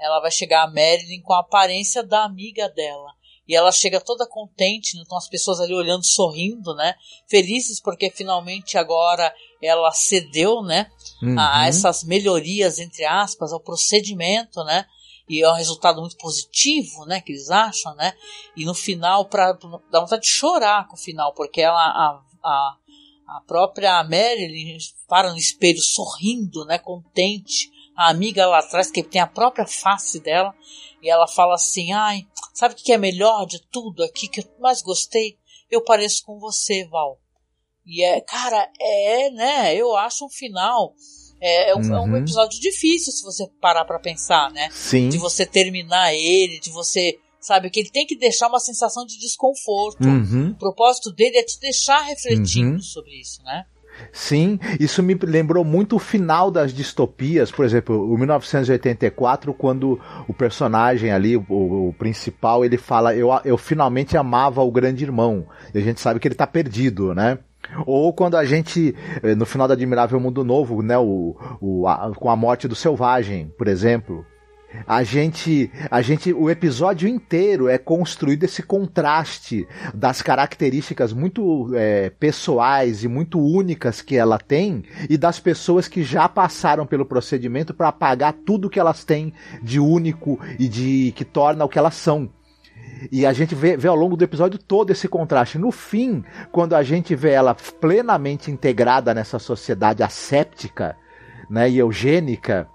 Ela 0.00 0.20
vai 0.20 0.30
chegar 0.30 0.64
a 0.64 0.66
Marilyn 0.66 1.20
com 1.22 1.32
a 1.32 1.40
aparência 1.40 2.02
da 2.02 2.24
amiga 2.24 2.68
dela. 2.68 3.12
E 3.46 3.54
ela 3.54 3.70
chega 3.70 4.00
toda 4.00 4.26
contente, 4.26 4.98
então 4.98 5.18
as 5.18 5.28
pessoas 5.28 5.60
ali 5.60 5.74
olhando, 5.74 6.04
sorrindo, 6.04 6.74
né? 6.74 6.94
Felizes 7.28 7.80
porque 7.80 8.10
finalmente 8.10 8.78
agora 8.78 9.34
ela 9.62 9.92
cedeu, 9.92 10.62
né? 10.62 10.90
Uhum. 11.22 11.38
A 11.38 11.66
essas 11.66 12.04
melhorias, 12.04 12.78
entre 12.78 13.04
aspas, 13.04 13.52
ao 13.52 13.60
procedimento, 13.60 14.62
né? 14.64 14.86
E 15.28 15.42
é 15.42 15.50
um 15.50 15.54
resultado 15.54 16.00
muito 16.00 16.16
positivo, 16.16 17.06
né? 17.06 17.20
Que 17.20 17.32
eles 17.32 17.50
acham, 17.50 17.94
né? 17.94 18.12
E 18.56 18.64
no 18.64 18.74
final, 18.74 19.24
pra, 19.26 19.52
dá 19.90 20.00
vontade 20.00 20.22
de 20.22 20.28
chorar 20.28 20.86
com 20.86 20.94
o 20.94 21.00
final, 21.00 21.32
porque 21.32 21.62
ela, 21.62 21.80
a, 21.80 22.20
a, 22.42 22.76
a 23.28 23.40
própria 23.46 24.04
Marilyn 24.04 24.76
para 25.08 25.30
no 25.30 25.38
espelho 25.38 25.80
sorrindo, 25.80 26.64
né? 26.66 26.78
Contente. 26.78 27.72
A 27.96 28.10
amiga 28.10 28.46
lá 28.46 28.58
atrás, 28.58 28.90
que 28.90 29.02
tem 29.02 29.20
a 29.20 29.26
própria 29.26 29.66
face 29.66 30.20
dela, 30.20 30.52
e 31.00 31.08
ela 31.08 31.28
fala 31.28 31.54
assim: 31.54 31.92
ai, 31.92 32.26
sabe 32.52 32.74
o 32.74 32.76
que 32.76 32.92
é 32.92 32.98
melhor 32.98 33.46
de 33.46 33.60
tudo 33.70 34.02
aqui, 34.02 34.28
que 34.28 34.40
eu 34.40 34.44
mais 34.58 34.82
gostei? 34.82 35.38
Eu 35.70 35.82
pareço 35.82 36.24
com 36.24 36.38
você, 36.38 36.86
Val. 36.88 37.18
E 37.86 38.02
é, 38.02 38.20
cara, 38.20 38.68
é, 38.80 39.30
né? 39.30 39.74
Eu 39.74 39.96
acho 39.96 40.24
um 40.24 40.30
final. 40.30 40.94
É, 41.40 41.70
é, 41.70 41.74
um, 41.74 41.80
uhum. 41.80 41.94
é 41.94 42.00
um 42.00 42.04
uhum. 42.04 42.16
episódio 42.16 42.58
difícil 42.60 43.12
se 43.12 43.22
você 43.22 43.46
parar 43.60 43.84
para 43.84 43.98
pensar, 43.98 44.50
né? 44.50 44.68
Sim. 44.70 45.08
De 45.08 45.18
você 45.18 45.44
terminar 45.44 46.14
ele, 46.14 46.58
de 46.60 46.70
você. 46.70 47.18
Sabe, 47.40 47.68
que 47.68 47.78
ele 47.78 47.90
tem 47.90 48.06
que 48.06 48.16
deixar 48.16 48.48
uma 48.48 48.58
sensação 48.58 49.04
de 49.04 49.18
desconforto. 49.18 50.02
Uhum. 50.02 50.52
O 50.52 50.54
propósito 50.54 51.12
dele 51.12 51.36
é 51.36 51.42
te 51.42 51.60
deixar 51.60 52.00
refletindo 52.00 52.76
uhum. 52.76 52.80
sobre 52.80 53.20
isso, 53.20 53.42
né? 53.42 53.66
Sim, 54.12 54.58
isso 54.80 55.02
me 55.02 55.14
lembrou 55.14 55.64
muito 55.64 55.96
o 55.96 55.98
final 55.98 56.50
das 56.50 56.72
distopias, 56.72 57.50
por 57.50 57.64
exemplo, 57.64 58.10
o 58.10 58.16
1984, 58.16 59.52
quando 59.54 60.00
o 60.28 60.32
personagem 60.32 61.10
ali, 61.10 61.36
o, 61.36 61.44
o, 61.48 61.94
principal, 61.98 62.64
ele 62.64 62.78
fala: 62.78 63.14
eu, 63.14 63.28
eu 63.44 63.58
finalmente 63.58 64.16
amava 64.16 64.62
o 64.62 64.70
grande 64.70 65.04
irmão. 65.04 65.46
E 65.74 65.78
a 65.78 65.80
gente 65.80 66.00
sabe 66.00 66.20
que 66.20 66.28
ele 66.28 66.34
tá 66.34 66.46
perdido, 66.46 67.14
né? 67.14 67.38
Ou 67.86 68.12
quando 68.12 68.36
a 68.36 68.44
gente, 68.44 68.94
eh, 69.22 69.34
no 69.34 69.46
final 69.46 69.66
do 69.66 69.72
Admirável 69.72 70.20
Mundo 70.20 70.44
Novo, 70.44 70.82
né, 70.82 70.98
o, 70.98 71.36
o 71.60 71.86
a, 71.86 72.12
com 72.14 72.30
a 72.30 72.36
morte 72.36 72.68
do 72.68 72.74
Selvagem, 72.74 73.52
por 73.56 73.68
exemplo, 73.68 74.24
a 74.86 75.02
gente, 75.04 75.70
a 75.90 76.02
gente, 76.02 76.32
o 76.32 76.50
episódio 76.50 77.08
inteiro 77.08 77.68
é 77.68 77.78
construído 77.78 78.44
esse 78.44 78.62
contraste 78.62 79.66
das 79.94 80.20
características 80.20 81.12
muito 81.12 81.70
é, 81.74 82.10
pessoais 82.10 83.04
e 83.04 83.08
muito 83.08 83.38
únicas 83.38 84.02
que 84.02 84.16
ela 84.16 84.38
tem 84.38 84.84
e 85.08 85.16
das 85.16 85.38
pessoas 85.38 85.86
que 85.86 86.02
já 86.02 86.28
passaram 86.28 86.86
pelo 86.86 87.06
procedimento 87.06 87.72
para 87.72 87.88
apagar 87.88 88.34
tudo 88.44 88.68
que 88.68 88.80
elas 88.80 89.04
têm 89.04 89.32
de 89.62 89.78
único 89.78 90.38
e 90.58 90.68
de 90.68 91.12
que 91.14 91.24
torna 91.24 91.64
o 91.64 91.68
que 91.68 91.78
elas 91.78 91.94
são. 91.94 92.28
E 93.10 93.26
a 93.26 93.32
gente 93.32 93.54
vê, 93.54 93.76
vê, 93.76 93.88
ao 93.88 93.96
longo 93.96 94.16
do 94.16 94.24
episódio 94.24 94.58
todo 94.58 94.90
esse 94.90 95.08
contraste. 95.08 95.58
No 95.58 95.70
fim, 95.70 96.24
quando 96.50 96.74
a 96.74 96.82
gente 96.82 97.14
vê 97.14 97.30
ela 97.30 97.54
plenamente 97.54 98.50
integrada 98.50 99.14
nessa 99.14 99.38
sociedade 99.38 100.02
asséptica 100.02 100.96
né, 101.48 101.68
e 101.68 101.78
eugênica, 101.78 102.68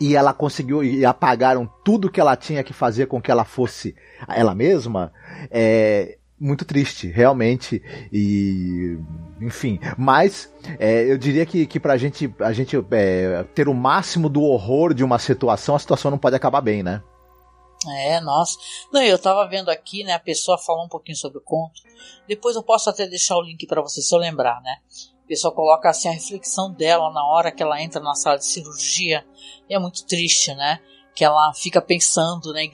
e 0.00 0.16
ela 0.16 0.32
conseguiu 0.32 0.82
e 0.82 1.04
apagaram 1.04 1.70
tudo 1.84 2.10
que 2.10 2.20
ela 2.20 2.36
tinha 2.36 2.62
que 2.64 2.72
fazer 2.72 3.06
com 3.06 3.20
que 3.20 3.30
ela 3.30 3.44
fosse 3.44 3.94
ela 4.28 4.54
mesma, 4.54 5.12
é 5.50 6.18
muito 6.38 6.64
triste, 6.64 7.06
realmente. 7.08 7.82
E 8.12 8.98
enfim, 9.40 9.78
mas 9.96 10.52
é, 10.78 11.10
eu 11.10 11.16
diria 11.16 11.46
que, 11.46 11.66
que 11.66 11.80
pra 11.80 11.96
gente, 11.96 12.32
a 12.40 12.52
gente 12.52 12.76
é, 12.90 13.44
ter 13.54 13.68
o 13.68 13.74
máximo 13.74 14.28
do 14.28 14.42
horror 14.42 14.92
de 14.92 15.04
uma 15.04 15.18
situação, 15.18 15.74
a 15.74 15.78
situação 15.78 16.10
não 16.10 16.18
pode 16.18 16.36
acabar 16.36 16.60
bem, 16.60 16.82
né? 16.82 17.02
É, 17.90 18.20
nossa. 18.20 18.58
Não, 18.92 19.02
eu 19.02 19.18
tava 19.18 19.48
vendo 19.48 19.70
aqui, 19.70 20.04
né, 20.04 20.12
a 20.12 20.18
pessoa 20.18 20.58
falou 20.58 20.84
um 20.84 20.88
pouquinho 20.88 21.16
sobre 21.16 21.38
o 21.38 21.42
conto. 21.42 21.82
Depois 22.26 22.56
eu 22.56 22.62
posso 22.62 22.90
até 22.90 23.06
deixar 23.06 23.36
o 23.36 23.42
link 23.42 23.66
para 23.66 23.82
você 23.82 24.00
se 24.00 24.14
eu 24.14 24.18
lembrar, 24.18 24.60
né? 24.62 24.78
A 25.24 25.26
pessoa 25.26 25.54
coloca 25.54 25.88
assim 25.88 26.08
a 26.08 26.12
reflexão 26.12 26.70
dela 26.72 27.10
na 27.10 27.26
hora 27.26 27.50
que 27.50 27.62
ela 27.62 27.80
entra 27.80 28.00
na 28.00 28.14
sala 28.14 28.36
de 28.36 28.46
cirurgia. 28.46 29.26
E 29.68 29.74
é 29.74 29.78
muito 29.78 30.04
triste, 30.04 30.54
né? 30.54 30.80
Que 31.14 31.24
ela 31.24 31.52
fica 31.54 31.80
pensando, 31.80 32.52
né? 32.52 32.68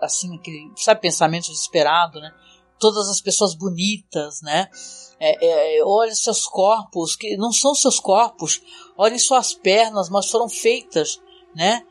Assim, 0.00 0.40
sabe, 0.76 1.00
pensamento 1.00 1.48
desesperado, 1.48 2.20
né? 2.20 2.32
Todas 2.78 3.08
as 3.08 3.20
pessoas 3.20 3.54
bonitas, 3.54 4.40
né? 4.42 4.68
É, 5.18 5.78
é, 5.78 5.84
olha 5.84 6.14
seus 6.14 6.46
corpos, 6.46 7.16
que 7.16 7.36
não 7.36 7.52
são 7.52 7.74
seus 7.74 7.98
corpos. 7.98 8.60
Olhem 8.96 9.18
suas 9.18 9.54
pernas, 9.54 10.08
mas 10.08 10.30
foram 10.30 10.48
feitas 10.48 11.20
né? 11.54 11.82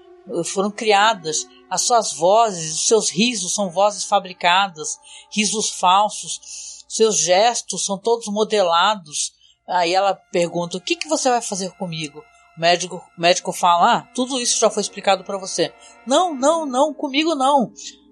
Foram 0.45 0.71
criadas. 0.71 1.47
As 1.71 1.83
suas 1.83 2.11
vozes, 2.11 2.73
os 2.73 2.87
seus 2.87 3.09
risos 3.09 3.55
são 3.55 3.69
vozes 3.69 4.03
fabricadas, 4.03 4.99
risos 5.33 5.69
falsos. 5.69 6.83
Seus 6.85 7.17
gestos 7.17 7.85
são 7.85 7.97
todos 7.97 8.27
modelados. 8.27 9.31
Aí 9.65 9.93
ela 9.93 10.13
pergunta: 10.13 10.75
O 10.75 10.81
que, 10.81 10.97
que 10.97 11.07
você 11.07 11.29
vai 11.29 11.41
fazer 11.41 11.71
comigo? 11.77 12.21
O 12.57 12.59
médico, 12.59 13.01
o 13.17 13.21
médico 13.21 13.53
fala: 13.53 13.95
Ah, 13.95 14.01
tudo 14.13 14.37
isso 14.37 14.59
já 14.59 14.69
foi 14.69 14.81
explicado 14.81 15.23
para 15.23 15.37
você. 15.37 15.73
Não, 16.05 16.35
não, 16.35 16.65
não, 16.65 16.93
comigo 16.93 17.35
não. 17.35 17.71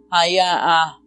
Aí, 0.09 0.39
a, 0.39 0.55
a 0.55 0.97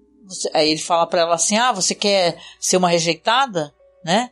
aí 0.52 0.68
ele 0.68 0.82
fala 0.82 1.06
para 1.06 1.22
ela 1.22 1.36
assim: 1.36 1.56
Ah, 1.56 1.72
você 1.72 1.94
quer 1.94 2.38
ser 2.60 2.76
uma 2.76 2.90
rejeitada? 2.90 3.74
Né? 4.04 4.30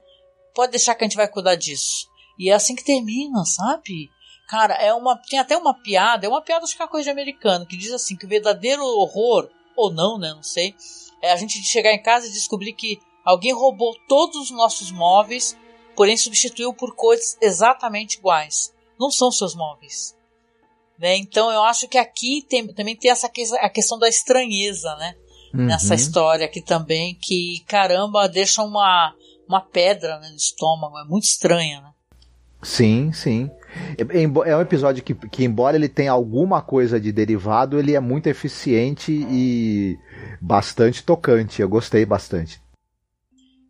Pode 0.54 0.72
deixar 0.72 0.94
que 0.94 1.04
a 1.04 1.06
gente 1.06 1.16
vai 1.16 1.26
cuidar 1.26 1.54
disso. 1.54 2.06
E 2.38 2.50
é 2.50 2.52
assim 2.52 2.74
que 2.74 2.84
termina, 2.84 3.46
sabe? 3.46 4.10
Cara, 4.50 4.74
é 4.74 4.92
uma, 4.92 5.16
tem 5.16 5.38
até 5.38 5.56
uma 5.56 5.72
piada, 5.72 6.26
é 6.26 6.28
uma 6.28 6.42
piada 6.42 6.64
acho 6.64 6.74
que 6.74 6.82
é 6.82 6.84
uma 6.84 6.90
coisa 6.90 7.04
de 7.04 7.10
americano, 7.10 7.64
que 7.64 7.76
diz 7.76 7.92
assim, 7.92 8.16
que 8.16 8.26
o 8.26 8.28
verdadeiro 8.28 8.82
horror, 8.82 9.48
ou 9.76 9.92
não, 9.92 10.18
né, 10.18 10.34
não 10.34 10.42
sei, 10.42 10.74
é 11.22 11.30
a 11.30 11.36
gente 11.36 11.62
chegar 11.62 11.92
em 11.92 12.02
casa 12.02 12.26
e 12.26 12.32
descobrir 12.32 12.72
que 12.72 12.98
alguém 13.24 13.52
roubou 13.52 13.94
todos 14.08 14.36
os 14.36 14.50
nossos 14.50 14.90
móveis, 14.90 15.56
porém 15.94 16.16
substituiu 16.16 16.74
por 16.74 16.96
coisas 16.96 17.38
exatamente 17.40 18.18
iguais. 18.18 18.74
Não 18.98 19.08
são 19.08 19.30
seus 19.30 19.54
móveis. 19.54 20.16
Né? 20.98 21.16
Então 21.16 21.52
eu 21.52 21.62
acho 21.62 21.86
que 21.86 21.96
aqui 21.96 22.44
tem, 22.48 22.66
também 22.74 22.96
tem 22.96 23.08
essa 23.08 23.30
a 23.60 23.70
questão 23.70 24.00
da 24.00 24.08
estranheza, 24.08 24.96
né? 24.96 25.14
Uhum. 25.54 25.66
Nessa 25.66 25.94
história 25.94 26.44
aqui 26.44 26.60
também, 26.60 27.14
que 27.14 27.62
caramba, 27.68 28.28
deixa 28.28 28.64
uma, 28.64 29.14
uma 29.48 29.60
pedra 29.60 30.18
né, 30.18 30.28
no 30.28 30.36
estômago, 30.36 30.98
é 30.98 31.04
muito 31.04 31.24
estranha, 31.24 31.80
né? 31.80 31.92
Sim, 32.64 33.12
sim. 33.12 33.48
É, 33.96 34.56
um 34.56 34.60
episódio 34.60 35.02
que, 35.02 35.14
que, 35.14 35.44
embora 35.44 35.76
ele 35.76 35.88
tenha 35.88 36.12
alguma 36.12 36.60
coisa 36.60 37.00
de 37.00 37.12
derivado, 37.12 37.78
ele 37.78 37.94
é 37.94 38.00
muito 38.00 38.26
eficiente 38.26 39.12
e 39.12 39.98
bastante 40.40 41.02
tocante. 41.02 41.62
Eu 41.62 41.68
gostei 41.68 42.04
bastante. 42.04 42.60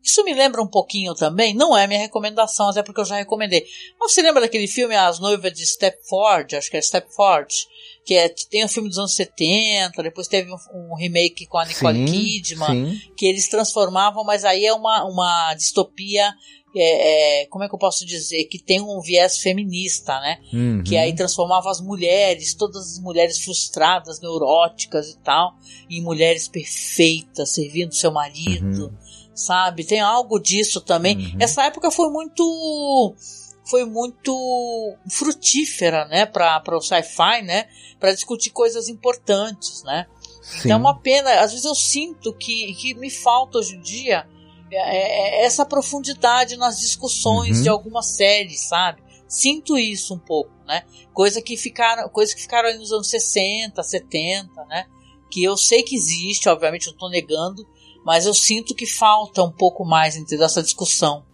Isso 0.03 0.25
me 0.25 0.33
lembra 0.33 0.63
um 0.63 0.67
pouquinho 0.67 1.15
também, 1.15 1.55
não 1.55 1.77
é 1.77 1.87
minha 1.87 2.01
recomendação, 2.01 2.71
até 2.71 2.83
porque 2.83 3.01
eu 3.03 3.05
já 3.05 3.17
recomendei. 3.17 3.65
Mas 3.99 4.13
você 4.13 4.23
lembra 4.23 4.41
daquele 4.41 4.67
filme 4.67 4.95
As 4.95 5.21
Noivas 5.21 5.53
de 5.53 5.67
Stepford? 5.67 6.57
Acho 6.57 6.71
que 6.71 6.79
é 6.79 6.83
Stepford. 6.83 7.55
Que 8.07 8.15
é, 8.15 8.29
tem 8.51 8.65
um 8.65 8.69
filme 8.69 8.89
dos 8.89 8.97
anos 8.97 9.15
70, 9.15 10.03
depois 10.03 10.27
teve 10.27 10.51
um, 10.51 10.57
um 10.75 10.95
remake 10.97 11.47
com 11.47 11.59
a 11.59 11.67
Nicole 11.67 12.09
sim, 12.09 12.13
Kidman, 12.13 12.93
sim. 12.93 13.13
que 13.15 13.27
eles 13.27 13.47
transformavam, 13.49 14.25
mas 14.25 14.43
aí 14.43 14.65
é 14.65 14.73
uma, 14.73 15.05
uma 15.05 15.55
distopia 15.55 16.33
é, 16.75 17.43
é, 17.43 17.47
como 17.47 17.65
é 17.65 17.69
que 17.69 17.75
eu 17.75 17.79
posso 17.79 18.07
dizer, 18.07 18.45
que 18.45 18.59
tem 18.59 18.81
um 18.81 19.01
viés 19.01 19.39
feminista, 19.39 20.19
né? 20.21 20.39
Uhum. 20.53 20.83
Que 20.85 20.97
aí 20.97 21.15
transformava 21.15 21.71
as 21.71 21.81
mulheres, 21.81 22.55
todas 22.55 22.93
as 22.93 22.99
mulheres 23.01 23.39
frustradas, 23.39 24.21
neuróticas 24.21 25.09
e 25.09 25.19
tal, 25.19 25.55
em 25.89 26.01
mulheres 26.01 26.47
perfeitas, 26.47 27.55
servindo 27.55 27.95
seu 27.95 28.13
marido, 28.13 28.87
uhum. 28.87 28.97
sabe? 29.35 29.85
Tem 29.85 30.01
algo 30.01 30.39
disso 30.39 30.81
também. 30.81 31.17
Uhum. 31.17 31.37
Essa 31.41 31.65
época 31.65 31.91
foi 31.91 32.09
muito 32.11 33.15
foi 33.65 33.85
muito 33.85 34.97
frutífera, 35.09 36.05
né, 36.07 36.27
para 36.27 36.77
o 36.77 36.81
sci-fi, 36.81 37.41
né, 37.43 37.69
para 38.01 38.13
discutir 38.13 38.51
coisas 38.51 38.89
importantes, 38.89 39.85
né? 39.85 40.07
Sim. 40.43 40.59
Então 40.59 40.73
é 40.73 40.77
uma 40.77 40.99
pena, 40.99 41.31
às 41.41 41.53
vezes 41.53 41.65
eu 41.65 41.75
sinto 41.75 42.33
que, 42.33 42.75
que 42.75 42.95
me 42.95 43.11
falta 43.11 43.59
hoje 43.59 43.77
em 43.77 43.81
dia 43.81 44.27
é, 44.71 44.77
é, 44.77 45.43
é 45.43 45.45
essa 45.45 45.65
profundidade 45.65 46.57
nas 46.57 46.79
discussões 46.79 47.59
uhum. 47.59 47.63
de 47.63 47.69
algumas 47.69 48.17
séries, 48.17 48.61
sabe? 48.69 49.03
Sinto 49.29 49.79
isso 49.79 50.15
um 50.15 50.19
pouco, 50.19 50.51
né? 50.67 50.83
Coisa 51.13 51.41
que 51.41 51.57
ficaram, 51.57 52.09
coisas 52.09 52.35
que 52.35 52.43
ficaram 52.43 52.69
aí 52.69 52.79
nos 52.79 52.93
anos 52.93 53.09
60, 53.09 53.83
70, 53.83 54.65
né? 54.67 54.87
Que 55.31 55.45
eu 55.45 55.57
sei 55.57 55.83
que 55.83 55.95
existe, 55.95 56.49
obviamente 56.49 56.87
eu 56.87 56.93
estou 56.93 57.09
negando, 57.09 57.65
mas 58.05 58.27
eu 58.27 58.35
sinto 58.35 58.75
que 58.75 58.87
falta 58.87 59.43
um 59.43 59.53
pouco 59.53 59.85
mais 59.85 60.17
entendeu? 60.17 60.47
essa 60.47 60.63
discussão. 60.63 61.25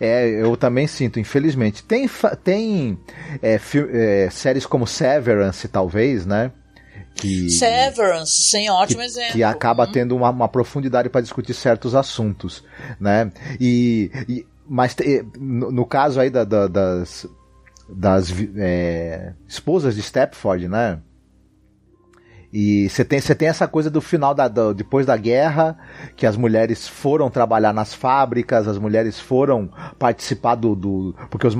É, 0.00 0.28
eu 0.28 0.56
também 0.56 0.86
sinto, 0.86 1.18
infelizmente. 1.18 1.82
Tem, 1.82 2.08
tem 2.42 2.98
é, 3.42 3.58
é, 3.92 4.30
séries 4.30 4.66
como 4.66 4.86
Severance, 4.86 5.68
talvez, 5.68 6.26
né? 6.26 6.52
Que 7.18 7.50
Severance, 7.50 8.48
sem 8.50 8.70
ótimo 8.70 9.00
que, 9.00 9.06
exemplo. 9.06 9.32
Que 9.32 9.42
acaba 9.42 9.84
uhum. 9.84 9.92
tendo 9.92 10.16
uma, 10.16 10.30
uma, 10.30 10.48
profundidade 10.48 11.08
para 11.08 11.20
discutir 11.20 11.52
certos 11.52 11.94
assuntos, 11.94 12.64
né? 13.00 13.30
E, 13.60 14.10
e 14.28 14.46
mas 14.66 14.94
no, 15.36 15.72
no, 15.72 15.86
caso 15.86 16.20
aí 16.20 16.30
da, 16.30 16.44
da, 16.44 16.68
das 16.68 17.26
das 17.88 18.32
é, 18.56 19.32
esposas 19.46 19.94
de 19.94 20.02
Stepford, 20.02 20.68
né? 20.68 21.00
E 22.50 22.88
você 22.88 23.04
tem, 23.04 23.20
tem 23.20 23.48
essa 23.48 23.68
coisa 23.68 23.90
do 23.90 24.00
final 24.00 24.34
da, 24.34 24.48
do, 24.48 24.72
depois 24.72 25.04
da 25.04 25.16
guerra, 25.18 25.78
que 26.16 26.24
as 26.24 26.34
mulheres 26.34 26.88
foram 26.88 27.28
trabalhar 27.28 27.74
nas 27.74 27.92
fábricas, 27.92 28.66
as 28.66 28.78
mulheres 28.78 29.20
foram 29.20 29.68
participar 29.98 30.54
do. 30.54 30.74
do 30.74 31.14
porque 31.30 31.46
os, 31.46 31.54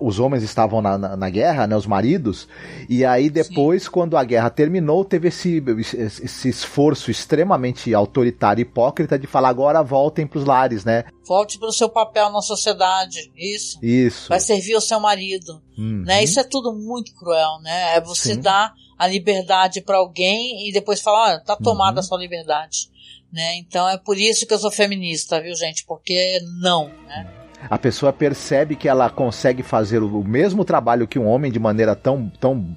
os 0.00 0.18
homens 0.18 0.42
estavam 0.42 0.82
na, 0.82 0.98
na, 0.98 1.16
na, 1.16 1.30
guerra, 1.30 1.68
né, 1.68 1.76
os 1.76 1.86
maridos, 1.86 2.48
e 2.88 3.04
aí 3.04 3.30
depois, 3.30 3.84
Sim. 3.84 3.90
quando 3.90 4.16
a 4.16 4.24
guerra 4.24 4.50
terminou, 4.50 5.04
teve 5.04 5.28
esse, 5.28 5.62
esse 5.78 6.48
esforço 6.48 7.12
extremamente 7.12 7.94
autoritário 7.94 8.60
e 8.60 8.62
hipócrita 8.62 9.16
de 9.16 9.28
falar 9.28 9.50
agora 9.50 9.82
voltem 9.82 10.26
para 10.26 10.38
os 10.38 10.44
lares, 10.44 10.84
né? 10.84 11.04
Volte 11.26 11.58
para 11.60 11.68
o 11.68 11.72
seu 11.72 11.88
papel 11.88 12.30
na 12.30 12.42
sociedade, 12.42 13.32
isso. 13.36 13.78
Isso. 13.80 14.28
Vai 14.28 14.40
servir 14.40 14.74
o 14.74 14.80
seu 14.80 14.98
marido, 14.98 15.62
uhum. 15.78 16.02
né? 16.04 16.24
Isso 16.24 16.40
é 16.40 16.44
tudo 16.44 16.72
muito 16.72 17.14
cruel, 17.14 17.60
né? 17.62 17.96
É 17.96 18.00
você 18.00 18.34
Sim. 18.34 18.40
dar 18.40 18.74
a 18.98 19.06
liberdade 19.06 19.80
para 19.80 19.96
alguém 19.96 20.68
e 20.68 20.72
depois 20.72 21.00
falar, 21.00 21.32
olha, 21.32 21.40
tá 21.40 21.56
tomada 21.56 21.94
uhum. 21.94 22.00
a 22.00 22.02
sua 22.02 22.18
liberdade. 22.18 22.88
Né? 23.32 23.56
Então 23.56 23.88
é 23.88 23.98
por 23.98 24.16
isso 24.16 24.46
que 24.46 24.54
eu 24.54 24.58
sou 24.58 24.70
feminista, 24.70 25.40
viu, 25.40 25.54
gente? 25.56 25.84
Porque 25.84 26.38
não, 26.60 26.88
né? 27.06 27.26
A 27.68 27.78
pessoa 27.78 28.12
percebe 28.12 28.76
que 28.76 28.88
ela 28.88 29.08
consegue 29.08 29.62
fazer 29.62 30.02
o 30.02 30.22
mesmo 30.22 30.64
trabalho 30.64 31.08
que 31.08 31.18
um 31.18 31.26
homem 31.26 31.50
de 31.50 31.58
maneira 31.58 31.96
tão, 31.96 32.30
tão, 32.38 32.76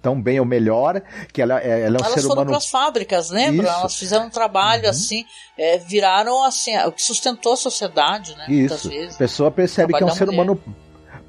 tão 0.00 0.20
bem 0.20 0.38
ou 0.38 0.46
melhor, 0.46 1.02
que 1.32 1.42
ela, 1.42 1.60
é, 1.60 1.80
ela 1.80 1.98
é 1.98 2.00
um 2.00 2.04
Elas 2.04 2.12
ser 2.12 2.22
foram 2.22 2.34
humano. 2.34 2.50
para 2.50 2.58
as 2.58 2.68
fábricas, 2.68 3.30
lembra? 3.30 3.66
Isso. 3.66 3.78
Elas 3.78 3.96
fizeram 3.96 4.26
um 4.26 4.30
trabalho 4.30 4.84
uhum. 4.84 4.90
assim, 4.90 5.24
é, 5.56 5.78
viraram 5.78 6.44
assim, 6.44 6.76
o 6.78 6.92
que 6.92 7.02
sustentou 7.02 7.54
a 7.54 7.56
sociedade, 7.56 8.36
né? 8.36 8.46
Isso. 8.48 8.88
A 8.88 9.18
pessoa 9.18 9.50
percebe 9.50 9.92
que 9.92 10.02
é 10.02 10.06
um 10.06 10.10
ser 10.10 10.26
mulher. 10.26 10.40
humano 10.40 10.62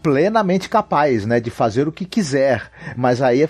plenamente 0.01 0.69
capaz, 0.69 1.25
né, 1.25 1.39
de 1.39 1.49
fazer 1.49 1.87
o 1.87 1.91
que 1.91 2.05
quiser. 2.05 2.71
Mas 2.95 3.21
aí, 3.21 3.43
é 3.43 3.49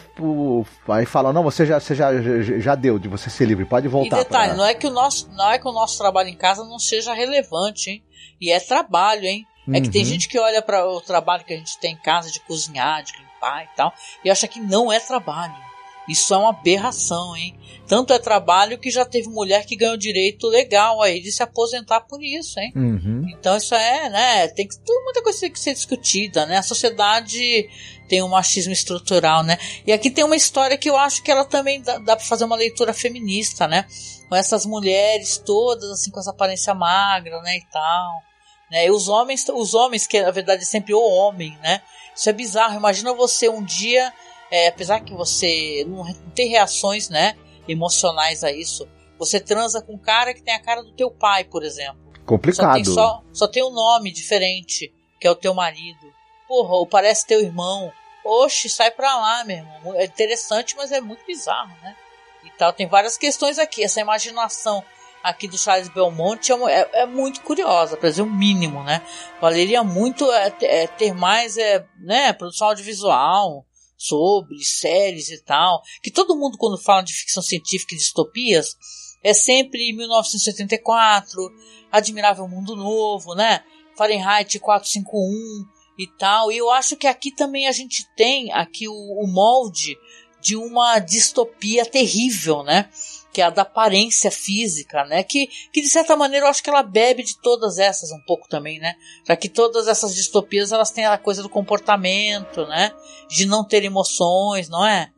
aí 0.88 1.06
fala, 1.06 1.34
não, 1.34 1.44
você 1.44 1.66
já, 1.66 1.80
você 1.80 1.96
já, 1.96 2.10
já 2.42 2.76
deu 2.76 3.00
de 3.00 3.08
você 3.08 3.30
ser 3.30 3.46
livre, 3.46 3.66
pode 3.66 3.88
voltar. 3.88 4.18
E 4.18 4.24
detalhe, 4.24 4.50
pra... 4.50 4.58
não 4.58 4.66
é 4.66 4.74
que 4.74 4.88
o 4.88 4.92
nosso, 4.92 5.30
não 5.32 5.52
é 5.52 5.58
que 5.58 5.68
o 5.68 5.72
nosso 5.72 5.98
trabalho 5.98 6.30
em 6.30 6.36
casa 6.36 6.64
não 6.64 6.80
seja 6.80 7.14
relevante, 7.14 7.90
hein? 7.90 8.04
E 8.42 8.52
é 8.52 8.60
trabalho, 8.60 9.26
hein? 9.26 9.46
É 9.68 9.78
uhum. 9.78 9.84
que 9.84 9.90
tem 9.90 10.02
uhum. 10.02 10.08
gente 10.08 10.28
que 10.28 10.40
olha 10.40 10.62
para 10.62 10.88
o 10.88 11.00
trabalho 11.02 11.44
que 11.44 11.54
a 11.54 11.58
gente 11.58 11.78
tem 11.80 11.94
em 11.94 11.98
casa 11.98 12.32
de 12.32 12.40
cozinhar, 12.40 13.04
de 13.04 13.14
limpar 13.18 13.64
e 13.64 13.76
tal, 13.76 13.94
e 14.24 14.30
acha 14.30 14.48
que 14.48 14.60
não 14.60 14.92
é 14.92 15.00
trabalho. 15.00 15.69
Isso 16.10 16.34
é 16.34 16.38
uma 16.38 16.50
aberração, 16.50 17.36
hein? 17.38 17.56
Tanto 17.88 18.14
é 18.14 18.20
trabalho 18.20 18.78
que 18.78 18.92
já 18.92 19.04
teve 19.04 19.28
mulher 19.30 19.66
que 19.66 19.76
ganhou 19.76 19.98
direito 19.98 20.48
legal 20.48 21.02
aí 21.02 21.20
de 21.20 21.32
se 21.32 21.42
aposentar 21.42 22.02
por 22.02 22.22
isso, 22.22 22.60
hein? 22.60 22.72
Uhum. 22.76 23.26
Então 23.30 23.58
isso 23.58 23.74
é, 23.74 24.10
né? 24.10 24.48
Tem 24.50 24.68
que 24.68 24.78
tem 24.78 25.04
muita 25.04 25.24
coisa 25.24 25.40
tem 25.40 25.52
que 25.52 25.60
ser 25.60 25.74
discutida, 25.74 26.46
né? 26.46 26.58
A 26.58 26.64
sociedade 26.64 27.68
tem 28.08 28.22
um 28.22 28.30
machismo 28.30 28.74
estrutural, 28.74 29.44
né? 29.44 29.58
E 29.88 29.92
aqui 29.92 30.12
tem 30.12 30.24
uma 30.24 30.36
história 30.36 30.78
que 30.78 30.90
eu 30.90 30.98
acho 30.98 31.24
que 31.24 31.32
ela 31.32 31.46
também 31.46 31.82
dá, 31.82 31.98
dá 31.98 32.16
para 32.16 32.26
fazer 32.26 32.46
uma 32.46 32.56
leitura 32.56 32.94
feminista, 32.94 33.68
né? 33.68 33.86
Com 34.28 34.36
essas 34.36 34.68
mulheres 34.68 35.38
todas 35.38 35.90
assim 35.90 36.12
com 36.12 36.20
essa 36.20 36.30
aparência 36.32 36.76
magra, 36.76 37.42
né, 37.42 37.58
e 37.58 37.66
tal. 37.72 38.22
Né? 38.70 38.86
E 38.86 38.92
os 38.92 39.08
homens, 39.08 39.48
os 39.50 39.74
homens 39.74 40.06
que 40.06 40.22
na 40.22 40.32
verdade 40.32 40.62
é 40.62 40.66
sempre 40.66 40.94
o 40.94 41.02
homem, 41.02 41.58
né? 41.64 41.82
Isso 42.16 42.30
é 42.30 42.34
bizarro. 42.34 42.76
Imagina 42.76 43.14
você 43.14 43.50
um 43.50 43.64
dia, 43.64 44.14
é, 44.52 44.68
apesar 44.68 45.02
que 45.02 45.14
você 45.14 45.86
não 45.88 46.06
tem 46.34 46.50
reações, 46.50 47.10
né? 47.10 47.36
emocionais 47.72 48.44
a 48.44 48.52
isso. 48.52 48.88
Você 49.18 49.40
transa 49.40 49.82
com 49.82 49.94
um 49.94 49.98
cara 49.98 50.34
que 50.34 50.42
tem 50.42 50.54
a 50.54 50.62
cara 50.62 50.82
do 50.82 50.92
teu 50.94 51.12
pai, 51.12 51.44
por 51.44 51.64
exemplo. 51.64 52.00
Complicado. 52.26 52.68
Só 52.68 52.74
tem, 52.74 52.86
só, 52.86 53.24
só 53.32 53.48
tem 53.48 53.64
um 53.64 53.72
nome 53.72 54.12
diferente, 54.12 54.94
que 55.20 55.28
é 55.28 55.32
o 55.32 55.36
teu 55.36 55.54
marido. 55.54 56.12
Porra, 56.48 56.76
ou 56.76 56.88
parece 56.88 57.28
teu 57.28 57.42
irmão. 57.42 57.92
Oxe, 58.24 58.70
sai 58.70 58.92
pra 58.92 59.16
lá, 59.16 59.44
meu 59.44 59.58
irmão. 59.58 59.96
É 59.96 60.06
interessante, 60.06 60.76
mas 60.76 60.92
é 60.92 61.02
muito 61.02 61.26
bizarro, 61.26 61.76
né? 61.82 61.96
E 62.44 62.50
tal. 62.52 62.74
Tem 62.74 62.88
várias 62.88 63.18
questões 63.18 63.60
aqui. 63.60 63.84
Essa 63.84 64.02
imaginação 64.02 64.84
aqui 65.24 65.48
do 65.48 65.58
Charles 65.58 65.90
Belmonte 65.90 66.52
é, 66.52 66.56
é, 66.56 66.90
é 67.02 67.06
muito 67.06 67.42
curiosa, 67.42 67.98
para 67.98 68.10
dizer 68.10 68.22
o 68.22 68.30
mínimo, 68.30 68.84
né? 68.84 69.02
Valeria 69.42 69.84
muito 69.84 70.32
é, 70.32 70.54
é, 70.62 70.88
ter 70.88 71.14
mais 71.14 71.58
é, 71.58 71.86
né, 72.00 72.32
produção 72.32 72.70
audiovisual, 72.70 73.66
sobre 74.00 74.64
séries 74.64 75.30
e 75.30 75.44
tal, 75.44 75.82
que 76.02 76.10
todo 76.10 76.38
mundo 76.38 76.58
quando 76.58 76.82
fala 76.82 77.02
de 77.02 77.12
ficção 77.12 77.44
científica 77.44 77.94
e 77.94 77.98
distopias 77.98 78.78
é 79.22 79.34
sempre 79.34 79.92
1974, 79.92 81.52
Admirável 81.92 82.48
Mundo 82.48 82.78
Novo, 82.78 83.36
né? 83.36 83.62
Fahrenheit 83.98 84.58
451 84.58 85.66
e 85.98 86.08
tal. 86.18 86.50
E 86.50 86.58
eu 86.58 86.70
acho 86.70 86.96
que 86.96 87.06
aqui 87.06 87.30
também 87.36 87.68
a 87.68 87.74
gente 87.74 88.08
tem 88.16 88.54
aqui 88.54 88.88
o, 88.88 88.94
o 88.94 89.28
molde 89.28 89.98
de 90.40 90.56
uma 90.56 91.00
distopia 91.00 91.86
terrível, 91.86 92.64
né? 92.64 92.90
Que 93.32 93.42
é 93.42 93.46
a 93.46 93.50
da 93.50 93.62
aparência 93.62 94.32
física, 94.32 95.06
né? 95.06 95.24
Que, 95.24 95.48
que 95.72 95.82
de 95.82 95.90
certa 95.90 96.16
maneira 96.16 96.46
eu 96.46 96.50
acho 96.50 96.64
que 96.64 96.70
ela 96.70 96.82
bebe 96.82 97.24
de 97.24 97.40
todas 97.40 97.78
essas 97.78 98.12
um 98.12 98.20
pouco 98.26 98.48
também, 98.50 98.80
né? 98.80 98.96
Já 99.28 99.36
que 99.36 99.48
todas 99.48 99.88
essas 99.88 100.16
distopias 100.16 100.72
elas 100.72 100.92
têm 100.92 101.06
a 101.06 101.18
coisa 101.18 101.44
do 101.44 101.50
comportamento, 101.50 102.66
né? 102.66 102.92
De 103.30 103.46
não 103.46 103.64
ter 103.64 103.84
emoções, 103.84 104.68
não 104.68 104.86
é? 104.86 105.12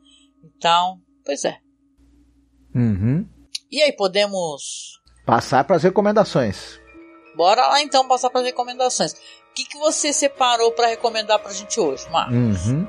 Então, 0.44 1.00
pois 1.24 1.44
é. 1.44 1.58
Uhum. 2.74 3.26
E 3.70 3.82
aí, 3.82 3.92
podemos. 3.92 5.00
Passar 5.24 5.64
para 5.64 5.76
as 5.76 5.82
recomendações. 5.82 6.80
Bora 7.34 7.66
lá 7.68 7.80
então 7.80 8.06
passar 8.06 8.28
para 8.28 8.40
as 8.40 8.46
recomendações. 8.46 9.12
O 9.12 9.54
que, 9.54 9.64
que 9.64 9.78
você 9.78 10.12
separou 10.12 10.72
para 10.72 10.88
recomendar 10.88 11.38
para 11.38 11.50
a 11.50 11.54
gente 11.54 11.78
hoje, 11.80 12.08
Marcos? 12.10 12.66
Uhum. 12.66 12.86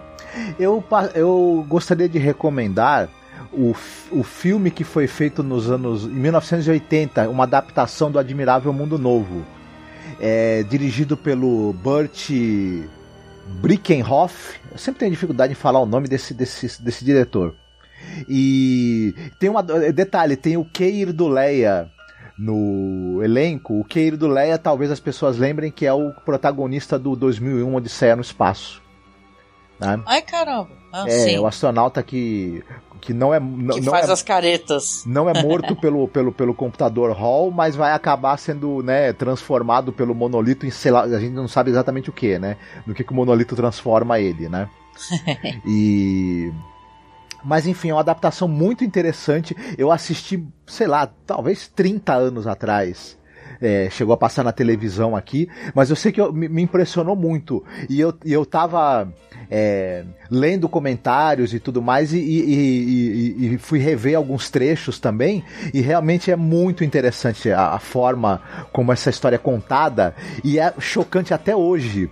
Eu, 0.60 0.84
eu 1.14 1.66
gostaria 1.68 2.10
de 2.10 2.18
recomendar 2.18 3.10
o, 3.54 3.76
o 4.12 4.24
filme 4.24 4.72
que 4.72 4.84
foi 4.84 5.08
feito 5.08 5.44
nos 5.44 5.70
anos 5.70 6.06
em 6.06 6.10
1980, 6.10 7.30
uma 7.30 7.44
adaptação 7.44 8.12
do 8.12 8.20
Admirável 8.20 8.74
Mundo 8.74 8.98
Novo, 8.98 9.46
é, 10.20 10.64
dirigido 10.64 11.16
pelo 11.16 11.74
Burt 11.74 12.32
Brickenhoff. 13.62 14.60
Eu 14.72 14.78
sempre 14.78 15.00
tenho 15.00 15.12
dificuldade 15.12 15.54
em 15.54 15.56
falar 15.56 15.80
o 15.80 15.86
nome 15.86 16.08
desse, 16.08 16.34
desse, 16.34 16.82
desse 16.82 17.06
diretor. 17.06 17.56
E 18.28 19.14
tem 19.40 19.50
um 19.50 19.56
detalhe, 19.94 20.36
tem 20.36 20.58
o 20.58 20.66
Keir 20.66 21.14
do 21.14 21.28
Leia 21.28 21.90
no 22.38 23.22
elenco. 23.24 23.80
O 23.80 23.86
Keir 23.86 24.18
do 24.18 24.28
Leia, 24.28 24.58
talvez 24.58 24.92
as 24.92 25.00
pessoas 25.00 25.38
lembrem 25.38 25.72
que 25.72 25.86
é 25.86 25.94
o 25.94 26.12
protagonista 26.26 26.98
do 26.98 27.16
2001 27.16 27.76
Odisseia 27.76 28.16
no 28.16 28.22
Espaço. 28.22 28.82
Né? 29.80 30.02
Ai, 30.06 30.22
caramba. 30.22 30.70
Ah, 30.92 31.06
é, 31.08 31.20
sim. 31.20 31.40
o 31.40 31.48
astronauta 31.48 32.04
que 32.04 32.64
que 33.04 33.14
não 33.14 33.34
é 33.34 33.40
que 33.40 33.82
não 33.82 33.92
faz 33.92 34.10
é, 34.10 34.14
as 34.14 34.24
caretas. 34.24 35.04
Não 35.06 35.30
é 35.30 35.42
morto 35.42 35.76
pelo, 35.80 36.08
pelo, 36.08 36.32
pelo 36.32 36.54
computador 36.54 37.12
Hall, 37.12 37.52
mas 37.52 37.76
vai 37.76 37.92
acabar 37.92 38.38
sendo, 38.38 38.82
né, 38.82 39.12
transformado 39.12 39.92
pelo 39.92 40.16
monolito 40.16 40.66
em 40.66 40.72
sei 40.72 40.92
lá, 40.92 41.02
a 41.02 41.20
gente 41.20 41.34
não 41.34 41.48
sabe 41.48 41.70
exatamente 41.70 42.10
o 42.10 42.14
que, 42.14 42.40
né? 42.40 42.58
No 42.88 42.94
que, 42.94 43.04
que 43.04 43.12
o 43.12 43.16
monolito 43.16 43.56
transforma 43.56 44.20
ele, 44.20 44.48
né? 44.48 44.70
e 45.68 46.52
mas 47.44 47.68
enfim, 47.68 47.90
é 47.90 47.94
uma 47.94 48.00
adaptação 48.00 48.48
muito 48.48 48.86
interessante. 48.86 49.56
Eu 49.78 49.92
assisti, 49.92 50.48
sei 50.66 50.88
lá, 50.88 51.06
talvez 51.26 51.68
30 51.68 52.14
anos 52.14 52.48
atrás. 52.48 53.18
É, 53.64 53.90
chegou 53.90 54.14
a 54.14 54.18
passar 54.18 54.44
na 54.44 54.52
televisão 54.52 55.16
aqui, 55.16 55.48
mas 55.74 55.90
eu 55.90 55.96
sei 55.96 56.12
que 56.12 56.20
eu, 56.20 56.34
me, 56.34 56.62
impressionou 56.62 57.16
muito. 57.16 57.64
E 57.90 58.00
eu, 58.00 58.14
e 58.26 58.34
eu 58.34 58.46
tava 58.46 59.08
é, 59.50 60.04
lendo 60.30 60.68
comentários 60.68 61.54
e 61.54 61.60
tudo 61.60 61.82
mais, 61.82 62.12
e, 62.12 62.18
e, 62.18 63.54
e, 63.54 63.58
fui 63.58 63.80
rever 63.80 64.18
alguns 64.18 64.50
trechos 64.50 65.00
também, 65.00 65.44
e 65.74 65.80
realmente 65.80 66.30
é 66.30 66.36
muito 66.36 66.84
interessante 66.84 67.52
a, 67.52 67.70
a 67.70 67.80
forma 67.80 68.42
como 68.72 68.92
essa 68.92 69.10
história 69.10 69.36
é 69.36 69.40
contada, 69.40 70.14
e 70.44 70.60
é 70.60 70.74
chocante 70.80 71.34
até 71.34 71.56
hoje 71.56 72.12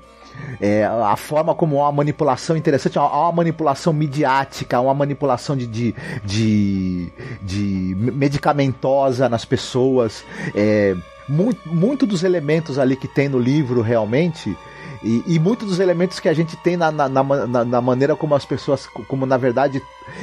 é, 0.60 0.86
a 0.86 1.16
forma 1.16 1.56
como 1.56 1.80
há 1.80 1.86
uma 1.86 1.92
manipulação 1.92 2.56
interessante, 2.56 2.98
há 2.98 3.04
uma 3.06 3.32
manipulação 3.32 3.94
midiática, 3.94 4.80
uma 4.80 4.94
manipulação 4.94 5.56
de, 5.56 5.68
de, 5.68 5.96
de, 6.24 7.12
de 7.42 7.96
medicamentosa 7.96 9.28
nas 9.28 9.46
pessoas. 9.46 10.24
É, 10.56 10.96
muito, 11.32 11.70
muito 11.70 12.06
dos 12.06 12.24
elementos 12.24 12.78
ali 12.78 12.96
que 12.96 13.08
tem 13.08 13.30
no 13.30 13.40
livro 13.40 13.82
realmente. 13.82 14.56
E, 15.02 15.24
e 15.26 15.40
muitos 15.40 15.68
dos 15.68 15.80
elementos 15.80 16.20
que 16.20 16.30
a 16.30 16.34
gente 16.34 16.56
tem 16.58 16.78
na, 16.78 16.92
na, 16.92 17.10
na, 17.10 17.66
na 17.66 17.82
maneira 17.82 18.16
como 18.16 18.36
as 18.36 18.46
pessoas, 18.46 18.86
como 18.86 19.26
na 19.26 19.38
verdade 19.38 19.82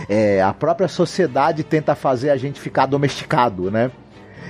é, 0.08 0.40
a 0.40 0.52
própria 0.52 0.86
sociedade 0.86 1.64
tenta 1.64 1.94
fazer 1.94 2.30
a 2.30 2.36
gente 2.36 2.60
ficar 2.60 2.86
domesticado, 2.86 3.70
né? 3.70 3.90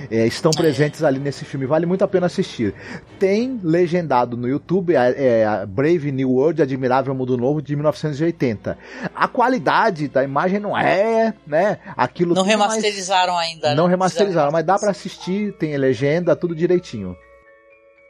É, 0.09 0.25
estão 0.25 0.51
presentes 0.51 1.03
ali 1.03 1.19
nesse 1.19 1.45
filme. 1.45 1.65
Vale 1.65 1.85
muito 1.85 2.03
a 2.03 2.07
pena 2.07 2.27
assistir. 2.27 2.73
Tem 3.19 3.59
legendado 3.63 4.37
no 4.37 4.47
YouTube 4.47 4.95
é, 4.95 5.41
é, 5.41 5.65
Brave 5.65 6.11
New 6.11 6.31
World, 6.31 6.61
Admirável 6.61 7.13
Mundo 7.13 7.37
Novo, 7.37 7.61
de 7.61 7.75
1980. 7.75 8.77
A 9.15 9.27
qualidade 9.27 10.07
da 10.07 10.23
imagem 10.23 10.59
não 10.59 10.77
é, 10.77 11.33
né? 11.45 11.79
Aquilo 11.97 12.33
não 12.33 12.43
remasterizaram 12.43 13.33
mais... 13.33 13.49
ainda. 13.49 13.75
Não 13.75 13.85
né? 13.85 13.91
remasterizaram, 13.91 14.51
mas 14.51 14.65
dá 14.65 14.77
para 14.77 14.91
assistir, 14.91 15.53
tem 15.57 15.75
legenda, 15.77 16.35
tudo 16.35 16.55
direitinho. 16.55 17.15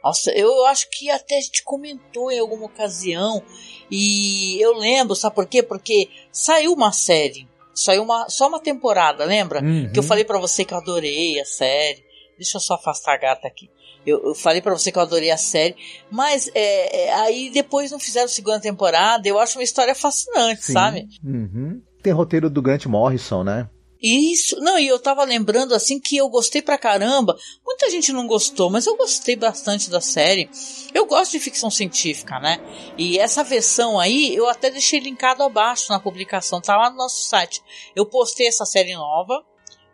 Nossa, 0.02 0.30
eu 0.32 0.64
acho 0.66 0.88
que 0.90 1.10
até 1.10 1.36
a 1.36 1.40
gente 1.40 1.62
comentou 1.62 2.32
em 2.32 2.38
alguma 2.38 2.66
ocasião. 2.66 3.42
E 3.90 4.58
eu 4.60 4.78
lembro, 4.78 5.14
sabe 5.14 5.34
por 5.34 5.46
quê? 5.46 5.62
Porque 5.62 6.08
saiu 6.32 6.72
uma 6.72 6.90
série 6.90 7.49
Saiu 7.80 8.02
uma, 8.02 8.28
só 8.28 8.48
uma 8.48 8.60
temporada, 8.60 9.24
lembra? 9.24 9.62
Uhum. 9.62 9.90
Que 9.92 9.98
eu 9.98 10.02
falei 10.02 10.24
para 10.24 10.38
você 10.38 10.64
que 10.64 10.74
eu 10.74 10.78
adorei 10.78 11.40
a 11.40 11.44
série. 11.44 12.04
Deixa 12.36 12.56
eu 12.56 12.60
só 12.60 12.74
afastar 12.74 13.14
a 13.14 13.18
gata 13.18 13.46
aqui. 13.46 13.70
Eu, 14.06 14.22
eu 14.24 14.34
falei 14.34 14.62
para 14.62 14.72
você 14.72 14.90
que 14.90 14.98
eu 14.98 15.02
adorei 15.02 15.30
a 15.30 15.36
série, 15.36 15.76
mas 16.10 16.50
é, 16.54 17.06
é, 17.06 17.14
aí 17.14 17.50
depois 17.50 17.90
não 17.90 17.98
fizeram 17.98 18.28
segunda 18.28 18.60
temporada. 18.60 19.28
Eu 19.28 19.38
acho 19.38 19.58
uma 19.58 19.64
história 19.64 19.94
fascinante, 19.94 20.64
Sim. 20.64 20.72
sabe? 20.72 21.06
Uhum. 21.22 21.82
Tem 22.02 22.12
roteiro 22.12 22.48
do 22.48 22.62
Grant 22.62 22.86
Morrison, 22.86 23.44
né? 23.44 23.68
Isso, 24.02 24.58
não, 24.60 24.78
e 24.78 24.86
eu 24.86 24.98
tava 24.98 25.24
lembrando 25.24 25.74
assim 25.74 26.00
que 26.00 26.16
eu 26.16 26.28
gostei 26.28 26.62
pra 26.62 26.78
caramba. 26.78 27.36
Muita 27.64 27.90
gente 27.90 28.12
não 28.12 28.26
gostou, 28.26 28.70
mas 28.70 28.86
eu 28.86 28.96
gostei 28.96 29.36
bastante 29.36 29.90
da 29.90 30.00
série. 30.00 30.48
Eu 30.94 31.04
gosto 31.04 31.32
de 31.32 31.40
ficção 31.40 31.70
científica, 31.70 32.40
né? 32.40 32.58
E 32.96 33.18
essa 33.18 33.44
versão 33.44 34.00
aí 34.00 34.34
eu 34.34 34.48
até 34.48 34.70
deixei 34.70 35.00
linkado 35.00 35.42
abaixo 35.42 35.92
na 35.92 36.00
publicação, 36.00 36.60
tá 36.60 36.76
lá 36.76 36.90
no 36.90 36.96
nosso 36.96 37.28
site. 37.28 37.62
Eu 37.94 38.06
postei 38.06 38.46
essa 38.46 38.64
série 38.64 38.94
nova, 38.94 39.44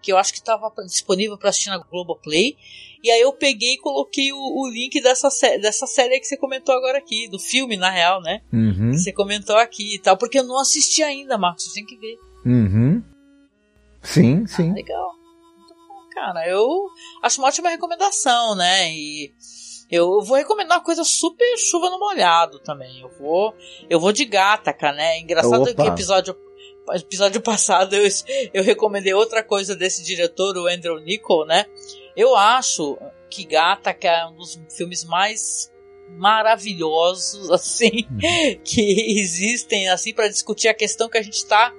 que 0.00 0.12
eu 0.12 0.16
acho 0.16 0.32
que 0.32 0.38
estava 0.38 0.72
disponível 0.84 1.36
para 1.36 1.50
assistir 1.50 1.70
na 1.70 1.78
Globoplay. 1.78 2.56
E 3.02 3.10
aí 3.10 3.20
eu 3.20 3.32
peguei 3.32 3.74
e 3.74 3.78
coloquei 3.78 4.32
o, 4.32 4.36
o 4.36 4.68
link 4.68 5.00
dessa, 5.02 5.30
sé 5.30 5.58
dessa 5.58 5.86
série 5.86 6.18
que 6.20 6.26
você 6.26 6.36
comentou 6.36 6.74
agora 6.74 6.98
aqui, 6.98 7.28
do 7.28 7.38
filme, 7.38 7.76
na 7.76 7.90
real, 7.90 8.20
né? 8.22 8.40
Uhum. 8.52 8.92
Que 8.92 8.98
você 8.98 9.12
comentou 9.12 9.56
aqui 9.56 9.96
e 9.96 9.98
tal, 9.98 10.16
porque 10.16 10.38
eu 10.38 10.44
não 10.44 10.60
assisti 10.60 11.02
ainda, 11.02 11.36
Marcos, 11.36 11.64
você 11.64 11.74
tem 11.74 11.86
que 11.86 11.96
ver. 11.96 12.16
Uhum. 12.44 13.02
Sim, 14.06 14.44
ah, 14.44 14.48
sim. 14.48 14.72
Legal. 14.72 15.12
Muito 15.58 15.74
bom, 15.88 16.08
cara. 16.14 16.48
Eu 16.48 16.88
acho 17.22 17.40
uma 17.40 17.48
ótima 17.48 17.68
recomendação, 17.68 18.54
né? 18.54 18.92
E 18.92 19.34
eu 19.90 20.22
vou 20.22 20.36
recomendar 20.36 20.78
uma 20.78 20.84
coisa 20.84 21.04
super 21.04 21.58
chuva 21.58 21.90
no 21.90 21.98
molhado 21.98 22.58
também. 22.60 23.00
Eu 23.00 23.10
vou, 23.18 23.54
eu 23.90 23.98
vou 23.98 24.12
de 24.12 24.24
Gataca, 24.24 24.92
né? 24.92 25.18
Engraçado 25.18 25.62
Opa. 25.62 25.82
que 25.82 25.88
episódio 25.88 26.36
episódio 26.94 27.40
passado 27.40 27.96
eu, 27.96 28.08
eu 28.54 28.62
recomendei 28.62 29.12
outra 29.12 29.42
coisa 29.42 29.74
desse 29.74 30.04
diretor, 30.04 30.56
o 30.56 30.68
Andrew 30.68 31.00
Nichol, 31.00 31.44
né? 31.44 31.66
Eu 32.16 32.36
acho 32.36 32.96
que 33.28 33.44
Gataca 33.44 34.06
é 34.06 34.26
um 34.26 34.36
dos 34.36 34.58
filmes 34.70 35.04
mais 35.04 35.72
maravilhosos 36.10 37.50
assim 37.50 38.06
uhum. 38.08 38.60
que 38.62 39.18
existem 39.18 39.88
assim 39.88 40.14
para 40.14 40.28
discutir 40.28 40.68
a 40.68 40.74
questão 40.74 41.08
que 41.08 41.18
a 41.18 41.22
gente 41.22 41.34
está 41.34 41.74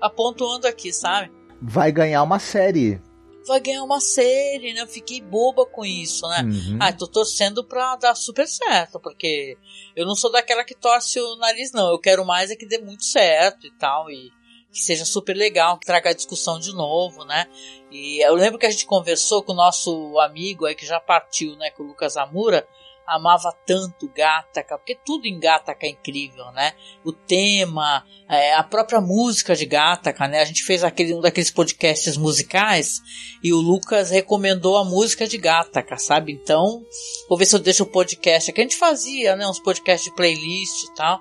apontando 0.00 0.66
aqui, 0.66 0.92
sabe? 0.92 1.37
Vai 1.60 1.92
ganhar 1.92 2.22
uma 2.22 2.38
série. 2.38 3.00
Vai 3.46 3.60
ganhar 3.60 3.82
uma 3.82 4.00
série, 4.00 4.74
né? 4.74 4.82
Eu 4.82 4.86
fiquei 4.86 5.22
boba 5.22 5.64
com 5.64 5.84
isso, 5.84 6.26
né? 6.28 6.42
Uhum. 6.42 6.78
Ah, 6.80 6.92
tô 6.92 7.06
torcendo 7.06 7.64
pra 7.64 7.96
dar 7.96 8.14
super 8.14 8.46
certo, 8.46 9.00
porque 9.00 9.56
eu 9.96 10.06
não 10.06 10.14
sou 10.14 10.30
daquela 10.30 10.64
que 10.64 10.74
torce 10.74 11.18
o 11.18 11.36
nariz, 11.36 11.72
não. 11.72 11.90
Eu 11.90 11.98
quero 11.98 12.24
mais 12.26 12.50
é 12.50 12.56
que 12.56 12.66
dê 12.66 12.78
muito 12.78 13.04
certo 13.04 13.66
e 13.66 13.70
tal, 13.78 14.10
e 14.10 14.30
que 14.70 14.80
seja 14.80 15.04
super 15.04 15.34
legal, 15.34 15.78
que 15.78 15.86
traga 15.86 16.10
a 16.10 16.14
discussão 16.14 16.58
de 16.58 16.74
novo, 16.74 17.24
né? 17.24 17.46
E 17.90 18.22
eu 18.24 18.34
lembro 18.34 18.58
que 18.58 18.66
a 18.66 18.70
gente 18.70 18.84
conversou 18.84 19.42
com 19.42 19.52
o 19.52 19.56
nosso 19.56 20.18
amigo 20.20 20.66
aí 20.66 20.74
que 20.74 20.84
já 20.84 21.00
partiu, 21.00 21.56
né, 21.56 21.70
com 21.70 21.82
o 21.82 21.86
Lucas 21.86 22.18
Amura, 22.18 22.68
amava 23.08 23.50
tanto 23.66 24.08
Gataca, 24.14 24.76
porque 24.76 24.94
tudo 25.04 25.26
em 25.26 25.40
Gataca 25.40 25.86
é 25.86 25.90
incrível, 25.90 26.44
né? 26.52 26.74
O 27.04 27.12
tema, 27.12 28.04
é, 28.28 28.54
a 28.54 28.62
própria 28.62 29.00
música 29.00 29.56
de 29.56 29.64
Gataca, 29.64 30.28
né? 30.28 30.40
A 30.40 30.44
gente 30.44 30.62
fez 30.62 30.84
aquele, 30.84 31.14
um 31.14 31.20
daqueles 31.20 31.50
podcasts 31.50 32.16
musicais 32.16 33.00
e 33.42 33.52
o 33.52 33.60
Lucas 33.60 34.10
recomendou 34.10 34.76
a 34.76 34.84
música 34.84 35.26
de 35.26 35.38
Gataca, 35.38 35.96
sabe? 35.96 36.32
Então, 36.32 36.82
vou 37.28 37.38
ver 37.38 37.46
se 37.46 37.56
eu 37.56 37.60
deixo 37.60 37.84
o 37.84 37.90
podcast 37.90 38.52
que 38.52 38.60
a 38.60 38.64
gente 38.64 38.76
fazia, 38.76 39.34
né? 39.34 39.48
Uns 39.48 39.60
podcasts 39.60 40.08
de 40.08 40.14
playlist 40.14 40.84
e 40.84 40.94
tal, 40.94 41.18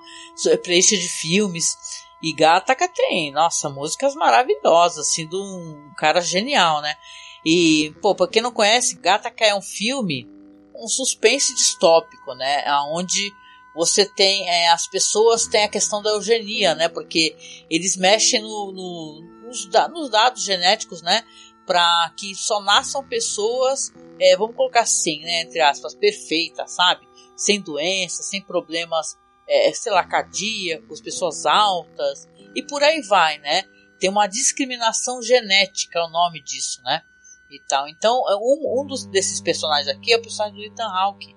playlist 0.63 0.89
de 0.89 1.07
filmes. 1.07 1.75
E 2.21 2.33
Gataca 2.33 2.89
tem, 2.89 3.31
nossa, 3.31 3.69
músicas 3.69 4.15
maravilhosas, 4.15 5.07
assim, 5.07 5.27
de 5.27 5.35
um 5.35 5.91
cara 5.95 6.19
genial, 6.19 6.81
né? 6.81 6.95
E, 7.45 7.95
pô, 8.01 8.13
pra 8.13 8.27
quem 8.27 8.41
não 8.41 8.51
conhece, 8.51 8.99
Gataca 8.99 9.45
é 9.45 9.55
um 9.55 9.61
filme 9.61 10.27
um 10.83 10.87
suspense 10.87 11.53
distópico, 11.55 12.33
né? 12.35 12.63
Onde 12.91 13.31
você 13.75 14.05
tem 14.05 14.49
é, 14.49 14.69
as 14.69 14.87
pessoas 14.87 15.45
têm 15.47 15.63
a 15.63 15.69
questão 15.69 16.01
da 16.01 16.11
eugenia, 16.11 16.73
né? 16.75 16.89
Porque 16.89 17.35
eles 17.69 17.95
mexem 17.95 18.41
no, 18.41 18.71
no, 18.71 19.45
nos, 19.45 19.69
nos, 19.91 20.09
dados 20.09 20.43
genéticos, 20.43 21.01
né? 21.01 21.23
Para 21.65 22.11
que 22.17 22.33
só 22.33 22.61
nasçam 22.61 23.07
pessoas, 23.07 23.91
é, 24.19 24.35
vamos 24.37 24.55
colocar 24.55 24.81
assim, 24.81 25.19
né? 25.21 25.41
Entre 25.41 25.59
aspas, 25.59 25.93
perfeitas, 25.93 26.71
sabe? 26.71 27.07
Sem 27.35 27.61
doenças, 27.61 28.25
sem 28.25 28.41
problemas 28.41 29.17
é, 29.47 29.71
sei 29.73 29.91
lá, 29.91 30.03
cardíacos, 30.03 30.99
pessoas 30.99 31.45
altas 31.45 32.27
e 32.53 32.61
por 32.61 32.83
aí 32.83 33.01
vai, 33.01 33.37
né? 33.39 33.63
Tem 33.99 34.09
uma 34.09 34.27
discriminação 34.27 35.21
genética, 35.21 35.99
é 35.99 36.03
o 36.03 36.09
nome 36.09 36.41
disso, 36.41 36.81
né? 36.83 37.01
E 37.49 37.59
tal. 37.67 37.87
Então, 37.87 38.23
é 38.29 38.35
um, 38.35 38.81
um 38.81 38.85
dos, 38.85 39.05
desses 39.05 39.39
personagens 39.39 39.87
aqui 39.87 40.11
é 40.11 40.17
o 40.17 40.21
personagem 40.21 40.55
do 40.55 40.63
Ethan 40.63 40.87
Hawke, 40.87 41.35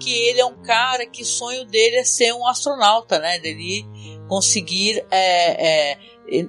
que 0.00 0.12
ele 0.12 0.40
é 0.40 0.44
um 0.44 0.60
cara 0.62 1.06
que 1.06 1.22
o 1.22 1.26
sonho 1.26 1.64
dele 1.64 1.96
é 1.96 2.04
ser 2.04 2.32
um 2.32 2.46
astronauta, 2.46 3.18
né? 3.18 3.38
Dele 3.38 3.84
conseguir 4.28 5.04
é, 5.10 5.92
é, 5.92 5.98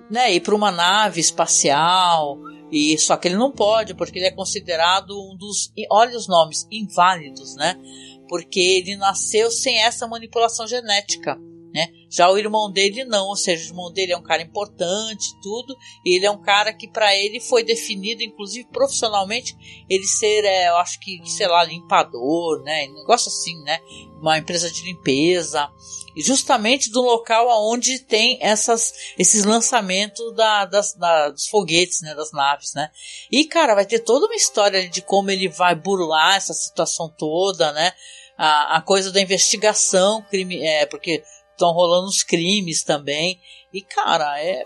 né, 0.10 0.34
ir 0.34 0.40
para 0.40 0.56
uma 0.56 0.72
nave 0.72 1.20
espacial. 1.20 2.40
E 2.72 2.98
só 2.98 3.16
que 3.16 3.28
ele 3.28 3.38
não 3.38 3.52
pode, 3.52 3.94
porque 3.94 4.18
ele 4.18 4.28
é 4.28 4.32
considerado 4.32 5.12
um 5.12 5.38
dos, 5.38 5.72
olha 5.92 6.18
os 6.18 6.28
nomes, 6.28 6.68
inválidos, 6.72 7.56
né? 7.56 7.80
Porque 8.28 8.60
ele 8.60 8.96
nasceu 8.96 9.52
sem 9.52 9.80
essa 9.84 10.08
manipulação 10.08 10.66
genética. 10.66 11.40
Né? 11.76 11.90
Já 12.10 12.32
o 12.32 12.38
irmão 12.38 12.72
dele 12.72 13.04
não, 13.04 13.28
ou 13.28 13.36
seja, 13.36 13.66
o 13.66 13.68
irmão 13.68 13.92
dele 13.92 14.14
é 14.14 14.18
um 14.18 14.24
cara 14.24 14.42
importante, 14.42 15.26
tudo, 15.44 15.76
e 16.06 16.16
ele 16.16 16.26
é 16.26 16.32
um 16.32 16.42
cara 16.42 16.72
que 16.72 16.88
para 16.88 17.14
ele 17.14 17.42
foi 17.42 17.64
definido, 17.64 18.24
inclusive 18.24 18.66
profissionalmente, 18.72 19.54
ele 19.90 20.06
ser, 20.06 20.46
é, 20.46 20.70
eu 20.70 20.78
acho 20.78 20.98
que, 21.02 21.20
sei 21.26 21.48
lá, 21.48 21.66
limpador, 21.66 22.64
né? 22.64 22.88
Negócio 22.88 23.28
assim, 23.28 23.62
né? 23.64 23.82
Uma 24.22 24.38
empresa 24.38 24.72
de 24.72 24.84
limpeza, 24.84 25.70
e 26.16 26.22
justamente 26.22 26.90
do 26.90 27.02
local 27.02 27.50
aonde 27.50 28.00
tem 28.00 28.40
essas, 28.42 28.94
esses 29.20 29.44
lançamentos 29.44 30.34
da, 30.34 30.64
das, 30.64 30.94
da, 30.94 31.30
dos 31.30 31.46
foguetes, 31.50 32.00
né? 32.02 32.16
Das 32.16 32.32
naves, 32.32 32.74
né? 32.74 32.90
E 33.30 33.44
cara, 33.44 33.76
vai 33.76 33.86
ter 33.86 34.00
toda 34.00 34.28
uma 34.28 34.36
história 34.36 34.88
de 34.88 35.02
como 35.02 35.30
ele 35.30 35.50
vai 35.50 35.76
burlar 35.76 36.38
essa 36.38 36.54
situação 36.54 37.14
toda, 37.18 37.74
né? 37.74 37.92
A, 38.38 38.78
a 38.78 38.82
coisa 38.82 39.12
da 39.12 39.20
investigação, 39.20 40.22
crime, 40.30 40.62
é, 40.66 40.86
porque 40.86 41.22
estão 41.56 41.72
rolando 41.72 42.08
os 42.08 42.22
crimes 42.22 42.84
também. 42.84 43.40
E, 43.74 43.82
cara, 43.82 44.40
é. 44.42 44.64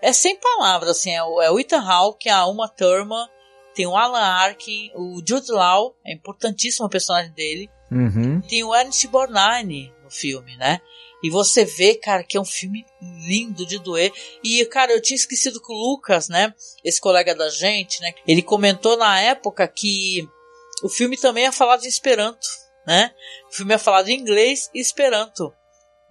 É 0.00 0.12
sem 0.12 0.36
palavras, 0.36 0.90
assim. 0.90 1.12
É 1.12 1.22
o, 1.22 1.40
é 1.40 1.50
o 1.50 1.58
Ethan 1.58 1.80
Hawke, 1.80 2.28
a 2.28 2.46
Uma 2.46 2.68
Thurman, 2.68 3.26
tem 3.74 3.86
o 3.86 3.96
Alan 3.96 4.20
Arkin, 4.20 4.90
o 4.94 5.20
Jude 5.26 5.50
Law, 5.50 5.96
é 6.06 6.12
importantíssimo 6.14 6.86
o 6.86 6.90
personagem 6.90 7.32
dele. 7.32 7.68
Uhum. 7.90 8.40
Tem 8.42 8.62
o 8.62 8.74
Ernest 8.74 9.06
Borgnine 9.08 9.92
no 10.02 10.10
filme, 10.10 10.56
né? 10.56 10.80
E 11.22 11.30
você 11.30 11.64
vê, 11.64 11.94
cara, 11.94 12.22
que 12.22 12.36
é 12.36 12.40
um 12.40 12.44
filme 12.44 12.84
lindo 13.26 13.64
de 13.64 13.78
doer. 13.78 14.12
E, 14.42 14.64
cara, 14.66 14.92
eu 14.92 15.00
tinha 15.00 15.16
esquecido 15.16 15.60
que 15.60 15.72
o 15.72 15.76
Lucas, 15.76 16.28
né? 16.28 16.52
Esse 16.84 17.00
colega 17.00 17.34
da 17.34 17.48
gente, 17.48 18.00
né? 18.00 18.12
Ele 18.26 18.42
comentou 18.42 18.96
na 18.96 19.20
época 19.20 19.66
que 19.66 20.28
o 20.82 20.88
filme 20.88 21.16
também 21.16 21.46
é 21.46 21.52
falado 21.52 21.84
em 21.84 21.88
Esperanto, 21.88 22.46
né? 22.86 23.10
O 23.50 23.54
filme 23.54 23.74
é 23.74 23.78
falado 23.78 24.08
em 24.08 24.20
inglês 24.20 24.70
e 24.74 24.80
Esperanto 24.80 25.52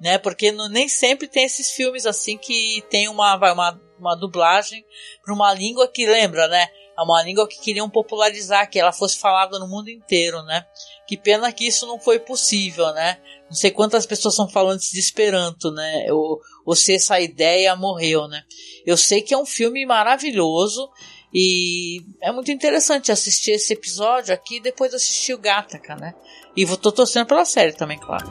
né? 0.04 0.18
Porque 0.18 0.52
nem 0.52 0.90
sempre 0.90 1.30
tem 1.30 1.46
esses 1.46 1.72
filmes 1.72 2.06
assim 2.06 2.38
que 2.38 2.84
tem 2.90 3.08
uma, 3.08 3.36
uma, 3.38 3.82
uma 3.98 4.16
dublagem 4.16 4.86
para 5.24 5.34
uma 5.34 5.54
língua 5.54 5.88
que 5.88 6.06
lembra, 6.06 6.46
né? 6.50 6.68
É 6.96 7.02
uma 7.02 7.24
língua 7.24 7.48
que 7.48 7.60
queriam 7.60 7.90
popularizar, 7.90 8.70
que 8.70 8.78
ela 8.78 8.92
fosse 8.92 9.18
falada 9.18 9.58
no 9.58 9.68
mundo 9.68 9.90
inteiro, 9.90 10.44
né? 10.44 10.66
Que 11.08 11.16
pena 11.16 11.52
que 11.54 11.66
isso 11.66 11.88
não 11.88 11.98
foi 11.98 12.20
possível, 12.20 12.94
né? 12.94 13.18
Não 13.46 13.56
sei 13.56 13.72
quantas 13.72 14.06
pessoas 14.06 14.36
são 14.36 14.48
falantes 14.48 14.92
de 14.92 15.00
Esperanto, 15.00 15.72
né? 15.72 16.12
Ou, 16.12 16.40
ou 16.66 16.76
se 16.76 16.94
essa 16.94 17.18
ideia 17.22 17.74
morreu, 17.74 18.28
né? 18.28 18.44
Eu 18.86 18.98
sei 18.98 19.22
que 19.22 19.34
é 19.34 19.38
um 19.38 19.46
filme 19.46 19.86
maravilhoso 19.86 20.92
e 21.34 22.02
é 22.22 22.30
muito 22.30 22.52
interessante 22.52 23.10
assistir 23.10 23.52
esse 23.52 23.72
episódio 23.72 24.34
aqui 24.34 24.60
depois 24.60 24.94
assistir 24.94 25.34
o 25.34 25.40
Gataca, 25.40 25.96
né? 25.96 26.14
E 26.58 26.66
vou 26.66 26.76
tô 26.76 26.92
torcendo 26.92 27.26
pela 27.26 27.46
série 27.46 27.72
também, 27.72 27.98
claro. 27.98 28.28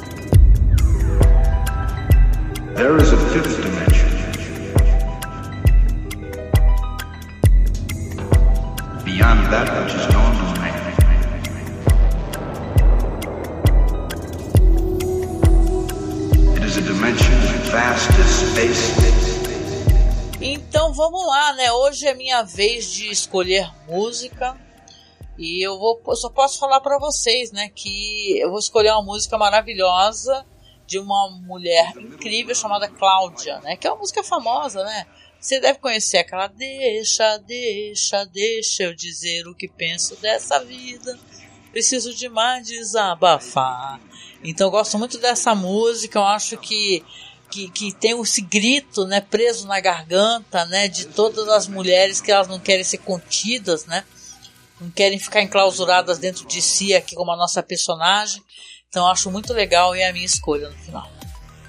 There 2.74 2.96
is 2.96 3.12
a 3.12 3.16
fifth 3.32 3.56
dimension. 3.62 4.08
Beyond 9.04 9.40
that 9.52 9.68
which 9.78 9.94
is 9.94 10.08
known 10.08 10.32
to 10.40 10.46
man. 10.58 10.80
It 16.56 16.62
is 16.64 16.76
a 16.78 16.82
dimension 16.82 17.34
vast 17.70 18.10
as 18.18 18.30
space. 18.50 19.02
Então 20.40 20.94
vamos 20.94 21.26
lá, 21.26 21.52
né? 21.52 21.70
Hoje 21.72 22.06
é 22.06 22.14
minha 22.14 22.42
vez 22.42 22.90
de 22.90 23.10
escolher 23.10 23.70
música. 23.86 24.56
E 25.36 25.60
eu 25.64 25.78
vou, 25.78 26.00
eu 26.06 26.16
só 26.16 26.30
posso 26.30 26.58
falar 26.58 26.80
para 26.80 26.98
vocês, 26.98 27.52
né, 27.52 27.70
que 27.74 28.38
eu 28.38 28.50
vou 28.50 28.58
escolher 28.58 28.92
uma 28.92 29.02
música 29.02 29.36
maravilhosa 29.36 30.46
de 30.93 30.99
uma 30.99 31.30
mulher 31.30 31.95
incrível 31.97 32.55
chamada 32.55 32.86
Cláudia, 32.86 33.59
né? 33.61 33.76
Que 33.76 33.86
é 33.86 33.90
uma 33.90 34.01
música 34.01 34.22
famosa, 34.22 34.84
né? 34.84 35.07
Você 35.40 35.59
deve 35.59 35.78
conhecer 35.78 36.18
aquela 36.18 36.49
Deixa, 36.49 37.38
deixa, 37.38 38.26
deixa 38.26 38.82
eu 38.82 38.95
dizer 38.95 39.49
o 39.49 39.55
que 39.55 39.68
penso 39.68 40.14
dessa 40.16 40.62
vida. 40.62 41.18
Preciso 41.70 42.14
demais 42.14 42.66
desabafar. 42.66 43.99
Então 44.45 44.66
eu 44.66 44.70
gosto 44.70 44.99
muito 44.99 45.16
dessa 45.16 45.55
música, 45.55 46.18
eu 46.18 46.24
acho 46.24 46.59
que 46.59 47.03
que, 47.51 47.70
que 47.70 47.93
tem 47.93 48.18
esse 48.18 48.40
grito, 48.40 49.07
né, 49.07 49.20
preso 49.20 49.66
na 49.66 49.78
garganta, 49.78 50.64
né, 50.64 50.88
de 50.88 51.07
todas 51.07 51.47
as 51.49 51.68
mulheres 51.68 52.18
que 52.18 52.32
elas 52.32 52.49
não 52.49 52.59
querem 52.59 52.82
ser 52.82 52.97
contidas, 52.99 53.84
né, 53.84 54.05
não 54.80 54.90
querem 54.90 55.18
ficar 55.18 55.43
enclausuradas 55.43 56.18
dentro 56.18 56.47
de 56.47 56.62
si 56.62 56.95
aqui 56.95 57.14
como 57.14 57.30
a 57.30 57.36
nossa 57.36 57.62
personagem. 57.62 58.43
Então 58.93 59.07
acho 59.07 59.30
muito 59.30 59.55
legal 59.55 59.97
e 59.97 60.01
é 60.01 60.11
a 60.11 60.12
minha 60.12 60.26
escolha 60.26 60.68
no 60.68 60.76
final. 60.76 61.11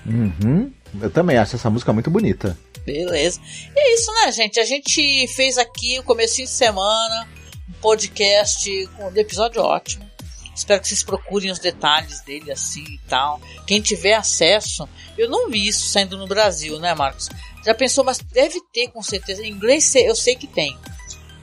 Uhum. 0.05 0.69
Eu 1.01 1.09
também 1.09 1.38
acho 1.38 1.55
essa 1.55 1.69
música 1.69 1.93
muito 1.93 2.11
bonita. 2.11 2.59
Beleza. 2.86 3.39
E 3.74 3.80
é 3.80 3.93
isso, 3.93 4.11
né, 4.11 4.32
gente? 4.34 4.59
A 4.59 4.65
gente 4.65 5.26
fez 5.30 5.57
aqui 5.57 5.97
o 5.99 6.03
começo 6.03 6.36
de 6.36 6.47
semana 6.47 7.26
um 7.69 7.74
podcast 7.80 8.88
com 8.97 9.05
um 9.05 9.15
episódio 9.15 9.61
ótimo. 9.61 10.05
Espero 10.53 10.82
que 10.82 10.89
vocês 10.89 11.01
procurem 11.01 11.49
os 11.49 11.59
detalhes 11.59 12.19
dele 12.26 12.51
assim 12.51 12.84
e 12.84 12.99
tal. 13.07 13.39
Quem 13.65 13.80
tiver 13.80 14.15
acesso, 14.15 14.86
eu 15.17 15.30
não 15.30 15.49
vi 15.49 15.65
isso 15.65 15.88
saindo 15.88 16.17
no 16.17 16.28
Brasil, 16.28 16.78
né, 16.78 16.93
Marcos? 16.93 17.30
Já 17.65 17.74
pensou, 17.74 18.03
mas 18.03 18.17
deve 18.17 18.59
ter 18.74 18.89
com 18.89 19.01
certeza. 19.01 19.45
Em 19.45 19.49
inglês 19.49 19.95
eu 19.95 20.13
sei 20.13 20.36
que 20.36 20.45
tem. 20.45 20.78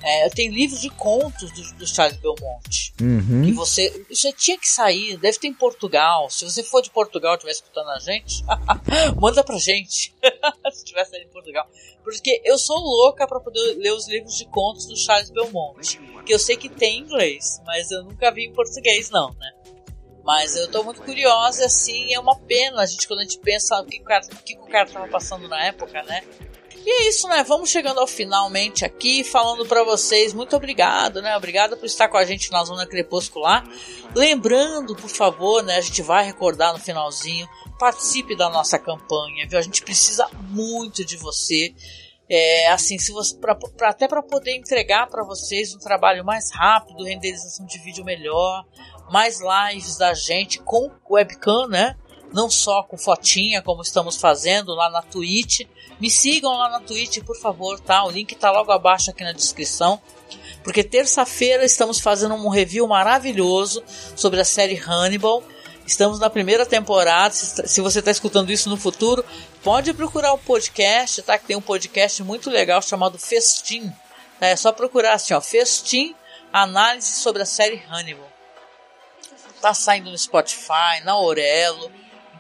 É, 0.03 0.29
tem 0.31 0.49
livros 0.49 0.81
de 0.81 0.89
contos 0.91 1.51
do, 1.53 1.75
do 1.75 1.87
Charles 1.87 2.19
Belmonte. 2.19 2.95
Uhum. 3.01 3.43
Que 3.45 3.53
você. 3.53 4.07
Já 4.11 4.33
tinha 4.33 4.59
que 4.59 4.69
sair, 4.69 5.17
deve 5.19 5.39
ter 5.39 5.49
em 5.49 5.55
Portugal. 5.55 6.31
Se 6.31 6.45
você 6.45 6.63
for 6.63 6.81
de 6.81 6.91
Portugal 6.91 7.33
e 7.33 7.37
estiver 7.37 7.53
escutando 7.53 7.91
a 7.91 7.99
gente, 7.99 8.43
manda 9.21 9.45
pra 9.45 9.59
gente. 9.59 10.15
Se 10.73 10.85
tiver 10.85 11.05
saído 11.05 11.27
em 11.27 11.33
Portugal. 11.33 11.69
Porque 12.03 12.41
eu 12.45 12.57
sou 12.57 12.79
louca 12.79 13.27
para 13.27 13.41
poder 13.41 13.75
ler 13.75 13.93
os 13.93 14.09
livros 14.09 14.37
de 14.37 14.47
contos 14.47 14.87
do 14.87 14.97
Charles 14.97 15.31
Belmonte. 15.31 16.01
Que 16.25 16.33
eu 16.33 16.39
sei 16.39 16.57
que 16.57 16.69
tem 16.69 16.99
em 16.99 17.03
inglês, 17.03 17.61
mas 17.67 17.91
eu 17.91 18.03
nunca 18.05 18.31
vi 18.31 18.47
em 18.47 18.53
português, 18.53 19.11
não, 19.11 19.33
né? 19.35 19.53
Mas 20.25 20.55
eu 20.55 20.71
tô 20.71 20.83
muito 20.83 21.03
curiosa, 21.03 21.65
assim, 21.65 22.13
é 22.13 22.21
uma 22.21 22.39
pena 22.39 22.83
a 22.83 22.87
gente 22.87 23.09
quando 23.09 23.21
a 23.21 23.23
gente 23.23 23.39
pensa 23.39 23.81
o 23.81 23.87
que 23.87 24.01
o 24.01 24.05
cara, 24.05 24.25
o 24.27 24.37
que 24.43 24.55
o 24.55 24.67
cara 24.67 24.89
tava 24.89 25.09
passando 25.09 25.49
na 25.49 25.65
época, 25.65 26.03
né? 26.03 26.23
E 26.85 26.91
é 26.91 27.09
isso, 27.09 27.29
né? 27.29 27.45
Vamos 27.45 27.69
chegando 27.69 28.01
ao 28.01 28.07
finalmente 28.07 28.85
aqui, 28.87 29.23
falando 29.23 29.67
para 29.67 29.85
vocês, 29.85 30.33
muito 30.33 30.57
obrigado, 30.57 31.21
né? 31.21 31.37
Obrigado 31.37 31.77
por 31.77 31.85
estar 31.85 32.09
com 32.09 32.17
a 32.17 32.25
gente 32.25 32.51
na 32.51 32.65
Zona 32.65 32.87
Crepuscular. 32.87 33.65
Lembrando, 34.15 34.97
por 34.97 35.11
favor, 35.11 35.63
né? 35.63 35.77
A 35.77 35.81
gente 35.83 36.01
vai 36.01 36.25
recordar 36.25 36.73
no 36.73 36.79
finalzinho, 36.79 37.47
participe 37.79 38.35
da 38.35 38.49
nossa 38.49 38.79
campanha, 38.79 39.47
viu? 39.47 39.59
A 39.59 39.63
gente 39.63 39.83
precisa 39.83 40.27
muito 40.49 41.05
de 41.05 41.19
você. 41.19 41.75
É, 42.29 42.69
assim, 42.69 42.97
se 42.99 43.13
você 43.13 43.37
pra, 43.37 43.55
pra 43.55 43.91
até 43.91 44.09
para 44.09 44.23
poder 44.23 44.57
entregar 44.57 45.07
para 45.09 45.23
vocês 45.23 45.75
um 45.75 45.79
trabalho 45.79 46.25
mais 46.25 46.51
rápido, 46.51 47.05
renderização 47.05 47.67
de 47.67 47.79
vídeo 47.81 48.05
melhor, 48.05 48.65
mais 49.11 49.41
lives 49.41 49.99
da 49.99 50.15
gente 50.15 50.61
com 50.61 50.91
webcam, 51.11 51.69
né? 51.69 51.95
Não 52.33 52.49
só 52.49 52.83
com 52.83 52.97
fotinha, 52.97 53.61
como 53.61 53.83
estamos 53.83 54.17
fazendo 54.17 54.75
lá 54.75 54.89
na 54.89 55.03
Twitch, 55.03 55.67
me 56.01 56.09
sigam 56.11 56.57
lá 56.57 56.69
na 56.69 56.81
Twitch, 56.81 57.19
por 57.25 57.37
favor, 57.37 57.81
tá? 57.81 58.05
O 58.05 58.11
link 58.11 58.35
tá 58.37 58.51
logo 58.51 58.71
abaixo 58.71 59.11
aqui 59.11 59.25
na 59.25 59.33
descrição. 59.33 60.01
Porque 60.63 60.85
terça-feira 60.85 61.65
estamos 61.65 61.99
fazendo 62.01 62.35
um 62.35 62.49
review 62.49 62.87
maravilhoso 62.87 63.83
sobre 64.15 64.41
a 64.41 64.45
série 64.45 64.77
Hannibal. 64.77 65.43
Estamos 65.87 66.21
na 66.21 66.31
primeira 66.31 66.65
temporada. 66.65 67.35
Se 67.35 67.81
você 67.81 67.99
está 67.99 68.11
escutando 68.11 68.53
isso 68.53 68.69
no 68.69 68.77
futuro, 68.77 69.25
pode 69.63 69.93
procurar 69.93 70.33
o 70.33 70.39
podcast, 70.39 71.23
tá? 71.23 71.37
Que 71.37 71.47
tem 71.47 71.57
um 71.57 71.63
podcast 71.63 72.23
muito 72.23 72.49
legal 72.49 72.81
chamado 72.81 73.19
Festim. 73.19 73.93
É 74.41 74.55
só 74.55 74.71
procurar 74.71 75.15
assim, 75.15 75.35
ó, 75.35 75.41
Festim, 75.41 76.15
análise 76.53 77.13
sobre 77.13 77.43
a 77.43 77.47
série 77.47 77.83
Hannibal. 77.91 78.31
Tá 79.61 79.75
saindo 79.75 80.11
no 80.11 80.17
Spotify, 80.17 81.03
na 81.05 81.19
Orelo. 81.19 81.91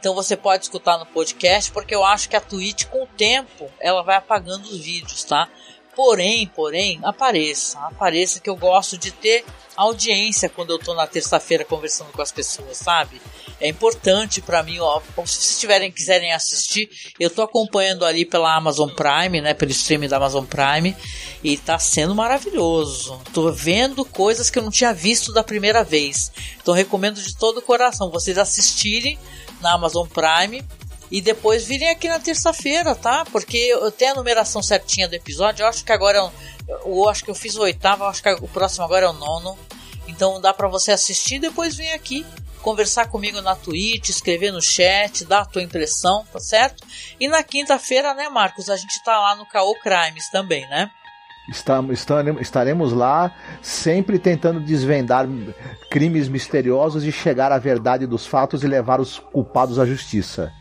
Então 0.00 0.14
você 0.14 0.34
pode 0.34 0.64
escutar 0.64 0.98
no 0.98 1.04
podcast, 1.04 1.70
porque 1.70 1.94
eu 1.94 2.02
acho 2.02 2.28
que 2.28 2.34
a 2.34 2.40
Twitch, 2.40 2.86
com 2.86 3.04
o 3.04 3.06
tempo, 3.06 3.70
ela 3.78 4.02
vai 4.02 4.16
apagando 4.16 4.64
os 4.64 4.80
vídeos, 4.80 5.22
tá? 5.24 5.46
Porém, 5.94 6.46
porém, 6.46 6.98
apareça, 7.02 7.78
apareça 7.80 8.40
que 8.40 8.48
eu 8.48 8.56
gosto 8.56 8.96
de 8.96 9.10
ter 9.10 9.44
audiência 9.76 10.48
quando 10.48 10.70
eu 10.70 10.78
tô 10.78 10.94
na 10.94 11.06
terça-feira 11.06 11.64
conversando 11.64 12.12
com 12.12 12.22
as 12.22 12.32
pessoas, 12.32 12.78
sabe? 12.78 13.20
É 13.60 13.68
importante 13.68 14.40
para 14.40 14.62
mim, 14.62 14.78
ó, 14.78 15.02
se 15.26 15.60
tiverem 15.60 15.92
quiserem 15.92 16.32
assistir, 16.32 16.88
eu 17.18 17.28
tô 17.28 17.42
acompanhando 17.42 18.06
ali 18.06 18.24
pela 18.24 18.54
Amazon 18.54 18.88
Prime, 18.88 19.42
né, 19.42 19.52
pelo 19.52 19.70
streaming 19.70 20.08
da 20.08 20.16
Amazon 20.16 20.46
Prime, 20.46 20.96
e 21.44 21.58
tá 21.58 21.78
sendo 21.78 22.14
maravilhoso. 22.14 23.20
Tô 23.34 23.52
vendo 23.52 24.02
coisas 24.04 24.48
que 24.48 24.58
eu 24.58 24.62
não 24.62 24.70
tinha 24.70 24.94
visto 24.94 25.32
da 25.32 25.44
primeira 25.44 25.84
vez. 25.84 26.32
Então 26.62 26.72
recomendo 26.72 27.20
de 27.20 27.36
todo 27.36 27.58
o 27.58 27.62
coração 27.62 28.10
vocês 28.10 28.38
assistirem 28.38 29.18
na 29.60 29.72
Amazon 29.72 30.06
Prime 30.06 30.64
e 31.10 31.20
depois 31.20 31.64
virem 31.64 31.90
aqui 31.90 32.08
na 32.08 32.20
terça-feira, 32.20 32.94
tá? 32.94 33.24
Porque 33.32 33.56
eu 33.56 33.90
tenho 33.90 34.12
a 34.12 34.16
numeração 34.16 34.62
certinha 34.62 35.08
do 35.08 35.14
episódio. 35.14 35.62
Eu 35.62 35.68
acho 35.68 35.84
que 35.84 35.92
agora 35.92 36.18
é 36.18 36.22
um, 36.22 36.30
eu 36.68 37.08
acho 37.08 37.24
que 37.24 37.30
eu 37.30 37.34
fiz 37.34 37.56
o 37.56 37.62
oitavo, 37.62 38.04
acho 38.04 38.22
que 38.22 38.30
o 38.30 38.48
próximo 38.48 38.84
agora 38.84 39.06
é 39.06 39.08
o 39.08 39.12
nono. 39.12 39.58
Então 40.06 40.40
dá 40.40 40.54
para 40.54 40.68
você 40.68 40.92
assistir 40.92 41.36
e 41.36 41.40
depois 41.40 41.76
vir 41.76 41.92
aqui 41.92 42.24
conversar 42.62 43.08
comigo 43.08 43.40
na 43.40 43.56
Twitch, 43.56 44.10
escrever 44.10 44.52
no 44.52 44.60
chat, 44.60 45.24
dar 45.24 45.40
a 45.40 45.46
tua 45.46 45.62
impressão, 45.62 46.26
tá 46.32 46.38
certo? 46.38 46.86
E 47.18 47.26
na 47.26 47.42
quinta-feira, 47.42 48.14
né, 48.14 48.28
Marcos, 48.28 48.68
a 48.68 48.76
gente 48.76 49.02
tá 49.02 49.18
lá 49.18 49.34
no 49.34 49.46
Caô 49.46 49.74
Crimes 49.76 50.30
também, 50.30 50.68
né? 50.68 50.90
Estaremos 51.48 52.92
lá 52.92 53.34
sempre 53.60 54.18
tentando 54.18 54.60
desvendar 54.60 55.26
crimes 55.90 56.28
misteriosos 56.28 57.04
e 57.04 57.10
chegar 57.10 57.50
à 57.50 57.58
verdade 57.58 58.06
dos 58.06 58.26
fatos 58.26 58.62
e 58.62 58.68
levar 58.68 59.00
os 59.00 59.18
culpados 59.18 59.78
à 59.78 59.84
justiça 59.84 60.52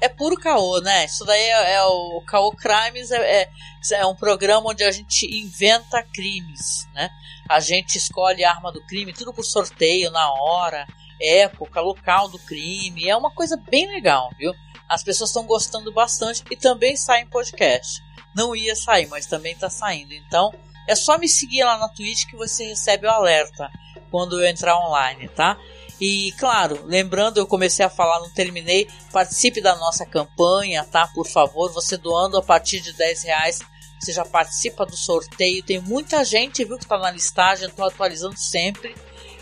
é 0.00 0.08
puro 0.08 0.34
caô, 0.36 0.80
né? 0.80 1.04
Isso 1.04 1.24
daí 1.24 1.42
é, 1.42 1.74
é 1.74 1.82
o 1.84 2.22
Caô 2.26 2.50
Crimes, 2.52 3.10
é, 3.10 3.42
é, 3.42 3.48
é, 3.92 4.06
um 4.06 4.14
programa 4.14 4.70
onde 4.70 4.82
a 4.82 4.90
gente 4.90 5.26
inventa 5.26 6.02
crimes, 6.02 6.88
né? 6.94 7.10
A 7.48 7.60
gente 7.60 7.96
escolhe 7.96 8.42
a 8.42 8.50
arma 8.50 8.72
do 8.72 8.84
crime, 8.86 9.12
tudo 9.12 9.32
por 9.32 9.44
sorteio, 9.44 10.10
na 10.10 10.32
hora, 10.32 10.86
época, 11.20 11.80
local 11.80 12.28
do 12.28 12.38
crime. 12.38 13.08
É 13.08 13.16
uma 13.16 13.30
coisa 13.30 13.56
bem 13.56 13.88
legal, 13.88 14.30
viu? 14.38 14.54
As 14.88 15.02
pessoas 15.04 15.30
estão 15.30 15.44
gostando 15.44 15.92
bastante 15.92 16.42
e 16.50 16.56
também 16.56 16.96
sai 16.96 17.22
em 17.22 17.26
podcast. 17.26 18.02
Não 18.34 18.54
ia 18.54 18.76
sair, 18.76 19.06
mas 19.06 19.26
também 19.26 19.52
está 19.52 19.68
saindo. 19.68 20.12
Então, 20.12 20.52
é 20.88 20.94
só 20.94 21.18
me 21.18 21.28
seguir 21.28 21.64
lá 21.64 21.78
na 21.78 21.88
Twitch 21.88 22.26
que 22.26 22.36
você 22.36 22.64
recebe 22.64 23.06
o 23.06 23.10
alerta 23.10 23.70
quando 24.10 24.40
eu 24.40 24.48
entrar 24.48 24.78
online, 24.78 25.28
tá? 25.28 25.56
E 26.00 26.32
claro, 26.38 26.82
lembrando, 26.86 27.38
eu 27.38 27.46
comecei 27.46 27.84
a 27.84 27.90
falar, 27.90 28.20
não 28.20 28.30
terminei. 28.30 28.88
Participe 29.12 29.60
da 29.60 29.76
nossa 29.76 30.06
campanha, 30.06 30.82
tá? 30.84 31.06
Por 31.08 31.26
favor, 31.26 31.70
você 31.72 31.96
doando 31.96 32.38
a 32.38 32.42
partir 32.42 32.80
de 32.80 32.92
10 32.94 33.22
reais, 33.24 33.60
você 34.00 34.12
já 34.12 34.24
participa 34.24 34.86
do 34.86 34.96
sorteio. 34.96 35.62
Tem 35.62 35.78
muita 35.78 36.24
gente, 36.24 36.64
viu, 36.64 36.78
que 36.78 36.84
está 36.84 36.98
na 36.98 37.10
listagem, 37.10 37.68
estou 37.68 37.86
atualizando 37.86 38.38
sempre. 38.38 38.94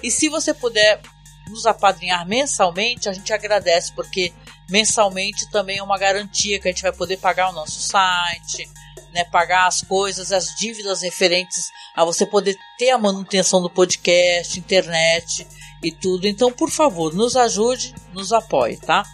E 0.02 0.10
se 0.10 0.28
você 0.28 0.52
puder 0.52 1.00
nos 1.48 1.64
apadrinhar 1.64 2.26
mensalmente, 2.26 3.08
a 3.08 3.12
gente 3.12 3.32
agradece, 3.32 3.92
porque 3.92 4.32
mensalmente 4.70 5.50
também 5.50 5.78
é 5.78 5.82
uma 5.82 5.98
garantia 5.98 6.58
que 6.58 6.68
a 6.68 6.70
gente 6.70 6.82
vai 6.82 6.92
poder 6.92 7.16
pagar 7.18 7.50
o 7.50 7.54
nosso 7.54 7.80
site, 7.80 8.68
né, 9.12 9.24
pagar 9.24 9.66
as 9.66 9.82
coisas, 9.82 10.32
as 10.32 10.54
dívidas 10.56 11.02
referentes 11.02 11.70
a 11.94 12.04
você 12.04 12.26
poder 12.26 12.56
ter 12.78 12.90
a 12.90 12.98
manutenção 12.98 13.62
do 13.62 13.70
podcast, 13.70 14.58
internet 14.58 15.46
e 15.82 15.90
tudo. 15.90 16.26
Então, 16.26 16.52
por 16.52 16.70
favor, 16.70 17.14
nos 17.14 17.36
ajude, 17.36 17.94
nos 18.12 18.32
apoie, 18.32 18.76
tá? 18.76 19.04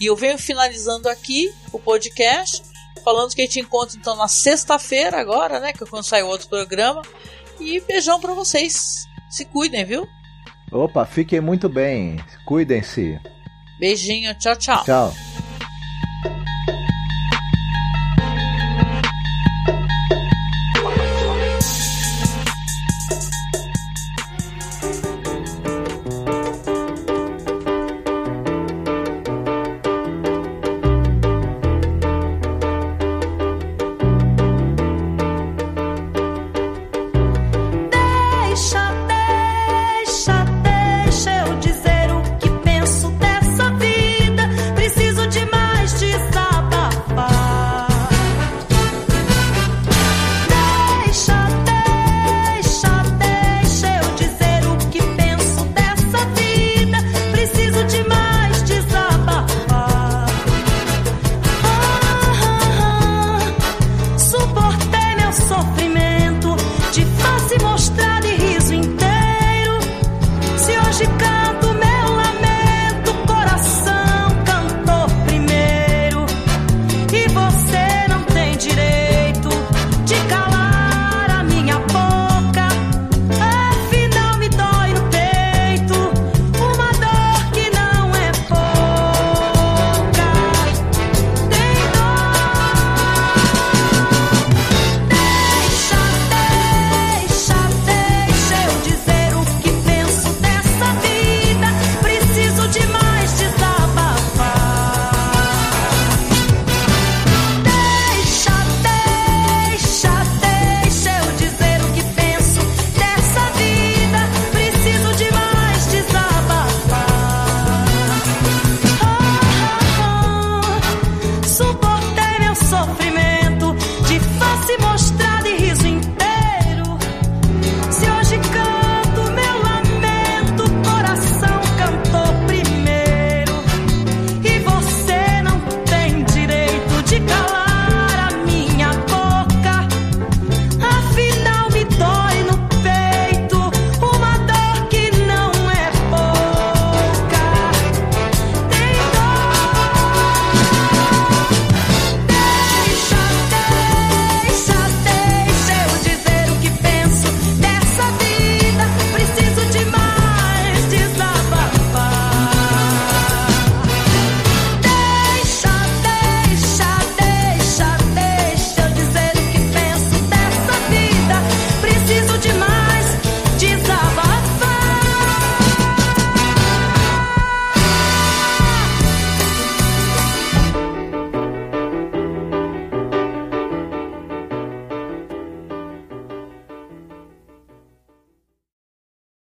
E 0.00 0.06
eu 0.06 0.16
venho 0.16 0.38
finalizando 0.38 1.08
aqui 1.08 1.52
o 1.72 1.78
podcast, 1.78 2.62
falando 3.04 3.34
que 3.34 3.42
a 3.42 3.44
gente 3.44 3.60
encontra 3.60 3.96
então 3.96 4.16
na 4.16 4.28
sexta-feira 4.28 5.20
agora, 5.20 5.60
né, 5.60 5.72
que 5.72 5.84
é 5.84 5.86
quando 5.86 6.04
sai 6.04 6.22
outro 6.22 6.48
programa. 6.48 7.02
E 7.58 7.80
beijão 7.80 8.20
para 8.20 8.34
vocês. 8.34 9.06
Se 9.30 9.44
cuidem, 9.44 9.84
viu? 9.84 10.06
Opa, 10.70 11.06
fiquem 11.06 11.40
muito 11.40 11.68
bem. 11.68 12.16
Cuidem-se. 12.44 13.18
Beijinho, 13.78 14.34
tchau, 14.34 14.56
tchau. 14.56 14.84
Tchau. 14.84 15.14